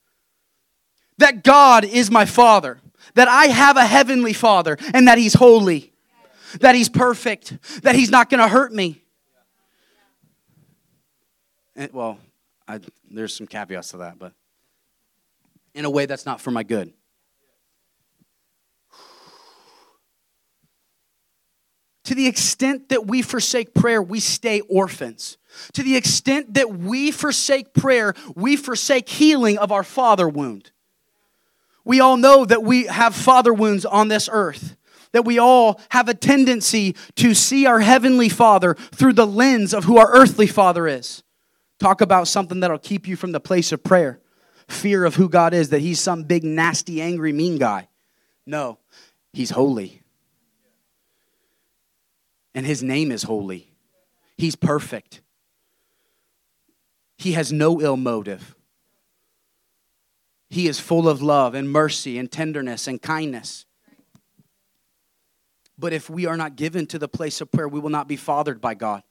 That 1.19 1.43
God 1.43 1.85
is 1.85 2.11
my 2.11 2.27
Father, 2.27 2.81
that 3.15 3.29
I 3.29 3.47
have 3.47 3.77
a 3.77 3.87
heavenly 3.87 4.33
Father, 4.33 4.77
and 4.93 5.09
that 5.09 5.19
He's 5.19 5.35
holy, 5.35 5.93
that 6.61 6.75
He's 6.75 6.89
perfect, 6.89 7.83
that 7.83 7.95
He's 7.95 8.11
not 8.11 8.31
gonna 8.31 8.49
hurt 8.49 8.73
me 8.73 9.04
and, 11.77 11.93
well, 11.93 12.19
I, 12.67 12.81
there's 13.11 13.35
some 13.35 13.47
caveats 13.47 13.89
to 13.91 13.99
that, 13.99 14.19
but 14.19 14.33
in 15.75 15.85
a 15.85 15.91
way 15.91 16.07
that's 16.07 16.27
not 16.27 16.41
for 16.41 16.51
my 16.51 16.63
good. 16.63 16.93
To 22.05 22.15
the 22.15 22.27
extent 22.27 22.91
that 22.91 23.07
we 23.07 23.23
forsake 23.23 23.73
prayer, 23.73 24.03
we 24.03 24.21
stay 24.21 24.61
orphans. 24.61 25.39
To 25.73 25.83
the 25.83 25.97
extent 25.97 26.53
that 26.53 26.71
we 26.71 27.11
forsake 27.11 27.73
prayer, 27.73 28.13
we 28.37 28.57
forsake 28.57 29.09
healing 29.09 29.57
of 29.57 29.73
our 29.73 29.83
father 29.83 30.29
wound. 30.29 30.71
We 31.83 32.01
all 32.01 32.19
know 32.19 32.45
that 32.45 32.63
we 32.63 32.85
have 32.85 33.15
father 33.15 33.55
wounds 33.55 33.87
on 33.87 34.09
this 34.09 34.29
earth, 34.31 34.77
that 35.13 35.25
we 35.25 35.39
all 35.39 35.81
have 35.91 36.11
a 36.11 36.15
tendency 36.15 36.95
to 37.17 37.33
see 37.33 37.65
our 37.65 37.81
heavenly 37.81 38.29
father 38.29 38.75
through 38.75 39.15
the 39.15 39.27
lens 39.27 39.73
of 39.73 39.85
who 39.85 39.97
our 39.97 40.13
earthly 40.13 40.47
father 40.47 40.87
is. 40.87 41.24
Talk 41.85 42.01
about 42.01 42.29
something 42.29 42.61
that'll 42.61 42.79
keep 42.79 43.07
you 43.07 43.15
from 43.15 43.33
the 43.33 43.41
place 43.41 43.71
of 43.71 43.85
prayer. 43.85 44.19
Fear 44.69 45.05
of 45.05 45.17
who 45.17 45.29
God 45.29 45.53
is, 45.53 45.69
that 45.69 45.83
He's 45.83 46.01
some 46.01 46.23
big, 46.23 46.43
nasty, 46.43 47.03
angry, 47.03 47.31
mean 47.31 47.59
guy. 47.59 47.89
No, 48.47 48.79
He's 49.35 49.51
holy. 49.51 50.01
And 52.55 52.65
His 52.65 52.83
name 52.83 53.13
is 53.13 53.25
holy. 53.25 53.69
He's 54.39 54.57
perfect. 54.57 55.21
He 57.19 57.33
has 57.33 57.53
no 57.53 57.83
ill 57.83 57.99
motive. 57.99 58.57
He 60.49 60.69
is 60.69 60.81
full 60.81 61.07
of 61.07 61.21
love 61.21 61.55
and 61.55 61.71
mercy 61.71 62.17
and 62.17 62.33
tenderness 62.33 62.87
and 62.89 63.03
kindness. 63.03 63.67
But 65.79 65.93
if 65.93 66.09
we 66.09 66.25
are 66.25 66.39
not 66.39 66.57
given 66.57 66.87
to 66.87 66.99
the 66.99 67.09
place 67.09 67.43
of 67.43 67.53
prayer, 67.53 67.69
we 67.69 67.79
will 67.79 67.91
not 67.91 68.09
be 68.09 68.17
fathered 68.17 68.63
by 68.63 68.73
God 68.73 69.03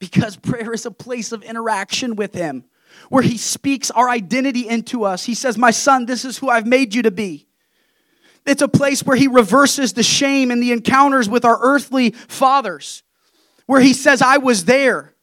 because 0.00 0.36
prayer 0.36 0.72
is 0.72 0.86
a 0.86 0.90
place 0.90 1.30
of 1.30 1.44
interaction 1.44 2.16
with 2.16 2.34
Him 2.34 2.64
where 3.08 3.22
He 3.22 3.36
speaks 3.36 3.90
our 3.92 4.08
identity 4.08 4.66
into 4.66 5.04
us. 5.04 5.24
He 5.24 5.34
says, 5.34 5.56
My 5.56 5.70
son, 5.70 6.06
this 6.06 6.24
is 6.24 6.38
who 6.38 6.48
I've 6.48 6.66
made 6.66 6.94
you 6.94 7.02
to 7.02 7.10
be. 7.12 7.46
It's 8.46 8.62
a 8.62 8.68
place 8.68 9.04
where 9.04 9.16
He 9.16 9.28
reverses 9.28 9.92
the 9.92 10.02
shame 10.02 10.50
and 10.50 10.60
the 10.60 10.72
encounters 10.72 11.28
with 11.28 11.44
our 11.44 11.58
earthly 11.62 12.10
fathers, 12.10 13.04
where 13.66 13.80
He 13.80 13.92
says, 13.92 14.22
I 14.22 14.38
was 14.38 14.64
there. 14.64 15.14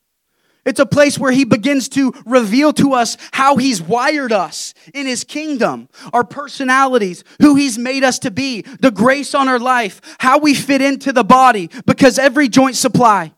It's 0.67 0.81
a 0.81 0.85
place 0.85 1.17
where 1.17 1.31
he 1.31 1.45
begins 1.45 1.87
to 1.89 2.13
reveal 2.25 2.73
to 2.73 2.91
us 2.91 3.15
how 3.31 3.55
he's 3.55 3.81
wired 3.81 4.33
us 4.33 4.73
in 4.93 5.07
his 5.07 5.23
kingdom, 5.23 5.87
our 6.11 6.25
personalities, 6.25 7.23
who 7.39 7.55
he's 7.55 7.77
made 7.77 8.03
us 8.03 8.19
to 8.19 8.31
be, 8.31 8.63
the 8.81 8.91
grace 8.91 9.33
on 9.33 9.47
our 9.47 9.59
life, 9.59 10.01
how 10.19 10.39
we 10.39 10.53
fit 10.53 10.81
into 10.81 11.13
the 11.13 11.23
body, 11.23 11.69
because 11.85 12.19
every 12.19 12.49
joint 12.49 12.75
supply. 12.75 13.31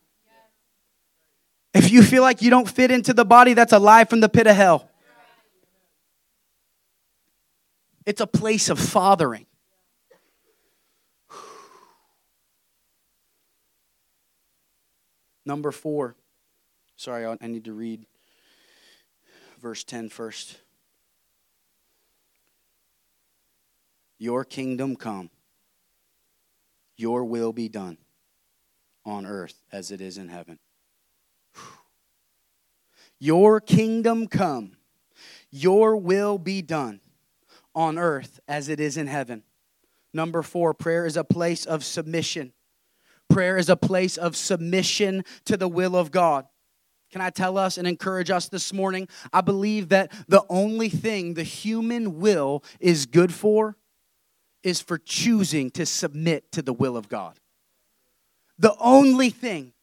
If 1.73 1.91
you 1.91 2.01
feel 2.01 2.23
like 2.23 2.41
you 2.41 2.49
don't 2.49 2.69
fit 2.69 2.91
into 2.91 3.13
the 3.13 3.25
body, 3.25 3.53
that's 3.53 3.73
a 3.73 3.79
lie 3.79 4.05
from 4.05 4.21
the 4.21 4.29
pit 4.29 4.47
of 4.47 4.55
hell. 4.55 4.89
It's 8.05 8.21
a 8.21 8.27
place 8.27 8.69
of 8.69 8.79
fathering. 8.79 9.45
Number 15.45 15.71
four. 15.71 16.15
Sorry, 16.95 17.25
I 17.25 17.47
need 17.47 17.65
to 17.65 17.73
read 17.73 18.05
verse 19.61 19.83
10 19.83 20.09
first. 20.09 20.59
Your 24.17 24.43
kingdom 24.43 24.95
come, 24.95 25.29
your 26.97 27.23
will 27.23 27.53
be 27.53 27.69
done 27.69 27.97
on 29.05 29.25
earth 29.25 29.63
as 29.71 29.91
it 29.91 30.01
is 30.01 30.17
in 30.17 30.27
heaven. 30.27 30.59
Your 33.19 33.59
kingdom 33.59 34.27
come, 34.27 34.77
your 35.51 35.97
will 35.97 36.37
be 36.37 36.61
done 36.61 37.01
on 37.75 37.97
earth 37.97 38.39
as 38.47 38.69
it 38.69 38.79
is 38.79 38.97
in 38.97 39.07
heaven. 39.07 39.43
Number 40.13 40.41
four, 40.41 40.73
prayer 40.73 41.05
is 41.05 41.17
a 41.17 41.23
place 41.23 41.65
of 41.65 41.83
submission. 41.83 42.53
Prayer 43.29 43.57
is 43.57 43.69
a 43.69 43.75
place 43.75 44.17
of 44.17 44.35
submission 44.35 45.23
to 45.45 45.55
the 45.57 45.67
will 45.67 45.95
of 45.95 46.11
God. 46.11 46.45
Can 47.11 47.21
I 47.21 47.29
tell 47.29 47.57
us 47.57 47.77
and 47.77 47.87
encourage 47.87 48.29
us 48.29 48.49
this 48.49 48.71
morning? 48.71 49.07
I 49.33 49.41
believe 49.41 49.89
that 49.89 50.11
the 50.27 50.43
only 50.49 50.89
thing 50.89 51.33
the 51.33 51.43
human 51.43 52.19
will 52.19 52.63
is 52.79 53.05
good 53.05 53.33
for 53.33 53.77
is 54.63 54.81
for 54.81 54.97
choosing 54.97 55.71
to 55.71 55.85
submit 55.85 56.51
to 56.51 56.61
the 56.61 56.73
will 56.73 56.97
of 56.97 57.09
God. 57.09 57.39
The 58.57 58.75
only 58.79 59.29
thing 59.29 59.73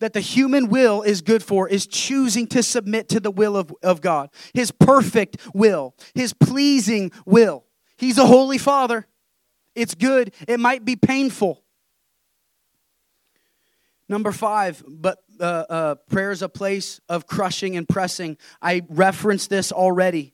that 0.00 0.12
the 0.12 0.20
human 0.20 0.68
will 0.68 1.02
is 1.02 1.22
good 1.22 1.42
for 1.42 1.68
is 1.68 1.86
choosing 1.86 2.46
to 2.48 2.62
submit 2.62 3.08
to 3.08 3.20
the 3.20 3.30
will 3.30 3.56
of, 3.56 3.72
of 3.82 4.00
God, 4.00 4.30
His 4.52 4.70
perfect 4.70 5.36
will, 5.54 5.94
His 6.14 6.32
pleasing 6.32 7.12
will. 7.24 7.64
He's 7.96 8.18
a 8.18 8.26
holy 8.26 8.58
Father. 8.58 9.06
It's 9.74 9.94
good, 9.94 10.32
it 10.46 10.60
might 10.60 10.84
be 10.84 10.96
painful. 10.96 11.62
Number 14.08 14.32
five, 14.32 14.84
but 14.86 15.18
uh, 15.40 15.64
uh, 15.68 15.94
prayer 16.08 16.30
is 16.30 16.42
a 16.42 16.48
place 16.48 17.00
of 17.08 17.26
crushing 17.26 17.76
and 17.76 17.88
pressing. 17.88 18.36
I 18.62 18.82
referenced 18.88 19.50
this 19.50 19.72
already, 19.72 20.32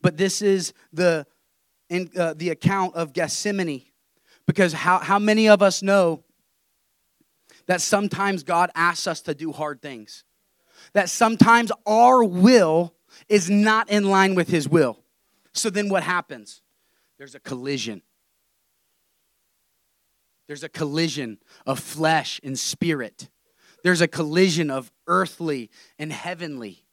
but 0.00 0.16
this 0.16 0.40
is 0.40 0.72
the 0.92 1.26
in 1.90 2.10
uh, 2.16 2.32
the 2.34 2.48
account 2.48 2.94
of 2.94 3.12
Gethsemane, 3.12 3.82
because 4.46 4.72
how 4.72 4.98
how 5.00 5.18
many 5.18 5.48
of 5.48 5.60
us 5.60 5.82
know 5.82 6.23
that 7.66 7.80
sometimes 7.80 8.42
God 8.42 8.70
asks 8.74 9.06
us 9.06 9.20
to 9.22 9.34
do 9.34 9.52
hard 9.52 9.80
things, 9.80 10.24
that 10.92 11.08
sometimes 11.08 11.72
our 11.86 12.22
will 12.24 12.94
is 13.28 13.48
not 13.48 13.90
in 13.90 14.04
line 14.04 14.34
with 14.34 14.48
His 14.48 14.68
will. 14.68 14.98
So 15.52 15.70
then 15.70 15.88
what 15.88 16.02
happens? 16.02 16.62
There's 17.18 17.34
a 17.34 17.40
collision. 17.40 18.02
There's 20.46 20.64
a 20.64 20.68
collision 20.68 21.38
of 21.66 21.78
flesh 21.78 22.40
and 22.44 22.58
spirit. 22.58 23.28
There's 23.82 24.00
a 24.00 24.08
collision 24.08 24.70
of 24.70 24.90
earthly 25.06 25.70
and 25.98 26.12
heavenly. 26.12 26.84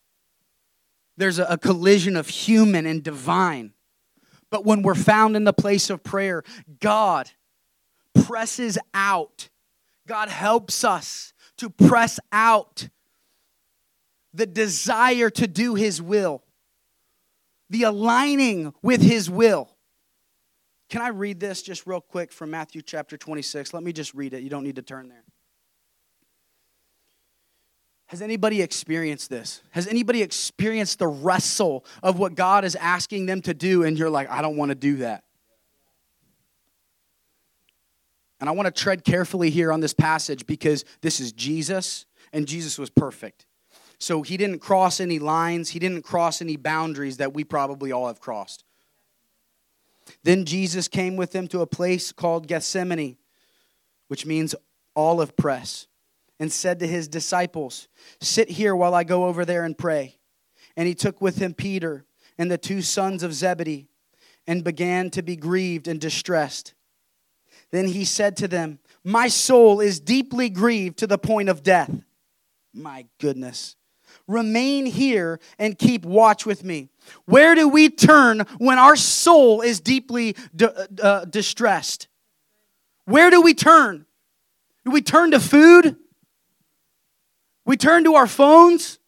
There's 1.18 1.40
a, 1.40 1.58
collision 1.58 2.16
of 2.16 2.28
human 2.28 2.86
and 2.86 3.04
divine. 3.04 3.74
But 4.50 4.66
when 4.66 4.82
we're 4.82 4.96
found 4.96 5.36
in 5.36 5.44
the 5.44 5.54
place 5.54 5.90
of 5.90 6.04
prayer, 6.04 6.44
God 6.80 7.30
presses 8.26 8.78
out, 8.94 9.50
God 10.08 10.30
helps 10.30 10.84
us 10.84 11.34
to 11.58 11.70
press 11.70 12.20
out 12.32 12.90
the 14.34 14.46
desire 14.46 15.30
to 15.30 15.48
do 15.48 15.76
His 15.76 16.02
will, 16.02 16.44
the 17.70 17.84
aligning 17.84 18.74
with 18.82 19.02
His 19.02 19.30
will. 19.30 19.76
Can 20.90 21.02
I 21.02 21.10
read 21.10 21.40
this 21.40 21.62
just 21.62 21.88
real 21.88 22.02
quick 22.02 22.34
from 22.34 22.52
Matthew 22.52 22.82
chapter 22.82 23.16
26? 23.16 23.74
Let 23.74 23.84
me 23.84 23.94
just 23.94 24.14
read 24.14 24.34
it. 24.34 24.44
You 24.44 24.50
don't 24.50 24.64
need 24.64 24.76
to 24.76 24.82
turn 24.82 25.08
there. 25.10 25.24
Has 28.08 28.22
anybody 28.22 28.62
experienced 28.62 29.30
this? 29.30 29.62
Has 29.70 29.88
anybody 29.88 30.22
experienced 30.22 31.00
the 31.00 31.08
wrestle 31.08 31.86
of 32.04 32.20
what 32.20 32.36
God 32.36 32.66
is 32.66 32.76
asking 32.76 33.26
them 33.26 33.42
to 33.44 33.54
do, 33.54 33.84
and 33.84 33.98
you're 33.98 34.10
like, 34.10 34.30
I 34.30 34.42
don't 34.42 34.58
want 34.58 34.68
to 34.70 34.76
do 34.76 34.98
that? 34.98 35.24
And 38.42 38.50
I 38.50 38.54
want 38.54 38.66
to 38.66 38.72
tread 38.72 39.06
carefully 39.06 39.52
here 39.52 39.72
on 39.72 39.80
this 39.80 39.94
passage 39.94 40.48
because 40.48 40.84
this 41.02 41.20
is 41.20 41.32
Jesus, 41.32 42.08
and 42.34 42.48
Jesus 42.48 42.80
was 42.80 42.90
perfect. 42.90 43.46
So 44.00 44.24
he 44.24 44.36
didn't 44.36 44.60
cross 44.60 45.00
any 45.00 45.20
lines, 45.20 45.70
he 45.70 45.80
didn't 45.80 46.02
cross 46.02 46.42
any 46.42 46.56
boundaries 46.58 47.18
that 47.18 47.36
we 47.36 47.44
probably 47.44 47.92
all 47.92 48.08
have 48.08 48.20
crossed. 48.20 48.64
Then 50.24 50.44
Jesus 50.46 50.88
came 50.88 51.16
with 51.16 51.32
them 51.34 51.48
to 51.50 51.62
a 51.62 51.68
place 51.68 52.12
called 52.12 52.48
Gethsemane, 52.48 53.18
which 54.08 54.26
means 54.26 54.56
olive 54.96 55.38
press, 55.38 55.86
and 56.40 56.52
said 56.52 56.80
to 56.80 56.88
his 56.88 57.08
disciples, 57.08 57.88
Sit 58.20 58.50
here 58.50 58.76
while 58.76 58.96
I 58.96 59.04
go 59.04 59.26
over 59.26 59.46
there 59.46 59.64
and 59.64 59.78
pray. 59.78 60.18
And 60.76 60.88
he 60.88 60.96
took 60.96 61.22
with 61.22 61.38
him 61.38 61.54
Peter 61.54 62.06
and 62.40 62.50
the 62.50 62.58
two 62.58 62.82
sons 62.82 63.22
of 63.22 63.36
Zebedee 63.36 63.88
and 64.48 64.64
began 64.64 65.12
to 65.12 65.22
be 65.22 65.36
grieved 65.36 65.88
and 65.88 66.02
distressed. 66.02 66.74
Then 67.72 67.88
he 67.88 68.06
said 68.06 68.38
to 68.38 68.48
them, 68.48 68.80
My 69.04 69.28
soul 69.28 69.80
is 69.80 70.00
deeply 70.00 70.50
grieved 70.50 71.00
to 71.00 71.08
the 71.08 71.18
point 71.18 71.50
of 71.50 71.64
death. 71.64 71.92
My 72.74 73.06
goodness. 73.20 73.76
Remain 74.28 74.86
here 74.86 75.40
and 75.58 75.78
keep 75.78 76.06
watch 76.06 76.46
with 76.46 76.64
me. 76.64 76.90
Where 77.26 77.56
do 77.56 77.68
we 77.68 77.90
turn 77.90 78.42
when 78.60 78.78
our 78.78 78.96
soul 78.96 79.62
is 79.62 79.80
deeply 79.80 80.36
uh, 81.02 81.26
distressed? 81.26 82.08
Where 83.06 83.30
do 83.30 83.42
we 83.42 83.54
turn? 83.54 84.06
Do 84.86 84.92
we 84.92 85.02
turn 85.02 85.32
to 85.32 85.40
food? 85.40 85.98
We 87.66 87.78
turn 87.78 88.04
to 88.06 88.16
our 88.16 88.28
phones? 88.28 89.00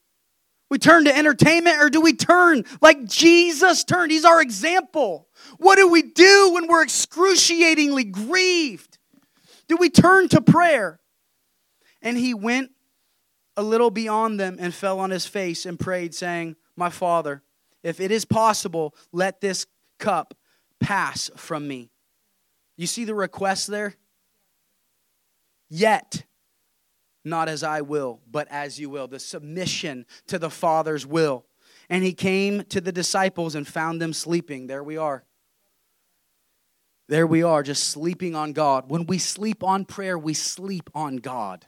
We 0.73 0.79
turn 0.79 1.05
to 1.05 1.15
entertainment? 1.15 1.77
Or 1.79 1.91
do 1.91 2.01
we 2.01 2.13
turn 2.13 2.65
like 2.81 3.05
Jesus 3.05 3.83
turned? 3.83 4.11
He's 4.11 4.25
our 4.25 4.41
example. 4.41 5.27
What 5.59 5.75
do 5.75 5.87
we 5.87 6.01
do 6.01 6.49
when 6.51 6.65
we're 6.65 6.81
excruciatingly 6.81 8.05
grieved? 8.05 8.97
Do 9.67 9.77
we 9.77 9.91
turn 9.91 10.29
to 10.29 10.41
prayer? 10.41 10.99
And 12.01 12.17
he 12.17 12.33
went 12.33 12.71
a 13.55 13.61
little 13.61 13.91
beyond 13.91 14.39
them 14.39 14.57
and 14.59 14.73
fell 14.73 14.99
on 14.99 15.11
his 15.11 15.27
face 15.27 15.67
and 15.67 15.79
prayed, 15.79 16.15
saying, 16.15 16.55
My 16.75 16.89
Father, 16.89 17.43
if 17.83 17.99
it 17.99 18.09
is 18.09 18.25
possible, 18.25 18.95
let 19.11 19.41
this 19.41 19.67
cup 19.99 20.33
pass 20.79 21.29
from 21.35 21.67
me. 21.67 21.91
You 22.77 22.87
see 22.87 23.05
the 23.05 23.13
request 23.13 23.67
there? 23.67 23.93
Yet, 25.69 26.23
not 27.23 27.47
as 27.49 27.63
I 27.63 27.81
will, 27.81 28.19
but 28.29 28.47
as 28.49 28.79
you 28.79 28.89
will. 28.89 29.07
The 29.07 29.19
submission 29.19 30.05
to 30.27 30.37
the 30.37 30.49
Father's 30.49 31.05
will. 31.05 31.45
And 31.89 32.03
he 32.03 32.13
came 32.13 32.63
to 32.65 32.81
the 32.81 32.91
disciples 32.91 33.55
and 33.55 33.67
found 33.67 34.01
them 34.01 34.13
sleeping. 34.13 34.67
There 34.67 34.83
we 34.83 34.97
are. 34.97 35.23
There 37.09 37.27
we 37.27 37.43
are, 37.43 37.63
just 37.63 37.83
sleeping 37.89 38.33
on 38.33 38.53
God. 38.53 38.89
When 38.89 39.05
we 39.05 39.17
sleep 39.17 39.63
on 39.63 39.85
prayer, 39.85 40.17
we 40.17 40.33
sleep 40.33 40.89
on 40.95 41.17
God. 41.17 41.65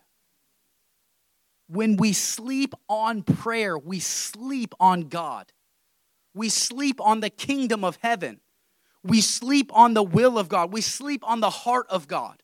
When 1.68 1.98
we 1.98 2.14
sleep 2.14 2.74
on 2.88 3.24
prayer, 3.24 3.78
we 3.78 4.00
sleep 4.00 4.74
on 4.80 5.02
God. 5.02 5.52
We 6.34 6.50
sleep 6.50 7.02
on 7.02 7.20
the 7.20 7.30
kingdom 7.30 7.84
of 7.84 7.98
heaven. 8.02 8.40
We 9.04 9.22
sleep 9.22 9.72
on 9.74 9.94
the 9.94 10.04
will 10.04 10.38
of 10.38 10.50
God. 10.50 10.72
We 10.72 10.82
sleep 10.82 11.22
on 11.28 11.40
the 11.42 11.50
heart 11.50 11.88
of 11.90 12.08
God. 12.08 12.42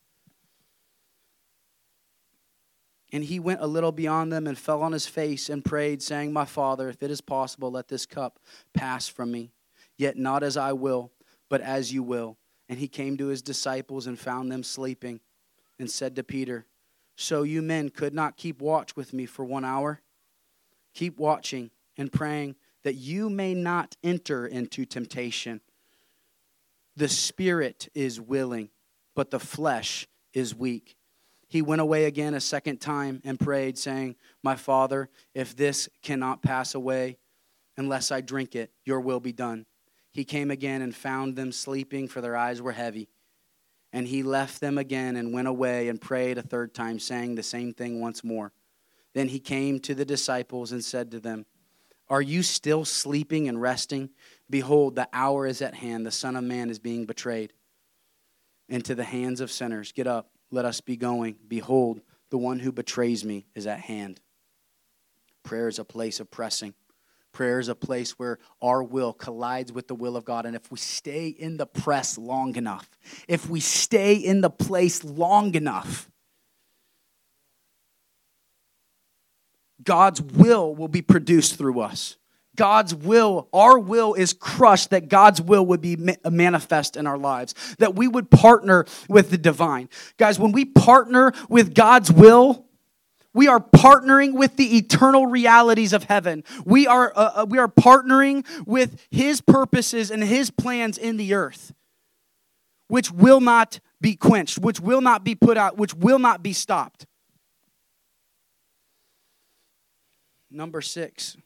And 3.12 3.24
he 3.24 3.39
went 3.39 3.62
a 3.62 3.68
little 3.68 3.91
beyond 3.91 4.32
them 4.32 4.47
and 4.47 4.57
fell 4.57 4.82
on 4.82 4.93
his 4.93 5.05
face 5.05 5.49
and 5.49 5.66
prayed, 5.66 6.01
saying, 6.01 6.32
My 6.32 6.45
Father, 6.45 6.89
if 6.89 7.03
it 7.03 7.12
is 7.12 7.22
possible, 7.22 7.72
let 7.72 7.89
this 7.89 8.05
cup 8.05 8.39
pass 8.74 9.07
from 9.07 9.32
me. 9.32 9.51
Yet 9.97 10.18
not 10.18 10.43
as 10.43 10.55
I 10.55 10.74
will, 10.74 11.12
but 11.49 11.62
as 11.62 11.91
you 11.91 12.03
will. 12.03 12.38
And 12.70 12.80
he 12.80 12.88
came 12.88 13.18
to 13.18 13.28
his 13.28 13.41
disciples 13.41 14.07
and 14.07 14.18
found 14.18 14.51
them 14.51 14.64
sleeping 14.64 15.20
and 15.78 15.91
said 15.91 16.16
to 16.16 16.24
Peter, 16.24 16.66
So 17.18 17.43
you 17.43 17.62
men 17.62 17.89
could 17.89 18.14
not 18.14 18.38
keep 18.38 18.62
watch 18.62 18.95
with 18.95 19.12
me 19.12 19.26
for 19.26 19.43
one 19.43 19.66
hour? 19.66 20.01
Keep 20.93 21.18
watching 21.18 21.72
and 21.97 22.12
praying 22.12 22.55
that 22.84 22.95
you 22.95 23.30
may 23.30 23.53
not 23.53 23.97
enter 24.03 24.47
into 24.47 24.86
temptation. 24.86 25.62
The 26.95 27.09
spirit 27.09 27.89
is 27.93 28.20
willing, 28.20 28.70
but 29.16 29.32
the 29.32 29.39
flesh 29.39 30.07
is 30.34 30.55
weak. 30.55 30.95
He 31.52 31.62
went 31.62 31.82
away 31.82 32.06
again 32.06 32.34
a 32.34 32.39
second 32.39 32.80
time 32.80 33.22
and 33.26 33.38
prayed, 33.38 33.78
saying, 33.78 34.16
My 34.41 34.56
Father, 34.56 35.10
if 35.36 35.54
this 35.54 35.89
cannot 36.02 36.41
pass 36.41 36.74
away 36.74 37.18
unless 37.76 38.10
I 38.10 38.22
drink 38.22 38.56
it, 38.56 38.72
your 38.86 39.02
will 39.02 39.20
be 39.20 39.34
done. 39.34 39.66
He 40.14 40.24
came 40.24 40.49
again 40.49 40.82
and 40.82 40.95
found 40.95 41.36
them 41.36 41.52
sleeping, 41.52 42.08
for 42.08 42.22
their 42.22 42.38
eyes 42.38 42.62
were 42.62 42.72
heavy. 42.72 43.10
And 43.91 44.08
he 44.08 44.24
left 44.24 44.62
them 44.62 44.78
again 44.78 45.18
and 45.18 45.34
went 45.34 45.49
away 45.49 45.89
and 45.89 45.99
prayed 45.99 46.38
a 46.38 46.41
third 46.41 46.74
time, 46.74 46.99
saying 46.99 47.36
the 47.36 47.43
same 47.43 47.74
thing 47.74 47.99
once 47.99 48.24
more. 48.24 48.54
Then 49.14 49.28
he 49.28 49.39
came 49.39 49.82
to 49.82 49.93
the 49.93 50.06
disciples 50.06 50.72
and 50.72 50.82
said 50.82 51.12
to 51.12 51.20
them, 51.20 51.45
are 52.10 52.22
you 52.22 52.43
still 52.43 52.86
sleeping 52.86 53.49
and 53.49 53.62
resting? 53.62 54.10
Behold, 54.49 54.95
the 54.95 55.10
hour 55.12 55.45
is 55.47 55.62
at 55.62 55.76
hand. 55.76 56.06
The 56.06 56.12
Son 56.12 56.38
of 56.38 56.45
Man 56.45 56.70
is 56.70 56.80
being 56.80 57.06
betrayed 57.06 57.52
into 58.70 58.95
the 58.95 59.04
hands 59.04 59.41
of 59.41 59.52
sinners. 59.52 59.91
Get 59.91 60.08
up, 60.08 60.30
let 60.52 60.66
us 60.66 60.82
be 60.82 60.97
going. 60.97 61.38
Behold, 61.47 62.02
the 62.30 62.38
one 62.38 62.60
who 62.60 62.72
betrays 62.72 63.26
me 63.26 63.45
is 63.56 63.66
at 63.66 63.80
hand. 63.80 64.20
Prayer 65.43 65.68
is 65.68 65.80
a 65.80 65.86
place 65.86 66.20
of 66.20 66.30
pressing. 66.30 66.74
Prayer 67.32 67.60
is 67.60 67.70
a 67.70 67.76
place 67.76 68.20
where 68.20 68.39
our 68.62 68.84
will 68.84 69.14
collides 69.14 69.72
with 69.72 69.88
the 69.88 69.95
will 69.95 70.18
of 70.18 70.26
God. 70.26 70.45
And 70.45 70.56
if 70.56 70.70
we 70.70 70.78
stay 70.78 71.28
in 71.30 71.58
the 71.58 71.66
press 71.66 72.18
long 72.18 72.56
enough, 72.58 72.89
if 73.28 73.49
we 73.49 73.62
stay 73.62 74.16
in 74.16 74.41
the 74.41 74.49
place 74.49 75.04
long 75.04 75.56
enough, 75.56 76.10
God's 79.84 80.22
will 80.22 80.76
will 80.76 80.89
be 80.89 81.02
produced 81.02 81.58
through 81.58 81.80
us. 81.80 82.18
God's 82.62 82.93
will, 82.93 83.49
our 83.53 83.80
will 83.80 84.14
is 84.14 84.34
crushed 84.34 84.91
that 84.91 85.09
God's 85.09 85.41
will 85.41 85.66
would 85.66 85.82
be 85.82 85.97
manifest 86.30 86.95
in 86.95 87.07
our 87.07 87.18
lives, 87.18 87.55
that 87.80 87.95
we 87.95 88.07
would 88.07 88.30
partner 88.30 88.86
with 89.09 89.32
the 89.32 89.38
divine. 89.39 89.89
Guys, 90.18 90.38
when 90.38 90.51
we 90.51 90.66
partner 90.66 91.34
with 91.49 91.74
God's 91.74 92.12
will, 92.12 92.68
we 93.34 93.47
are 93.47 93.59
partnering 93.59 94.34
with 94.34 94.57
the 94.57 94.78
eternal 94.78 95.26
realities 95.26 95.91
of 95.91 96.03
heaven. 96.03 96.43
We 96.64 96.86
are, 96.86 97.12
uh, 97.16 97.32
uh 97.38 97.45
we 97.49 97.57
are 97.57 97.68
partnering 97.68 98.45
with 98.68 99.07
His 99.09 99.41
purposes 99.41 100.12
and 100.12 100.24
His 100.24 100.51
plans 100.51 100.99
in 100.99 101.18
the 101.18 101.34
earth, 101.34 101.74
which 102.89 103.12
will 103.12 103.41
not 103.41 103.80
be 103.99 104.16
quenched, 104.16 104.59
which 104.59 104.80
will 104.80 105.01
not 105.01 105.24
be 105.24 105.34
put 105.34 105.57
out, 105.57 105.80
which 105.80 105.95
will 105.95 106.20
not 106.20 106.43
be 106.43 106.53
stopped. 106.53 107.07
Number 110.51 110.82
six. 110.82 111.38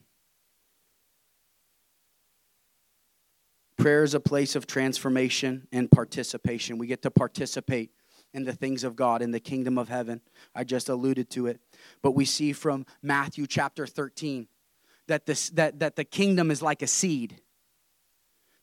Prayer 3.86 4.02
is 4.02 4.16
a 4.16 4.20
place 4.20 4.56
of 4.56 4.66
transformation 4.66 5.68
and 5.72 5.92
participation. 5.92 6.80
We 6.80 6.88
get 6.88 7.04
to 7.04 7.12
participate 7.12 7.92
in 8.34 8.44
the 8.44 8.52
things 8.52 8.84
of 8.84 8.96
God, 8.96 9.22
in 9.22 9.30
the 9.30 9.40
kingdom 9.40 9.78
of 9.78 9.90
heaven. 9.90 10.22
I 10.56 10.64
just 10.64 10.90
alluded 10.90 11.30
to 11.30 11.46
it. 11.46 11.60
But 12.02 12.14
we 12.14 12.26
see 12.26 12.52
from 12.52 12.88
Matthew 13.04 13.46
chapter 13.46 13.86
13 13.86 14.48
that, 15.06 15.28
this, 15.28 15.52
that, 15.52 15.78
that 15.82 15.98
the 15.98 16.04
kingdom 16.04 16.50
is 16.50 16.64
like 16.64 16.82
a 16.82 16.88
seed. 16.88 17.42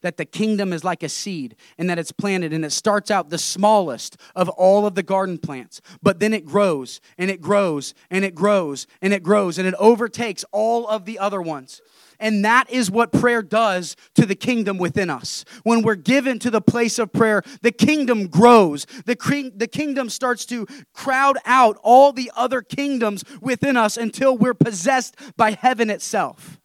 That 0.01 0.17
the 0.17 0.25
kingdom 0.25 0.73
is 0.73 0.83
like 0.83 1.05
a 1.05 1.09
seed 1.09 1.55
and 1.79 1.89
that 1.89 2.01
it's 2.01 2.11
planted 2.11 2.53
and 2.53 2.65
it 2.65 2.73
starts 2.73 3.09
out 3.09 3.31
the 3.31 3.39
smallest 3.39 4.17
of 4.35 4.49
all 4.49 4.87
of 4.87 4.97
the 4.97 5.05
garden 5.05 5.39
plants, 5.39 5.81
but 6.03 6.19
then 6.19 6.35
it 6.35 6.45
grows 6.45 7.01
and 7.17 7.31
it 7.31 7.41
grows 7.41 7.95
and 8.11 8.25
it 8.25 8.35
grows 8.35 8.89
and 9.01 9.13
it 9.13 9.23
grows 9.23 9.57
and 9.57 9.69
it 9.69 9.75
overtakes 9.79 10.45
all 10.51 10.89
of 10.89 11.05
the 11.05 11.21
other 11.21 11.41
ones. 11.41 11.81
And 12.23 12.45
that 12.45 12.71
is 12.71 12.89
what 12.89 13.11
prayer 13.11 13.43
does 13.43 13.97
to 14.15 14.25
the 14.25 14.37
kingdom 14.37 14.79
within 14.79 15.11
us. 15.11 15.45
When 15.65 15.83
we're 15.83 15.97
given 15.97 16.39
to 16.39 16.53
the 16.53 16.61
place 16.61 17.01
of 17.01 17.13
prayer, 17.13 17.43
the 17.63 17.73
kingdom 17.73 18.29
grows. 18.29 18.87
The, 19.07 19.17
cre- 19.17 19.51
the 19.53 19.67
kingdom 19.67 20.09
starts 20.09 20.47
to 20.47 20.69
crowd 20.95 21.37
out 21.45 21.79
all 21.83 22.13
the 22.13 22.31
other 22.37 22.63
kingdoms 22.63 23.25
within 23.41 23.77
us 23.77 23.97
until 23.97 24.39
we're 24.39 24.55
possessed 24.55 25.17
by 25.37 25.51
heaven 25.51 25.91
itself. 25.91 26.61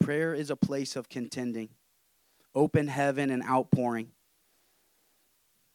Prayer 0.00 0.34
is 0.34 0.50
a 0.50 0.56
place 0.56 0.96
of 0.96 1.08
contending, 1.08 1.68
open 2.56 2.88
heaven 2.88 3.30
and 3.30 3.44
outpouring. 3.44 4.10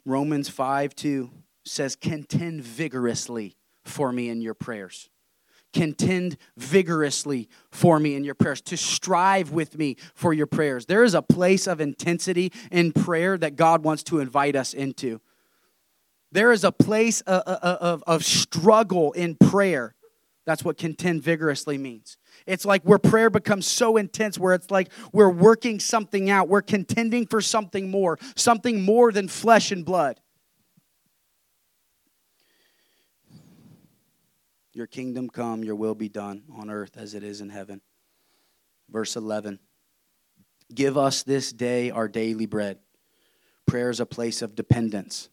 Romans 0.05 0.49
5 0.49 0.93
2 0.95 1.31
says, 1.63 1.95
Contend 1.95 2.61
vigorously 2.61 3.55
for 3.85 4.11
me 4.11 4.27
in 4.27 4.41
your 4.41 4.53
prayers 4.53 5.09
contend 5.73 6.37
vigorously 6.55 7.49
for 7.71 7.99
me 7.99 8.15
in 8.15 8.23
your 8.23 8.35
prayers, 8.35 8.61
to 8.61 8.77
strive 8.77 9.51
with 9.51 9.77
me 9.77 9.97
for 10.13 10.33
your 10.33 10.47
prayers. 10.47 10.85
There 10.85 11.03
is 11.03 11.13
a 11.13 11.21
place 11.21 11.67
of 11.67 11.81
intensity 11.81 12.51
in 12.71 12.91
prayer 12.93 13.37
that 13.37 13.55
God 13.55 13.83
wants 13.83 14.03
to 14.03 14.19
invite 14.19 14.55
us 14.55 14.73
into. 14.73 15.19
There 16.31 16.51
is 16.51 16.63
a 16.63 16.71
place 16.71 17.21
of, 17.21 17.41
of, 17.41 18.03
of 18.07 18.25
struggle 18.25 19.11
in 19.11 19.35
prayer. 19.35 19.95
That's 20.45 20.63
what 20.63 20.77
contend 20.77 21.23
vigorously 21.23 21.77
means. 21.77 22.17
It's 22.45 22.65
like 22.65 22.83
where 22.83 22.99
prayer 22.99 23.29
becomes 23.29 23.65
so 23.65 23.97
intense, 23.97 24.37
where 24.37 24.53
it's 24.53 24.71
like 24.71 24.91
we're 25.13 25.29
working 25.29 25.79
something 25.79 26.29
out, 26.29 26.49
we're 26.49 26.61
contending 26.61 27.25
for 27.27 27.39
something 27.39 27.89
more, 27.89 28.17
something 28.35 28.81
more 28.81 29.11
than 29.11 29.27
flesh 29.27 29.71
and 29.71 29.85
blood. 29.85 30.19
Your 34.73 34.87
kingdom 34.87 35.29
come, 35.29 35.63
your 35.63 35.75
will 35.75 35.95
be 35.95 36.09
done 36.09 36.43
on 36.57 36.69
earth 36.69 36.97
as 36.97 37.13
it 37.13 37.23
is 37.23 37.41
in 37.41 37.49
heaven. 37.49 37.81
Verse 38.89 39.15
11 39.15 39.59
Give 40.73 40.97
us 40.97 41.23
this 41.23 41.51
day 41.51 41.91
our 41.91 42.07
daily 42.07 42.45
bread. 42.45 42.79
Prayer 43.65 43.89
is 43.89 43.99
a 43.99 44.05
place 44.05 44.41
of 44.41 44.55
dependence. 44.55 45.29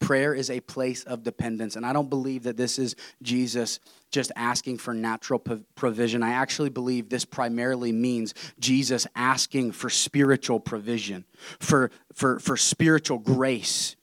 Prayer 0.00 0.34
is 0.34 0.50
a 0.50 0.60
place 0.60 1.04
of 1.04 1.22
dependence. 1.22 1.76
And 1.76 1.84
I 1.84 1.92
don't 1.92 2.08
believe 2.08 2.44
that 2.44 2.56
this 2.56 2.78
is 2.78 2.96
Jesus 3.22 3.80
just 4.10 4.32
asking 4.34 4.78
for 4.78 4.94
natural 4.94 5.38
provision. 5.38 6.22
I 6.22 6.30
actually 6.30 6.70
believe 6.70 7.10
this 7.10 7.26
primarily 7.26 7.92
means 7.92 8.34
Jesus 8.58 9.06
asking 9.14 9.72
for 9.72 9.90
spiritual 9.90 10.58
provision, 10.58 11.26
for, 11.60 11.90
for, 12.14 12.38
for 12.40 12.56
spiritual 12.56 13.18
grace. 13.18 13.94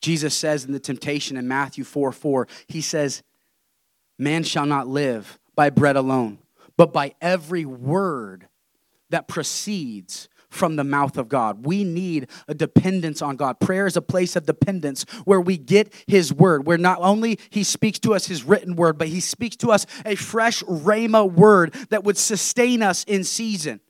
Jesus 0.00 0.34
says 0.34 0.64
in 0.64 0.72
the 0.72 0.80
temptation 0.80 1.36
in 1.36 1.48
Matthew 1.48 1.84
4 1.84 2.12
4, 2.12 2.48
he 2.68 2.80
says, 2.80 3.22
Man 4.18 4.42
shall 4.44 4.66
not 4.66 4.88
live 4.88 5.38
by 5.54 5.70
bread 5.70 5.96
alone, 5.96 6.38
but 6.76 6.92
by 6.92 7.14
every 7.20 7.64
word 7.64 8.48
that 9.10 9.28
proceeds 9.28 10.28
from 10.52 10.76
the 10.76 10.84
mouth 10.84 11.16
of 11.16 11.28
God. 11.28 11.64
We 11.64 11.82
need 11.82 12.28
a 12.46 12.54
dependence 12.54 13.22
on 13.22 13.36
God. 13.36 13.58
Prayer 13.58 13.86
is 13.86 13.96
a 13.96 14.02
place 14.02 14.36
of 14.36 14.44
dependence 14.44 15.04
where 15.24 15.40
we 15.40 15.56
get 15.56 15.92
His 16.06 16.32
word, 16.32 16.66
where 16.66 16.78
not 16.78 16.98
only 17.00 17.38
He 17.50 17.64
speaks 17.64 17.98
to 18.00 18.14
us 18.14 18.26
His 18.26 18.44
written 18.44 18.76
word, 18.76 18.98
but 18.98 19.08
He 19.08 19.20
speaks 19.20 19.56
to 19.56 19.70
us 19.70 19.86
a 20.04 20.14
fresh 20.14 20.62
Rhema 20.64 21.30
word 21.30 21.72
that 21.88 22.04
would 22.04 22.18
sustain 22.18 22.82
us 22.82 23.02
in 23.04 23.24
season, 23.24 23.80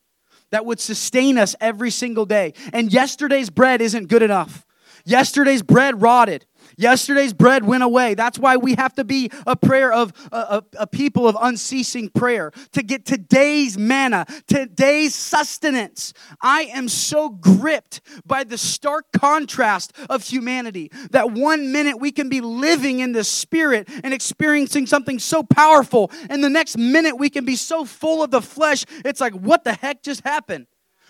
that 0.51 0.64
would 0.64 0.79
sustain 0.79 1.37
us 1.37 1.57
every 1.61 1.91
single 1.91 2.27
day. 2.27 2.55
And 2.73 2.93
yesterday's 2.93 3.51
bread 3.51 3.81
isn't 3.81 4.09
good 4.09 4.23
enough. 4.23 4.64
Yesterday's 5.05 5.62
bread 5.62 6.01
rotted. 6.01 6.47
Yesterday's 6.77 7.33
bread 7.33 7.64
went 7.64 7.83
away. 7.83 8.14
That's 8.14 8.39
why 8.39 8.57
we 8.57 8.75
have 8.75 8.95
to 8.95 9.05
be 9.05 9.31
a 9.47 9.57
prayer 9.57 9.93
of 9.93 10.12
a, 10.31 10.62
a, 10.79 10.87
people 10.87 11.27
of 11.27 11.37
unceasing 11.41 12.09
prayer 12.09 12.53
to 12.73 12.83
get 12.83 13.05
today's 13.05 13.79
manna, 13.79 14.27
today's 14.47 15.14
sustenance. 15.14 16.12
I 16.41 16.62
am 16.75 16.89
so 16.89 17.29
gripped 17.29 18.01
by 18.25 18.45
the 18.45 18.59
stark 18.59 19.07
contrast 19.12 19.93
of 20.09 20.23
humanity 20.23 20.91
that 21.11 21.33
one 21.33 21.73
minute 21.73 21.99
we 21.99 22.12
can 22.12 22.29
be 22.29 22.41
living 22.41 23.01
in 23.01 23.12
the 23.12 23.25
spirit 23.25 23.89
and 24.05 24.14
experiencing 24.14 24.87
something 24.87 25.18
so 25.18 25.43
powerful, 25.43 26.11
and 26.31 26.43
the 26.43 26.51
next 26.51 26.77
minute 26.77 27.16
we 27.16 27.31
can 27.31 27.45
be 27.45 27.57
so 27.57 27.85
full 27.85 28.23
of 28.23 28.31
the 28.31 28.43
flesh, 28.43 28.85
it's 29.05 29.20
like, 29.20 29.35
what 29.35 29.64
the 29.64 29.73
heck 29.73 30.03
just 30.03 30.23
happened? 30.23 30.66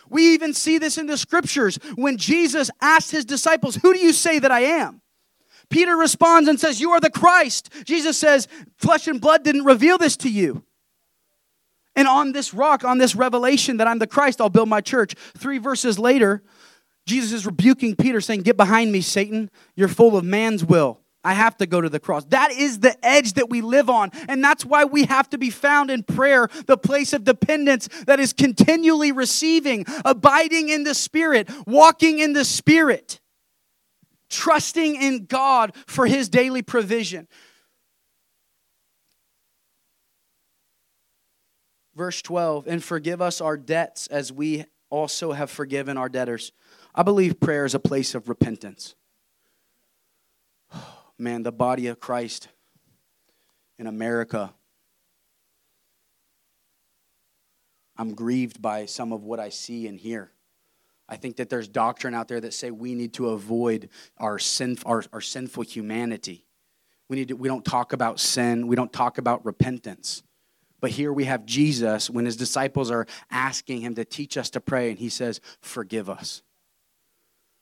We 0.09 0.35
even 0.35 0.53
see 0.53 0.79
this 0.79 0.99
in 0.99 1.07
the 1.07 1.17
scriptures 1.17 1.79
when 1.95 2.19
Jesus 2.19 2.71
asked 2.81 3.11
his 3.11 3.25
disciples, 3.25 3.77
Who 3.77 3.95
do 3.95 3.99
you 3.99 4.13
say 4.13 4.39
that 4.39 4.51
I 4.51 4.61
am? 4.61 5.02
Peter 5.73 5.97
responds 5.97 6.49
and 6.49 6.61
says, 6.61 6.81
You 6.81 6.91
are 6.91 7.01
the 7.01 7.11
Christ. 7.11 7.71
Jesus 7.85 8.17
says, 8.19 8.47
Flesh 8.77 9.09
and 9.09 9.21
blood 9.21 9.43
didn't 9.43 9.65
reveal 9.65 9.99
this 9.99 10.17
to 10.19 10.31
you. 10.31 10.63
And 11.97 12.07
on 12.07 12.33
this 12.33 12.55
rock, 12.55 12.85
on 12.85 12.99
this 12.99 13.17
revelation 13.17 13.79
that 13.79 13.89
I'm 13.89 13.99
the 13.99 14.07
Christ, 14.07 14.41
I'll 14.41 14.49
build 14.49 14.69
my 14.69 14.81
church. 14.81 15.15
Three 15.37 15.59
verses 15.59 15.99
later, 15.99 16.43
Jesus 17.07 17.33
is 17.33 17.47
rebuking 17.47 17.97
Peter, 17.97 18.21
saying, 18.21 18.43
Get 18.43 18.57
behind 18.57 18.93
me, 18.93 19.01
Satan. 19.01 19.51
You're 19.75 19.89
full 19.89 20.17
of 20.17 20.25
man's 20.25 20.65
will. 20.65 21.01
I 21.25 21.35
have 21.35 21.57
to 21.59 21.67
go 21.67 21.81
to 21.81 21.89
the 21.89 22.01
cross. 22.01 22.25
That 22.27 22.51
is 22.51 22.81
the 22.81 22.97
edge 23.05 23.35
that 23.35 23.49
we 23.49 23.61
live 23.61 23.89
on. 23.89 24.11
And 24.29 24.43
that's 24.43 24.65
why 24.65 24.85
we 24.85 25.05
have 25.05 25.31
to 25.31 25.39
be 25.39 25.51
found 25.51 25.91
in 25.91 26.03
prayer, 26.03 26.49
the 26.67 26.77
place 26.77 27.13
of 27.13 27.25
dependence 27.25 27.89
that 28.07 28.19
is 28.19 28.33
continually 28.33 29.13
receiving, 29.13 29.85
abiding 30.05 30.69
in 30.69 30.83
the 30.83 30.95
Spirit, 30.95 31.49
walking 31.67 32.19
in 32.19 32.33
the 32.33 32.45
Spirit 32.45 33.21
trusting 34.33 35.01
in 35.01 35.27
God 35.27 35.77
for 35.87 36.07
his 36.07 36.29
daily 36.29 36.63
provision. 36.63 37.29
Verse 41.95 42.23
12, 42.23 42.67
and 42.67 42.83
forgive 42.83 43.21
us 43.21 43.41
our 43.41 43.57
debts 43.57 44.07
as 44.07 44.33
we 44.33 44.65
also 44.89 45.33
have 45.33 45.51
forgiven 45.51 45.99
our 45.99 46.09
debtors. 46.09 46.53
I 46.95 47.03
believe 47.03 47.39
prayer 47.39 47.67
is 47.67 47.75
a 47.75 47.79
place 47.79 48.15
of 48.15 48.29
repentance. 48.29 48.95
Man, 51.19 51.43
the 51.43 51.53
body 51.53 51.87
of 51.89 52.01
Christ 52.01 52.49
in 53.79 53.87
America, 53.87 54.55
I'm 57.97 58.15
grieved 58.15 58.63
by 58.63 58.87
some 58.87 59.13
of 59.13 59.23
what 59.23 59.39
I 59.39 59.51
see 59.51 59.87
and 59.87 60.01
hear. 60.01 60.33
I 61.09 61.17
think 61.17 61.37
that 61.37 61.49
there's 61.51 61.69
doctrine 61.69 62.15
out 62.15 62.29
there 62.29 62.41
that 62.41 62.55
say 62.55 62.71
we 62.71 62.95
need 62.95 63.15
to 63.15 63.31
avoid 63.31 63.89
our, 64.19 64.39
sin, 64.39 64.79
our, 64.87 65.05
our 65.13 65.21
sinful 65.21 65.65
humanity. 65.65 66.47
We, 67.09 67.17
need 67.17 67.29
to, 67.29 67.35
we 67.35 67.49
don't 67.49 67.65
talk 67.65 67.93
about 67.93 68.21
sin, 68.21 68.67
we 68.67 68.77
don't 68.77 68.93
talk 68.93 69.19
about 69.19 69.45
repentance. 69.45 70.23
But 70.81 70.91
here 70.91 71.13
we 71.13 71.25
have 71.25 71.47
Jesus 71.47 72.11
when 72.11 72.25
his 72.25 72.37
disciples 72.37 72.91
are 72.91 73.07
asking 73.31 73.83
him 73.83 73.95
to 73.95 74.05
teach 74.05 74.37
us 74.37 74.51
to 74.51 74.61
pray, 74.61 74.91
and 74.91 74.99
he 74.99 75.09
says, 75.09 75.41
Forgive 75.61 76.11
us. 76.11 76.43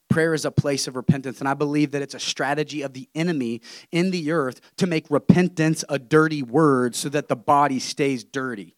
Prayer 0.09 0.34
is 0.34 0.45
a 0.45 0.51
place 0.51 0.88
of 0.88 0.97
repentance, 0.97 1.38
and 1.38 1.49
I 1.49 1.55
believe 1.55 1.93
that 1.93 2.03
it's 2.03 2.14
a 2.14 2.20
strategy 2.20 2.82
of 2.82 2.95
the 2.95 3.09
enemy 3.14 3.61
in 3.93 4.11
the 4.11 4.32
earth 4.32 4.61
to 4.78 4.86
make 4.86 5.09
repentance 5.09 5.84
a 5.88 5.99
dirty 5.99 6.43
word 6.43 6.97
so 6.97 7.09
that 7.11 7.28
the 7.28 7.36
body 7.36 7.78
stays 7.78 8.24
dirty. 8.24 8.74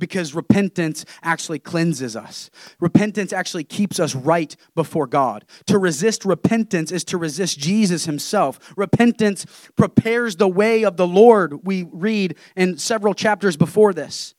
Because 0.00 0.34
repentance 0.34 1.04
actually 1.22 1.60
cleanses 1.60 2.16
us. 2.16 2.50
Repentance 2.80 3.32
actually 3.32 3.62
keeps 3.62 4.00
us 4.00 4.16
right 4.16 4.56
before 4.74 5.06
God. 5.06 5.44
To 5.66 5.78
resist 5.78 6.24
repentance 6.24 6.90
is 6.90 7.04
to 7.04 7.18
resist 7.18 7.58
Jesus 7.58 8.06
himself. 8.06 8.58
Repentance 8.76 9.46
prepares 9.76 10.36
the 10.36 10.48
way 10.48 10.84
of 10.84 10.96
the 10.96 11.06
Lord, 11.06 11.64
we 11.64 11.84
read 11.92 12.36
in 12.56 12.78
several 12.78 13.14
chapters 13.14 13.56
before 13.56 13.92
this. 13.92 14.34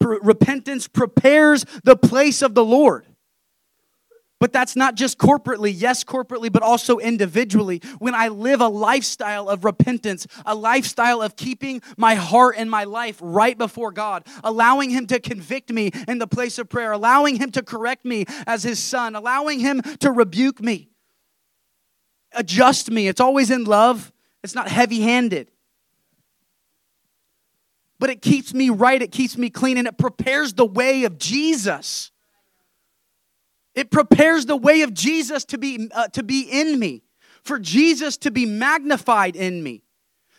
repentance 0.00 0.86
prepares 0.86 1.64
the 1.82 1.96
place 1.96 2.42
of 2.42 2.54
the 2.54 2.64
Lord. 2.64 3.06
But 4.40 4.52
that's 4.52 4.74
not 4.76 4.94
just 4.94 5.16
corporately, 5.16 5.72
yes, 5.74 6.02
corporately, 6.04 6.52
but 6.52 6.62
also 6.62 6.98
individually. 6.98 7.80
When 7.98 8.14
I 8.14 8.28
live 8.28 8.60
a 8.60 8.68
lifestyle 8.68 9.48
of 9.48 9.64
repentance, 9.64 10.26
a 10.44 10.54
lifestyle 10.54 11.22
of 11.22 11.36
keeping 11.36 11.80
my 11.96 12.14
heart 12.14 12.56
and 12.58 12.68
my 12.68 12.84
life 12.84 13.16
right 13.20 13.56
before 13.56 13.92
God, 13.92 14.26
allowing 14.42 14.90
Him 14.90 15.06
to 15.06 15.20
convict 15.20 15.70
me 15.70 15.92
in 16.08 16.18
the 16.18 16.26
place 16.26 16.58
of 16.58 16.68
prayer, 16.68 16.92
allowing 16.92 17.36
Him 17.36 17.52
to 17.52 17.62
correct 17.62 18.04
me 18.04 18.24
as 18.46 18.64
His 18.64 18.80
son, 18.80 19.14
allowing 19.14 19.60
Him 19.60 19.80
to 20.00 20.10
rebuke 20.10 20.60
me, 20.60 20.90
adjust 22.32 22.90
me. 22.90 23.06
It's 23.08 23.20
always 23.20 23.50
in 23.50 23.64
love, 23.64 24.12
it's 24.42 24.54
not 24.54 24.68
heavy 24.68 25.00
handed. 25.00 25.50
But 28.00 28.10
it 28.10 28.20
keeps 28.20 28.52
me 28.52 28.68
right, 28.68 29.00
it 29.00 29.12
keeps 29.12 29.38
me 29.38 29.48
clean, 29.48 29.78
and 29.78 29.86
it 29.86 29.96
prepares 29.96 30.54
the 30.54 30.66
way 30.66 31.04
of 31.04 31.18
Jesus 31.18 32.10
it 33.74 33.90
prepares 33.90 34.46
the 34.46 34.56
way 34.56 34.82
of 34.82 34.94
Jesus 34.94 35.44
to 35.46 35.58
be, 35.58 35.90
uh, 35.92 36.08
to 36.08 36.22
be 36.22 36.42
in 36.42 36.78
me, 36.78 37.02
for 37.42 37.58
Jesus 37.58 38.16
to 38.18 38.30
be 38.30 38.46
magnified 38.46 39.36
in 39.36 39.62
me, 39.62 39.82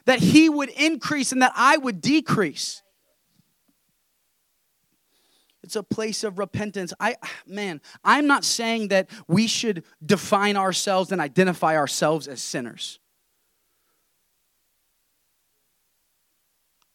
that 0.05 0.19
he 0.19 0.49
would 0.49 0.69
increase 0.69 1.31
and 1.31 1.41
that 1.41 1.53
I 1.55 1.77
would 1.77 2.01
decrease. 2.01 2.81
It's 5.63 5.75
a 5.75 5.83
place 5.83 6.23
of 6.23 6.37
repentance. 6.37 6.93
I 6.99 7.15
man, 7.47 7.81
I'm 8.03 8.27
not 8.27 8.43
saying 8.43 8.89
that 8.89 9.09
we 9.27 9.47
should 9.47 9.83
define 10.05 10.57
ourselves 10.57 11.11
and 11.11 11.19
identify 11.19 11.75
ourselves 11.75 12.27
as 12.27 12.41
sinners. 12.41 12.99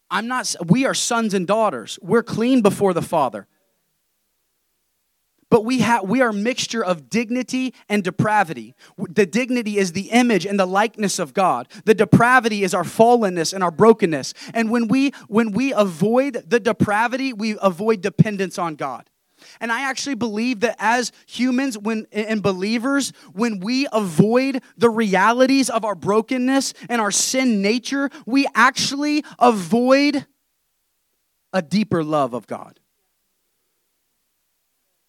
I'm 0.09 0.29
not 0.29 0.55
we 0.67 0.87
are 0.87 0.95
sons 0.95 1.35
and 1.35 1.49
daughters. 1.49 1.99
We're 2.01 2.23
clean 2.23 2.63
before 2.63 2.95
the 2.95 3.03
Father 3.03 3.49
but 5.51 5.65
we 5.65 5.81
have 5.81 6.09
we 6.09 6.23
are 6.23 6.31
a 6.31 6.33
mixture 6.33 6.83
of 6.83 7.11
dignity 7.11 7.75
and 7.89 8.03
depravity. 8.03 8.75
The 8.97 9.27
dignity 9.27 9.77
is 9.77 9.93
the 9.93 10.11
image 10.11 10.47
and 10.47 10.59
the 10.59 10.67
likeness 10.67 11.19
of 11.19 11.35
god. 11.35 11.69
The 11.85 11.95
depravity 11.95 12.63
is 12.63 12.73
our 12.73 12.85
fallenness 12.85 13.53
and 13.53 13.63
our 13.63 13.73
brokenness. 13.73 14.33
And 14.55 14.71
when 14.71 14.89
we 14.89 15.11
when 15.29 15.53
we 15.53 15.73
avoid 15.73 16.45
the 16.49 16.61
depravity 16.61 17.33
we 17.33 17.57
avoid 17.61 18.01
dependence 18.01 18.59
on 18.59 18.77
god. 18.77 19.11
And 19.61 19.73
I 19.73 19.83
actually 19.83 20.17
believe 20.17 20.61
that 20.61 20.77
as 20.79 21.13
humans 21.27 21.77
when 21.77 22.07
and 22.13 22.43
believers, 22.43 23.13
when 23.33 23.59
we 23.59 23.89
avoid 23.93 24.63
the 24.77 24.91
realities 24.91 25.71
of 25.71 25.85
our 25.85 25.95
brokenness 25.95 26.75
and 26.89 27.01
our 27.01 27.11
sin 27.11 27.63
nature, 27.63 28.11
we 28.27 28.47
actually 28.55 29.25
avoid 29.39 30.27
a 31.53 31.63
deeper 31.63 32.05
love 32.05 32.35
of 32.35 32.47
God 32.47 32.80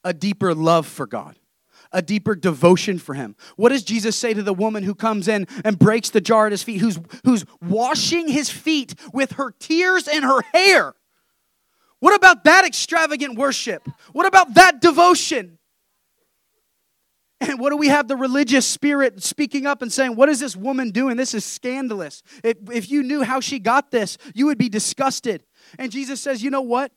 a 0.03 0.13
deeper 0.13 0.53
love 0.53 0.87
for 0.87 1.07
God, 1.07 1.35
a 1.91 2.01
deeper 2.01 2.35
devotion 2.35 2.99
for 2.99 3.13
Him. 3.13 3.35
What 3.55 3.69
does 3.69 3.83
Jesus 3.83 4.15
say 4.15 4.33
to 4.33 4.43
the 4.43 4.53
woman 4.53 4.83
who 4.83 4.95
comes 4.95 5.27
in 5.27 5.47
and 5.63 5.77
breaks 5.77 6.09
the 6.09 6.21
jar 6.21 6.45
at 6.45 6.51
His 6.51 6.63
feet, 6.63 6.81
who's, 6.81 6.99
who's 7.25 7.45
washing 7.61 8.27
His 8.27 8.49
feet 8.49 8.95
with 9.13 9.33
her 9.33 9.51
tears 9.51 10.07
and 10.07 10.23
her 10.23 10.41
hair? 10.53 10.95
What 11.99 12.15
about 12.15 12.45
that 12.45 12.65
extravagant 12.65 13.37
worship? 13.37 13.87
What 14.11 14.25
about 14.25 14.55
that 14.55 14.81
devotion? 14.81 15.59
And 17.41 17.59
what 17.59 17.71
do 17.71 17.77
we 17.77 17.87
have 17.87 18.07
the 18.07 18.15
religious 18.15 18.67
spirit 18.67 19.23
speaking 19.23 19.65
up 19.65 19.81
and 19.81 19.91
saying, 19.91 20.15
What 20.15 20.29
is 20.29 20.39
this 20.39 20.55
woman 20.55 20.91
doing? 20.91 21.17
This 21.17 21.33
is 21.33 21.43
scandalous. 21.43 22.21
If, 22.43 22.57
if 22.71 22.91
you 22.91 23.01
knew 23.01 23.23
how 23.23 23.39
she 23.39 23.57
got 23.57 23.89
this, 23.89 24.19
you 24.35 24.45
would 24.45 24.59
be 24.59 24.69
disgusted. 24.69 25.43
And 25.79 25.91
Jesus 25.91 26.21
says, 26.21 26.43
You 26.43 26.51
know 26.51 26.61
what? 26.61 26.91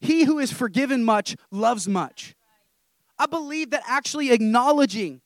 He 0.00 0.24
who 0.24 0.38
is 0.38 0.52
forgiven 0.52 1.04
much 1.04 1.36
loves 1.50 1.88
much. 1.88 2.34
I 3.18 3.26
believe 3.26 3.70
that 3.70 3.82
actually 3.86 4.30
acknowledging 4.30 5.20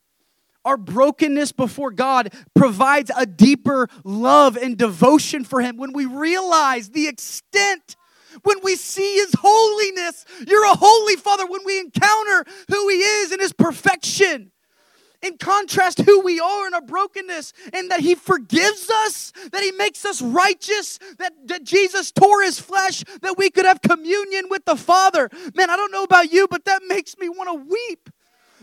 our 0.65 0.77
brokenness 0.77 1.53
before 1.53 1.91
God 1.91 2.33
provides 2.55 3.11
a 3.17 3.27
deeper 3.27 3.89
love 4.05 4.57
and 4.57 4.77
devotion 4.77 5.45
for 5.45 5.61
Him 5.61 5.77
when 5.77 5.93
we 5.93 6.07
realize 6.07 6.91
the 6.91 7.09
extent, 7.09 7.97
when 8.45 8.59
we 8.63 8.77
see 8.77 9.17
His 9.17 9.35
holiness. 9.39 10.25
You're 10.47 10.65
a 10.65 10.77
holy 10.77 11.17
Father 11.17 11.47
when 11.47 11.65
we 11.65 11.81
encounter 11.81 12.45
who 12.69 12.89
He 12.89 12.97
is 12.97 13.33
in 13.33 13.41
His 13.41 13.53
perfection 13.53 14.53
in 15.23 15.39
contrast 15.39 16.01
who 16.01 16.21
we 16.21 16.41
are 16.41 16.67
in 16.67 16.75
our 16.75 16.83
brokenness 16.83 17.53
and 17.73 17.91
that 17.91 18.01
he 18.01 18.15
forgives 18.15 18.91
us 18.91 19.33
that 19.53 19.63
he 19.63 19.73
makes 19.73 20.05
us 20.05 20.21
righteous 20.21 20.99
that, 21.19 21.33
that 21.47 21.65
jesus 21.65 22.11
tore 22.11 22.43
his 22.43 22.59
flesh 22.59 23.05
that 23.21 23.37
we 23.39 23.51
could 23.51 23.65
have 23.65 23.81
communion 23.83 24.47
with 24.49 24.65
the 24.65 24.77
father. 24.77 25.29
Man 25.55 25.71
i 25.71 25.77
don't 25.77 25.93
know 25.93 26.05
about 26.05 26.33
you 26.33 26.47
but 26.49 26.65
that 26.65 26.83
makes 26.87 27.17
me 27.19 27.29
want 27.29 27.49
to 27.49 27.69
weep. 27.71 28.11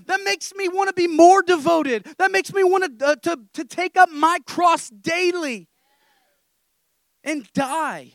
That 0.05 0.21
makes 0.23 0.53
me 0.55 0.69
want 0.69 0.87
to 0.87 0.93
be 0.93 1.07
more 1.07 1.43
devoted. 1.43 2.05
That 2.17 2.31
makes 2.31 2.53
me 2.53 2.63
want 2.63 2.99
to, 2.99 3.05
uh, 3.05 3.15
to, 3.15 3.39
to 3.53 3.65
take 3.65 3.97
up 3.97 4.09
my 4.09 4.39
cross 4.47 4.89
daily 4.89 5.67
and 7.23 7.51
die 7.53 8.13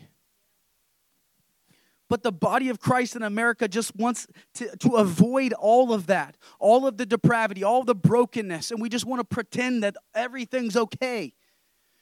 but 2.09 2.23
the 2.23 2.33
body 2.33 2.69
of 2.69 2.81
Christ 2.81 3.17
in 3.17 3.23
America 3.23 3.67
just 3.67 3.97
wants 3.97 4.27
to, 4.55 4.77
to 4.79 4.97
avoid 4.97 5.53
all 5.55 5.93
of 5.93 6.07
that, 6.07 6.37
all 6.59 6.87
of 6.87 6.97
the 6.97 7.07
depravity, 7.07 7.65
all 7.65 7.83
the 7.85 7.95
brokenness, 7.95 8.71
and 8.71 8.81
we 8.81 8.89
just 8.89 9.07
want 9.07 9.21
to 9.21 9.25
pretend 9.25 9.83
that 9.83 9.97
everything's 10.15 10.77
okay. 10.77 11.33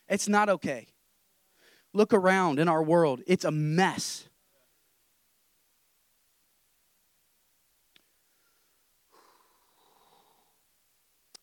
It's 0.08 0.28
not 0.28 0.48
okay. 0.48 0.88
Look 1.92 2.12
around 2.12 2.58
in 2.58 2.68
our 2.68 2.82
world, 2.82 3.22
it's 3.26 3.44
a 3.44 3.50
mess. 3.50 4.28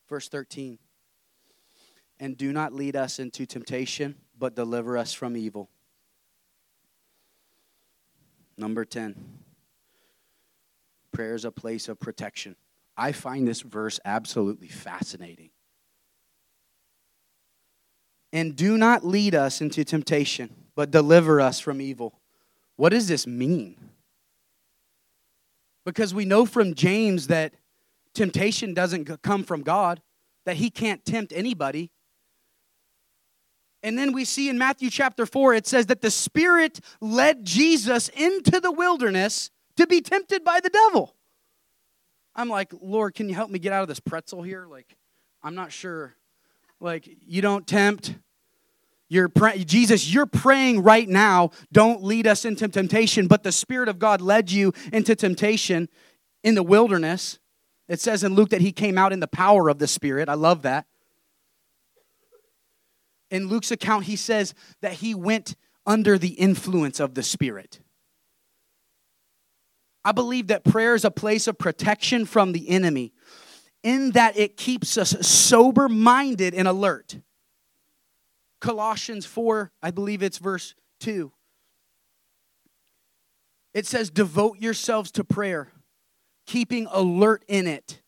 Verse 0.08 0.28
13. 0.28 0.78
And 2.18 2.36
do 2.36 2.52
not 2.52 2.74
lead 2.74 2.96
us 2.96 3.18
into 3.18 3.46
temptation, 3.46 4.16
but 4.36 4.56
deliver 4.56 4.98
us 4.98 5.14
from 5.14 5.36
evil. 5.36 5.70
Number 8.60 8.84
10 8.84 9.16
prayer 11.12 11.34
is 11.34 11.46
a 11.46 11.50
place 11.50 11.88
of 11.88 11.98
protection. 11.98 12.54
I 12.94 13.12
find 13.12 13.48
this 13.48 13.62
verse 13.62 13.98
absolutely 14.04 14.68
fascinating. 14.68 15.48
And 18.34 18.54
do 18.54 18.76
not 18.76 19.04
lead 19.04 19.34
us 19.34 19.62
into 19.62 19.82
temptation, 19.82 20.54
but 20.74 20.90
deliver 20.90 21.40
us 21.40 21.58
from 21.58 21.80
evil. 21.80 22.20
What 22.76 22.90
does 22.90 23.08
this 23.08 23.26
mean? 23.26 23.76
Because 25.86 26.12
we 26.14 26.26
know 26.26 26.44
from 26.44 26.74
James 26.74 27.28
that 27.28 27.54
temptation 28.12 28.74
doesn't 28.74 29.22
come 29.22 29.42
from 29.42 29.62
God, 29.62 30.02
that 30.44 30.56
he 30.56 30.68
can't 30.68 31.02
tempt 31.04 31.32
anybody. 31.34 31.90
And 33.82 33.98
then 33.98 34.12
we 34.12 34.24
see 34.24 34.48
in 34.48 34.58
Matthew 34.58 34.90
chapter 34.90 35.24
4, 35.24 35.54
it 35.54 35.66
says 35.66 35.86
that 35.86 36.02
the 36.02 36.10
Spirit 36.10 36.80
led 37.00 37.44
Jesus 37.44 38.08
into 38.10 38.60
the 38.60 38.70
wilderness 38.70 39.50
to 39.76 39.86
be 39.86 40.00
tempted 40.00 40.44
by 40.44 40.60
the 40.60 40.68
devil. 40.68 41.14
I'm 42.34 42.48
like, 42.48 42.72
Lord, 42.80 43.14
can 43.14 43.28
you 43.28 43.34
help 43.34 43.50
me 43.50 43.58
get 43.58 43.72
out 43.72 43.82
of 43.82 43.88
this 43.88 44.00
pretzel 44.00 44.42
here? 44.42 44.66
Like, 44.66 44.96
I'm 45.42 45.54
not 45.54 45.72
sure. 45.72 46.14
Like, 46.78 47.08
you 47.26 47.40
don't 47.42 47.66
tempt. 47.66 48.14
You're 49.08 49.28
pray- 49.28 49.64
Jesus, 49.64 50.12
you're 50.12 50.26
praying 50.26 50.82
right 50.82 51.08
now. 51.08 51.50
Don't 51.72 52.02
lead 52.02 52.26
us 52.26 52.44
into 52.44 52.68
temptation, 52.68 53.26
but 53.26 53.42
the 53.42 53.52
Spirit 53.52 53.88
of 53.88 53.98
God 53.98 54.20
led 54.20 54.52
you 54.52 54.72
into 54.92 55.16
temptation 55.16 55.88
in 56.44 56.54
the 56.54 56.62
wilderness. 56.62 57.38
It 57.88 58.00
says 58.00 58.22
in 58.22 58.34
Luke 58.34 58.50
that 58.50 58.60
he 58.60 58.72
came 58.72 58.96
out 58.96 59.12
in 59.12 59.20
the 59.20 59.26
power 59.26 59.68
of 59.68 59.78
the 59.78 59.88
Spirit. 59.88 60.28
I 60.28 60.34
love 60.34 60.62
that 60.62 60.86
in 63.30 63.48
Luke's 63.48 63.70
account, 63.70 64.04
he 64.04 64.16
says 64.16 64.54
that 64.82 64.94
he 64.94 65.14
went 65.14 65.56
under 65.86 66.18
the 66.18 66.30
influence 66.30 67.00
of 67.00 67.14
the 67.14 67.22
Spirit. 67.22 67.80
I 70.04 70.12
believe 70.12 70.48
that 70.48 70.64
prayer 70.64 70.94
is 70.94 71.04
a 71.04 71.10
place 71.10 71.46
of 71.46 71.58
protection 71.58 72.24
from 72.24 72.52
the 72.52 72.68
enemy, 72.68 73.12
in 73.82 74.12
that 74.12 74.36
it 74.36 74.56
keeps 74.56 74.96
us 74.98 75.16
sober 75.26 75.88
minded 75.88 76.54
and 76.54 76.66
alert. 76.66 77.18
Colossians 78.60 79.24
4, 79.24 79.70
I 79.82 79.90
believe 79.90 80.22
it's 80.22 80.38
verse 80.38 80.74
2. 81.00 81.32
It 83.72 83.86
says, 83.86 84.10
Devote 84.10 84.58
yourselves 84.58 85.10
to 85.12 85.24
prayer, 85.24 85.68
keeping 86.46 86.86
alert 86.90 87.44
in 87.48 87.66
it 87.66 87.99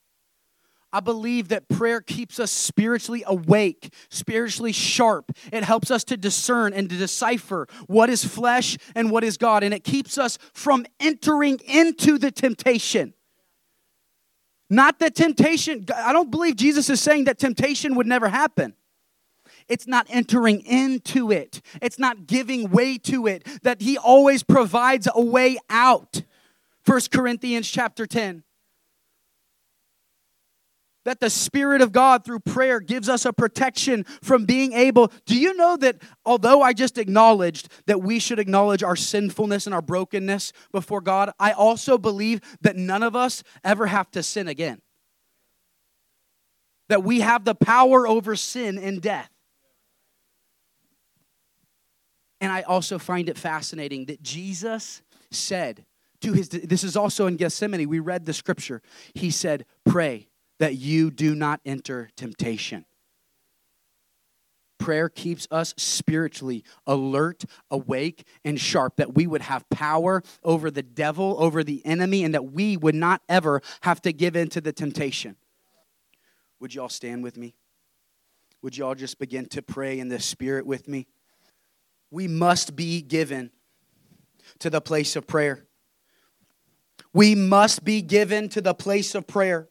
I 0.92 1.00
believe 1.00 1.48
that 1.48 1.68
prayer 1.68 2.00
keeps 2.00 2.38
us 2.38 2.50
spiritually 2.50 3.24
awake, 3.26 3.92
spiritually 4.10 4.72
sharp. 4.72 5.32
It 5.50 5.64
helps 5.64 5.90
us 5.90 6.04
to 6.04 6.16
discern 6.16 6.74
and 6.74 6.88
to 6.90 6.96
decipher 6.96 7.66
what 7.86 8.10
is 8.10 8.24
flesh 8.24 8.76
and 8.94 9.10
what 9.10 9.24
is 9.24 9.38
God. 9.38 9.62
And 9.62 9.72
it 9.72 9.84
keeps 9.84 10.18
us 10.18 10.38
from 10.52 10.84
entering 11.00 11.60
into 11.64 12.18
the 12.18 12.30
temptation. 12.30 13.14
Not 14.68 14.98
that 15.00 15.14
temptation, 15.14 15.86
I 15.94 16.12
don't 16.12 16.30
believe 16.30 16.56
Jesus 16.56 16.88
is 16.88 17.00
saying 17.00 17.24
that 17.24 17.38
temptation 17.38 17.94
would 17.94 18.06
never 18.06 18.28
happen. 18.28 18.74
It's 19.68 19.86
not 19.86 20.06
entering 20.10 20.60
into 20.64 21.30
it, 21.30 21.60
it's 21.80 21.98
not 21.98 22.26
giving 22.26 22.70
way 22.70 22.98
to 22.98 23.26
it, 23.26 23.46
that 23.62 23.80
He 23.80 23.96
always 23.96 24.42
provides 24.42 25.08
a 25.14 25.22
way 25.22 25.58
out. 25.70 26.22
First 26.84 27.10
Corinthians 27.10 27.70
chapter 27.70 28.06
10 28.06 28.42
that 31.04 31.20
the 31.20 31.30
Spirit 31.30 31.80
of 31.80 31.92
God 31.92 32.24
through 32.24 32.40
prayer 32.40 32.80
gives 32.80 33.08
us 33.08 33.24
a 33.24 33.32
protection 33.32 34.04
from 34.22 34.44
being 34.44 34.72
able. 34.72 35.12
Do 35.26 35.36
you 35.36 35.54
know 35.54 35.76
that 35.78 35.96
although 36.24 36.62
I 36.62 36.72
just 36.72 36.98
acknowledged 36.98 37.68
that 37.86 38.02
we 38.02 38.18
should 38.18 38.38
acknowledge 38.38 38.82
our 38.82 38.96
sinfulness 38.96 39.66
and 39.66 39.74
our 39.74 39.82
brokenness 39.82 40.52
before 40.70 41.00
God, 41.00 41.30
I 41.38 41.52
also 41.52 41.98
believe 41.98 42.40
that 42.60 42.76
none 42.76 43.02
of 43.02 43.16
us 43.16 43.42
ever 43.64 43.86
have 43.86 44.10
to 44.12 44.22
sin 44.22 44.48
again. 44.48 44.80
That 46.88 47.02
we 47.02 47.20
have 47.20 47.44
the 47.44 47.54
power 47.54 48.06
over 48.06 48.36
sin 48.36 48.78
and 48.78 49.00
death. 49.00 49.30
And 52.40 52.50
I 52.50 52.62
also 52.62 52.98
find 52.98 53.28
it 53.28 53.38
fascinating 53.38 54.06
that 54.06 54.20
Jesus 54.20 55.02
said 55.30 55.84
to 56.22 56.32
his, 56.32 56.48
this 56.48 56.84
is 56.84 56.96
also 56.96 57.26
in 57.26 57.36
Gethsemane, 57.36 57.88
we 57.88 58.00
read 58.00 58.26
the 58.26 58.32
scripture. 58.32 58.82
He 59.14 59.30
said, 59.30 59.64
Pray 59.84 60.28
that 60.62 60.76
you 60.76 61.10
do 61.10 61.34
not 61.34 61.60
enter 61.66 62.08
temptation. 62.14 62.84
Prayer 64.78 65.08
keeps 65.08 65.48
us 65.50 65.74
spiritually 65.76 66.62
alert, 66.86 67.44
awake, 67.68 68.24
and 68.44 68.60
sharp, 68.60 68.94
that 68.94 69.12
we 69.12 69.26
would 69.26 69.42
have 69.42 69.68
power 69.70 70.22
over 70.44 70.70
the 70.70 70.84
devil, 70.84 71.34
over 71.40 71.64
the 71.64 71.84
enemy, 71.84 72.22
and 72.22 72.32
that 72.34 72.52
we 72.52 72.76
would 72.76 72.94
not 72.94 73.22
ever 73.28 73.60
have 73.80 74.00
to 74.02 74.12
give 74.12 74.36
in 74.36 74.48
to 74.50 74.60
the 74.60 74.72
temptation. 74.72 75.34
Would 76.60 76.76
you 76.76 76.82
all 76.82 76.88
stand 76.88 77.24
with 77.24 77.36
me? 77.36 77.56
Would 78.62 78.76
you 78.76 78.86
all 78.86 78.94
just 78.94 79.18
begin 79.18 79.46
to 79.46 79.62
pray 79.62 79.98
in 79.98 80.06
the 80.06 80.20
Spirit 80.20 80.64
with 80.64 80.86
me? 80.86 81.08
We 82.12 82.28
must 82.28 82.76
be 82.76 83.02
given 83.02 83.50
to 84.60 84.70
the 84.70 84.80
place 84.80 85.16
of 85.16 85.26
prayer. 85.26 85.66
We 87.12 87.34
must 87.34 87.82
be 87.82 88.00
given 88.00 88.48
to 88.50 88.60
the 88.60 88.74
place 88.74 89.16
of 89.16 89.26
prayer. 89.26 89.68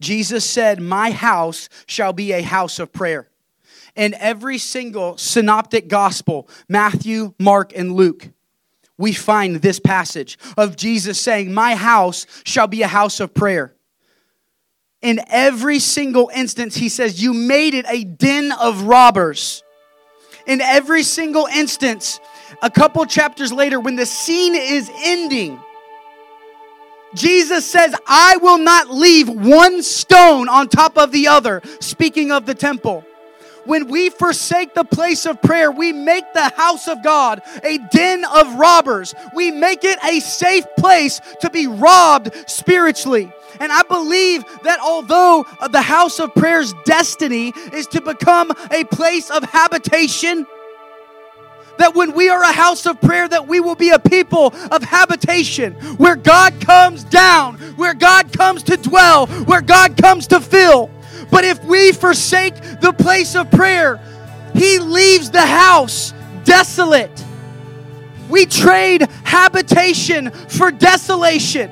Jesus 0.00 0.44
said, 0.44 0.80
My 0.80 1.10
house 1.10 1.68
shall 1.86 2.12
be 2.12 2.32
a 2.32 2.42
house 2.42 2.78
of 2.78 2.92
prayer. 2.92 3.28
In 3.94 4.14
every 4.14 4.58
single 4.58 5.16
synoptic 5.18 5.88
gospel, 5.88 6.48
Matthew, 6.68 7.34
Mark, 7.38 7.72
and 7.76 7.92
Luke, 7.92 8.28
we 8.96 9.12
find 9.12 9.56
this 9.56 9.78
passage 9.78 10.38
of 10.56 10.76
Jesus 10.76 11.20
saying, 11.20 11.52
My 11.52 11.74
house 11.74 12.26
shall 12.44 12.66
be 12.66 12.82
a 12.82 12.88
house 12.88 13.20
of 13.20 13.34
prayer. 13.34 13.74
In 15.02 15.20
every 15.28 15.80
single 15.80 16.30
instance, 16.34 16.76
he 16.76 16.88
says, 16.88 17.22
You 17.22 17.34
made 17.34 17.74
it 17.74 17.84
a 17.88 18.04
den 18.04 18.52
of 18.52 18.84
robbers. 18.84 19.62
In 20.46 20.60
every 20.60 21.02
single 21.02 21.46
instance, 21.46 22.20
a 22.62 22.70
couple 22.70 23.04
chapters 23.06 23.52
later, 23.52 23.80
when 23.80 23.96
the 23.96 24.06
scene 24.06 24.54
is 24.54 24.90
ending, 25.04 25.60
Jesus 27.14 27.68
says, 27.68 27.94
I 28.06 28.36
will 28.38 28.58
not 28.58 28.90
leave 28.90 29.28
one 29.28 29.82
stone 29.82 30.48
on 30.48 30.68
top 30.68 30.96
of 30.96 31.12
the 31.12 31.28
other, 31.28 31.62
speaking 31.80 32.32
of 32.32 32.46
the 32.46 32.54
temple. 32.54 33.04
When 33.64 33.88
we 33.88 34.10
forsake 34.10 34.74
the 34.74 34.84
place 34.84 35.24
of 35.24 35.40
prayer, 35.40 35.70
we 35.70 35.92
make 35.92 36.24
the 36.34 36.48
house 36.56 36.88
of 36.88 37.02
God 37.04 37.42
a 37.62 37.78
den 37.92 38.24
of 38.24 38.54
robbers. 38.56 39.14
We 39.34 39.52
make 39.52 39.84
it 39.84 39.98
a 40.02 40.18
safe 40.20 40.64
place 40.76 41.20
to 41.40 41.50
be 41.50 41.68
robbed 41.68 42.34
spiritually. 42.48 43.32
And 43.60 43.70
I 43.70 43.82
believe 43.82 44.44
that 44.64 44.80
although 44.80 45.46
the 45.70 45.82
house 45.82 46.18
of 46.18 46.34
prayer's 46.34 46.74
destiny 46.84 47.52
is 47.72 47.86
to 47.88 48.00
become 48.00 48.50
a 48.72 48.84
place 48.84 49.30
of 49.30 49.44
habitation, 49.44 50.46
that 51.78 51.94
when 51.94 52.14
we 52.14 52.28
are 52.28 52.42
a 52.42 52.52
house 52.52 52.86
of 52.86 53.00
prayer 53.00 53.28
that 53.28 53.46
we 53.46 53.60
will 53.60 53.74
be 53.74 53.90
a 53.90 53.98
people 53.98 54.54
of 54.70 54.82
habitation 54.82 55.74
where 55.96 56.16
God 56.16 56.60
comes 56.60 57.04
down, 57.04 57.56
where 57.76 57.94
God 57.94 58.32
comes 58.32 58.62
to 58.64 58.76
dwell, 58.76 59.26
where 59.26 59.62
God 59.62 59.96
comes 59.96 60.26
to 60.28 60.40
fill. 60.40 60.90
But 61.30 61.44
if 61.44 61.62
we 61.64 61.92
forsake 61.92 62.54
the 62.80 62.92
place 62.92 63.34
of 63.34 63.50
prayer, 63.50 64.00
he 64.54 64.78
leaves 64.78 65.30
the 65.30 65.46
house 65.46 66.12
desolate. 66.44 67.24
We 68.28 68.46
trade 68.46 69.02
habitation 69.24 70.30
for 70.30 70.70
desolation. 70.70 71.70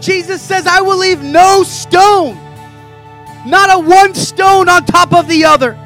Jesus 0.00 0.40
says, 0.40 0.66
I 0.66 0.80
will 0.80 0.98
leave 0.98 1.22
no 1.22 1.62
stone, 1.64 2.36
not 3.46 3.70
a 3.72 3.78
one 3.78 4.14
stone 4.14 4.68
on 4.68 4.84
top 4.84 5.12
of 5.12 5.28
the 5.28 5.44
other. 5.44 5.78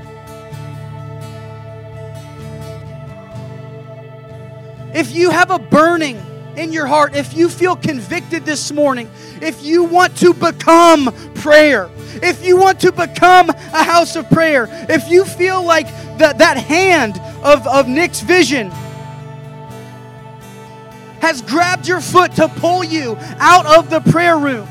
If 4.94 5.14
you 5.14 5.30
have 5.30 5.50
a 5.50 5.58
burning 5.58 6.20
in 6.56 6.72
your 6.72 6.86
heart, 6.86 7.14
if 7.14 7.34
you 7.34 7.48
feel 7.48 7.76
convicted 7.76 8.44
this 8.44 8.70
morning, 8.70 9.10
if 9.40 9.62
you 9.64 9.84
want 9.84 10.16
to 10.18 10.34
become 10.34 11.12
prayer, 11.34 11.90
if 12.16 12.44
you 12.44 12.58
want 12.58 12.80
to 12.80 12.92
become 12.92 13.48
a 13.48 13.82
house 13.82 14.16
of 14.16 14.28
prayer, 14.28 14.68
if 14.88 15.08
you 15.08 15.24
feel 15.24 15.64
like 15.64 15.86
that, 16.18 16.38
that 16.38 16.58
hand 16.58 17.18
of, 17.42 17.66
of 17.66 17.88
Nick's 17.88 18.20
vision 18.20 18.70
has 21.20 21.40
grabbed 21.40 21.88
your 21.88 22.00
foot 22.00 22.34
to 22.34 22.48
pull 22.48 22.84
you 22.84 23.16
out 23.38 23.64
of 23.64 23.88
the 23.88 24.00
prayer 24.10 24.38
room, 24.38 24.68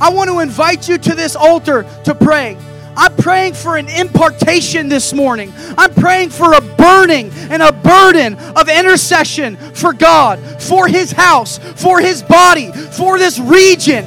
I 0.00 0.10
want 0.10 0.30
to 0.30 0.40
invite 0.40 0.88
you 0.88 0.98
to 0.98 1.14
this 1.14 1.36
altar 1.36 1.86
to 2.04 2.14
pray. 2.14 2.56
I'm 2.96 3.14
praying 3.16 3.54
for 3.54 3.76
an 3.76 3.88
impartation 3.88 4.88
this 4.88 5.12
morning. 5.12 5.52
I'm 5.78 5.94
praying 5.94 6.30
for 6.30 6.52
a 6.52 6.60
burning 6.60 7.30
and 7.50 7.62
a 7.62 7.72
burden 7.72 8.34
of 8.56 8.68
intercession 8.68 9.56
for 9.56 9.92
God, 9.92 10.38
for 10.60 10.88
His 10.88 11.10
house, 11.10 11.58
for 11.58 12.00
His 12.00 12.22
body, 12.22 12.70
for 12.70 13.18
this 13.18 13.38
region. 13.38 14.04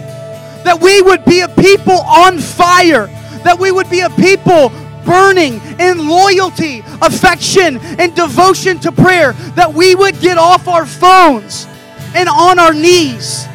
That 0.64 0.80
we 0.82 1.02
would 1.02 1.26
be 1.26 1.42
a 1.42 1.50
people 1.50 2.00
on 2.00 2.38
fire, 2.38 3.08
that 3.44 3.58
we 3.60 3.72
would 3.72 3.90
be 3.90 4.02
a 4.02 4.10
people 4.12 4.70
burning 5.04 5.62
in 5.80 6.08
loyalty, 6.08 6.80
affection, 7.02 7.78
and 7.78 8.16
devotion 8.16 8.80
to 8.80 8.92
prayer, 8.92 9.34
that 9.56 9.74
we 9.74 9.96
would 9.96 10.20
get 10.20 10.38
off 10.38 10.68
our 10.68 10.86
phones 10.86 11.68
and 12.16 12.30
on 12.30 12.60
our 12.60 12.74
knees, 12.74 13.46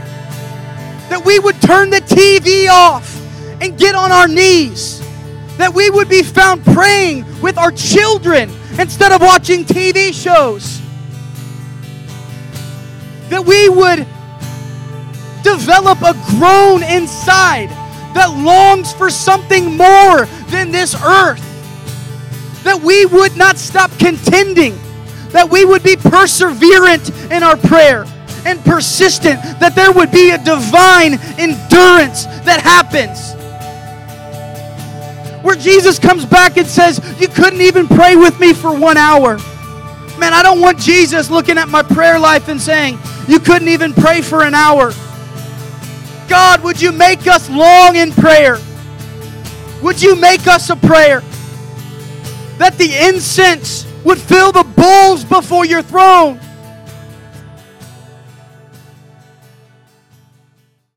that 1.09 1.23
we 1.25 1.39
would 1.39 1.61
turn 1.63 1.91
the 1.91 2.01
TV 2.01 2.69
off 2.69 3.17
and 3.61 3.79
get 3.79 3.95
on 3.95 4.13
our 4.13 4.29
knees 4.29 5.00
that 5.61 5.75
we 5.75 5.91
would 5.91 6.09
be 6.09 6.23
found 6.23 6.65
praying 6.65 7.23
with 7.43 7.59
our 7.59 7.71
children 7.71 8.51
instead 8.79 9.13
of 9.13 9.21
watching 9.21 9.63
TV 9.63 10.11
shows. 10.11 10.81
That 13.29 13.45
we 13.45 13.69
would 13.69 14.07
develop 15.43 16.01
a 16.01 16.15
groan 16.31 16.83
inside 16.83 17.69
that 18.15 18.31
longs 18.39 18.95
for 18.95 19.11
something 19.11 19.77
more 19.77 20.25
than 20.49 20.73
this 20.73 20.95
earth. 20.95 21.45
That 22.65 22.81
we 22.81 23.05
would 23.05 23.37
not 23.37 23.59
stop 23.59 23.91
contending, 23.99 24.79
that 25.29 25.51
we 25.51 25.67
would 25.67 25.83
be 25.83 25.97
perseverant 25.97 27.31
in 27.31 27.43
our 27.43 27.59
prayer 27.59 28.07
and 28.47 28.65
persistent, 28.65 29.43
that 29.61 29.75
there 29.75 29.93
would 29.93 30.11
be 30.11 30.31
a 30.31 30.39
divine 30.39 31.21
endurance 31.39 32.25
that 32.47 32.61
happens 32.63 33.35
where 35.43 35.57
Jesus 35.57 35.99
comes 35.99 36.25
back 36.25 36.57
and 36.57 36.67
says, 36.67 37.01
You 37.21 37.29
couldn't 37.29 37.61
even 37.61 37.87
pray 37.87 38.17
with 38.17 38.39
me 38.41 38.53
for 38.53 38.77
one 38.77 38.97
hour. 38.97 39.37
Man, 40.19 40.35
I 40.35 40.43
don't 40.43 40.61
want 40.61 40.79
Jesus 40.79 41.31
looking 41.31 41.59
at 41.59 41.69
my 41.69 41.83
prayer 41.83 42.19
life 42.19 42.49
and 42.49 42.61
saying, 42.61 42.99
You 43.27 43.41
couldn't 43.41 43.69
even 43.69 43.93
pray 43.95 44.21
for 44.21 44.45
an 44.45 44.55
hour. 44.55 44.93
God, 46.29 46.63
would 46.63 46.81
you 46.81 46.93
make 46.93 47.27
us 47.27 47.49
long 47.51 47.97
in 47.97 48.13
prayer? 48.13 48.59
Would 49.83 50.01
you 50.01 50.15
make 50.15 50.47
us 50.47 50.71
a 50.71 50.77
prayer? 50.77 51.23
That 52.59 52.77
the 52.77 52.95
incense 53.09 53.87
would 54.05 54.19
fill 54.19 54.53
the 54.53 54.65
bowls 54.65 55.25
before 55.25 55.65
your 55.65 55.83
throne 55.83 56.39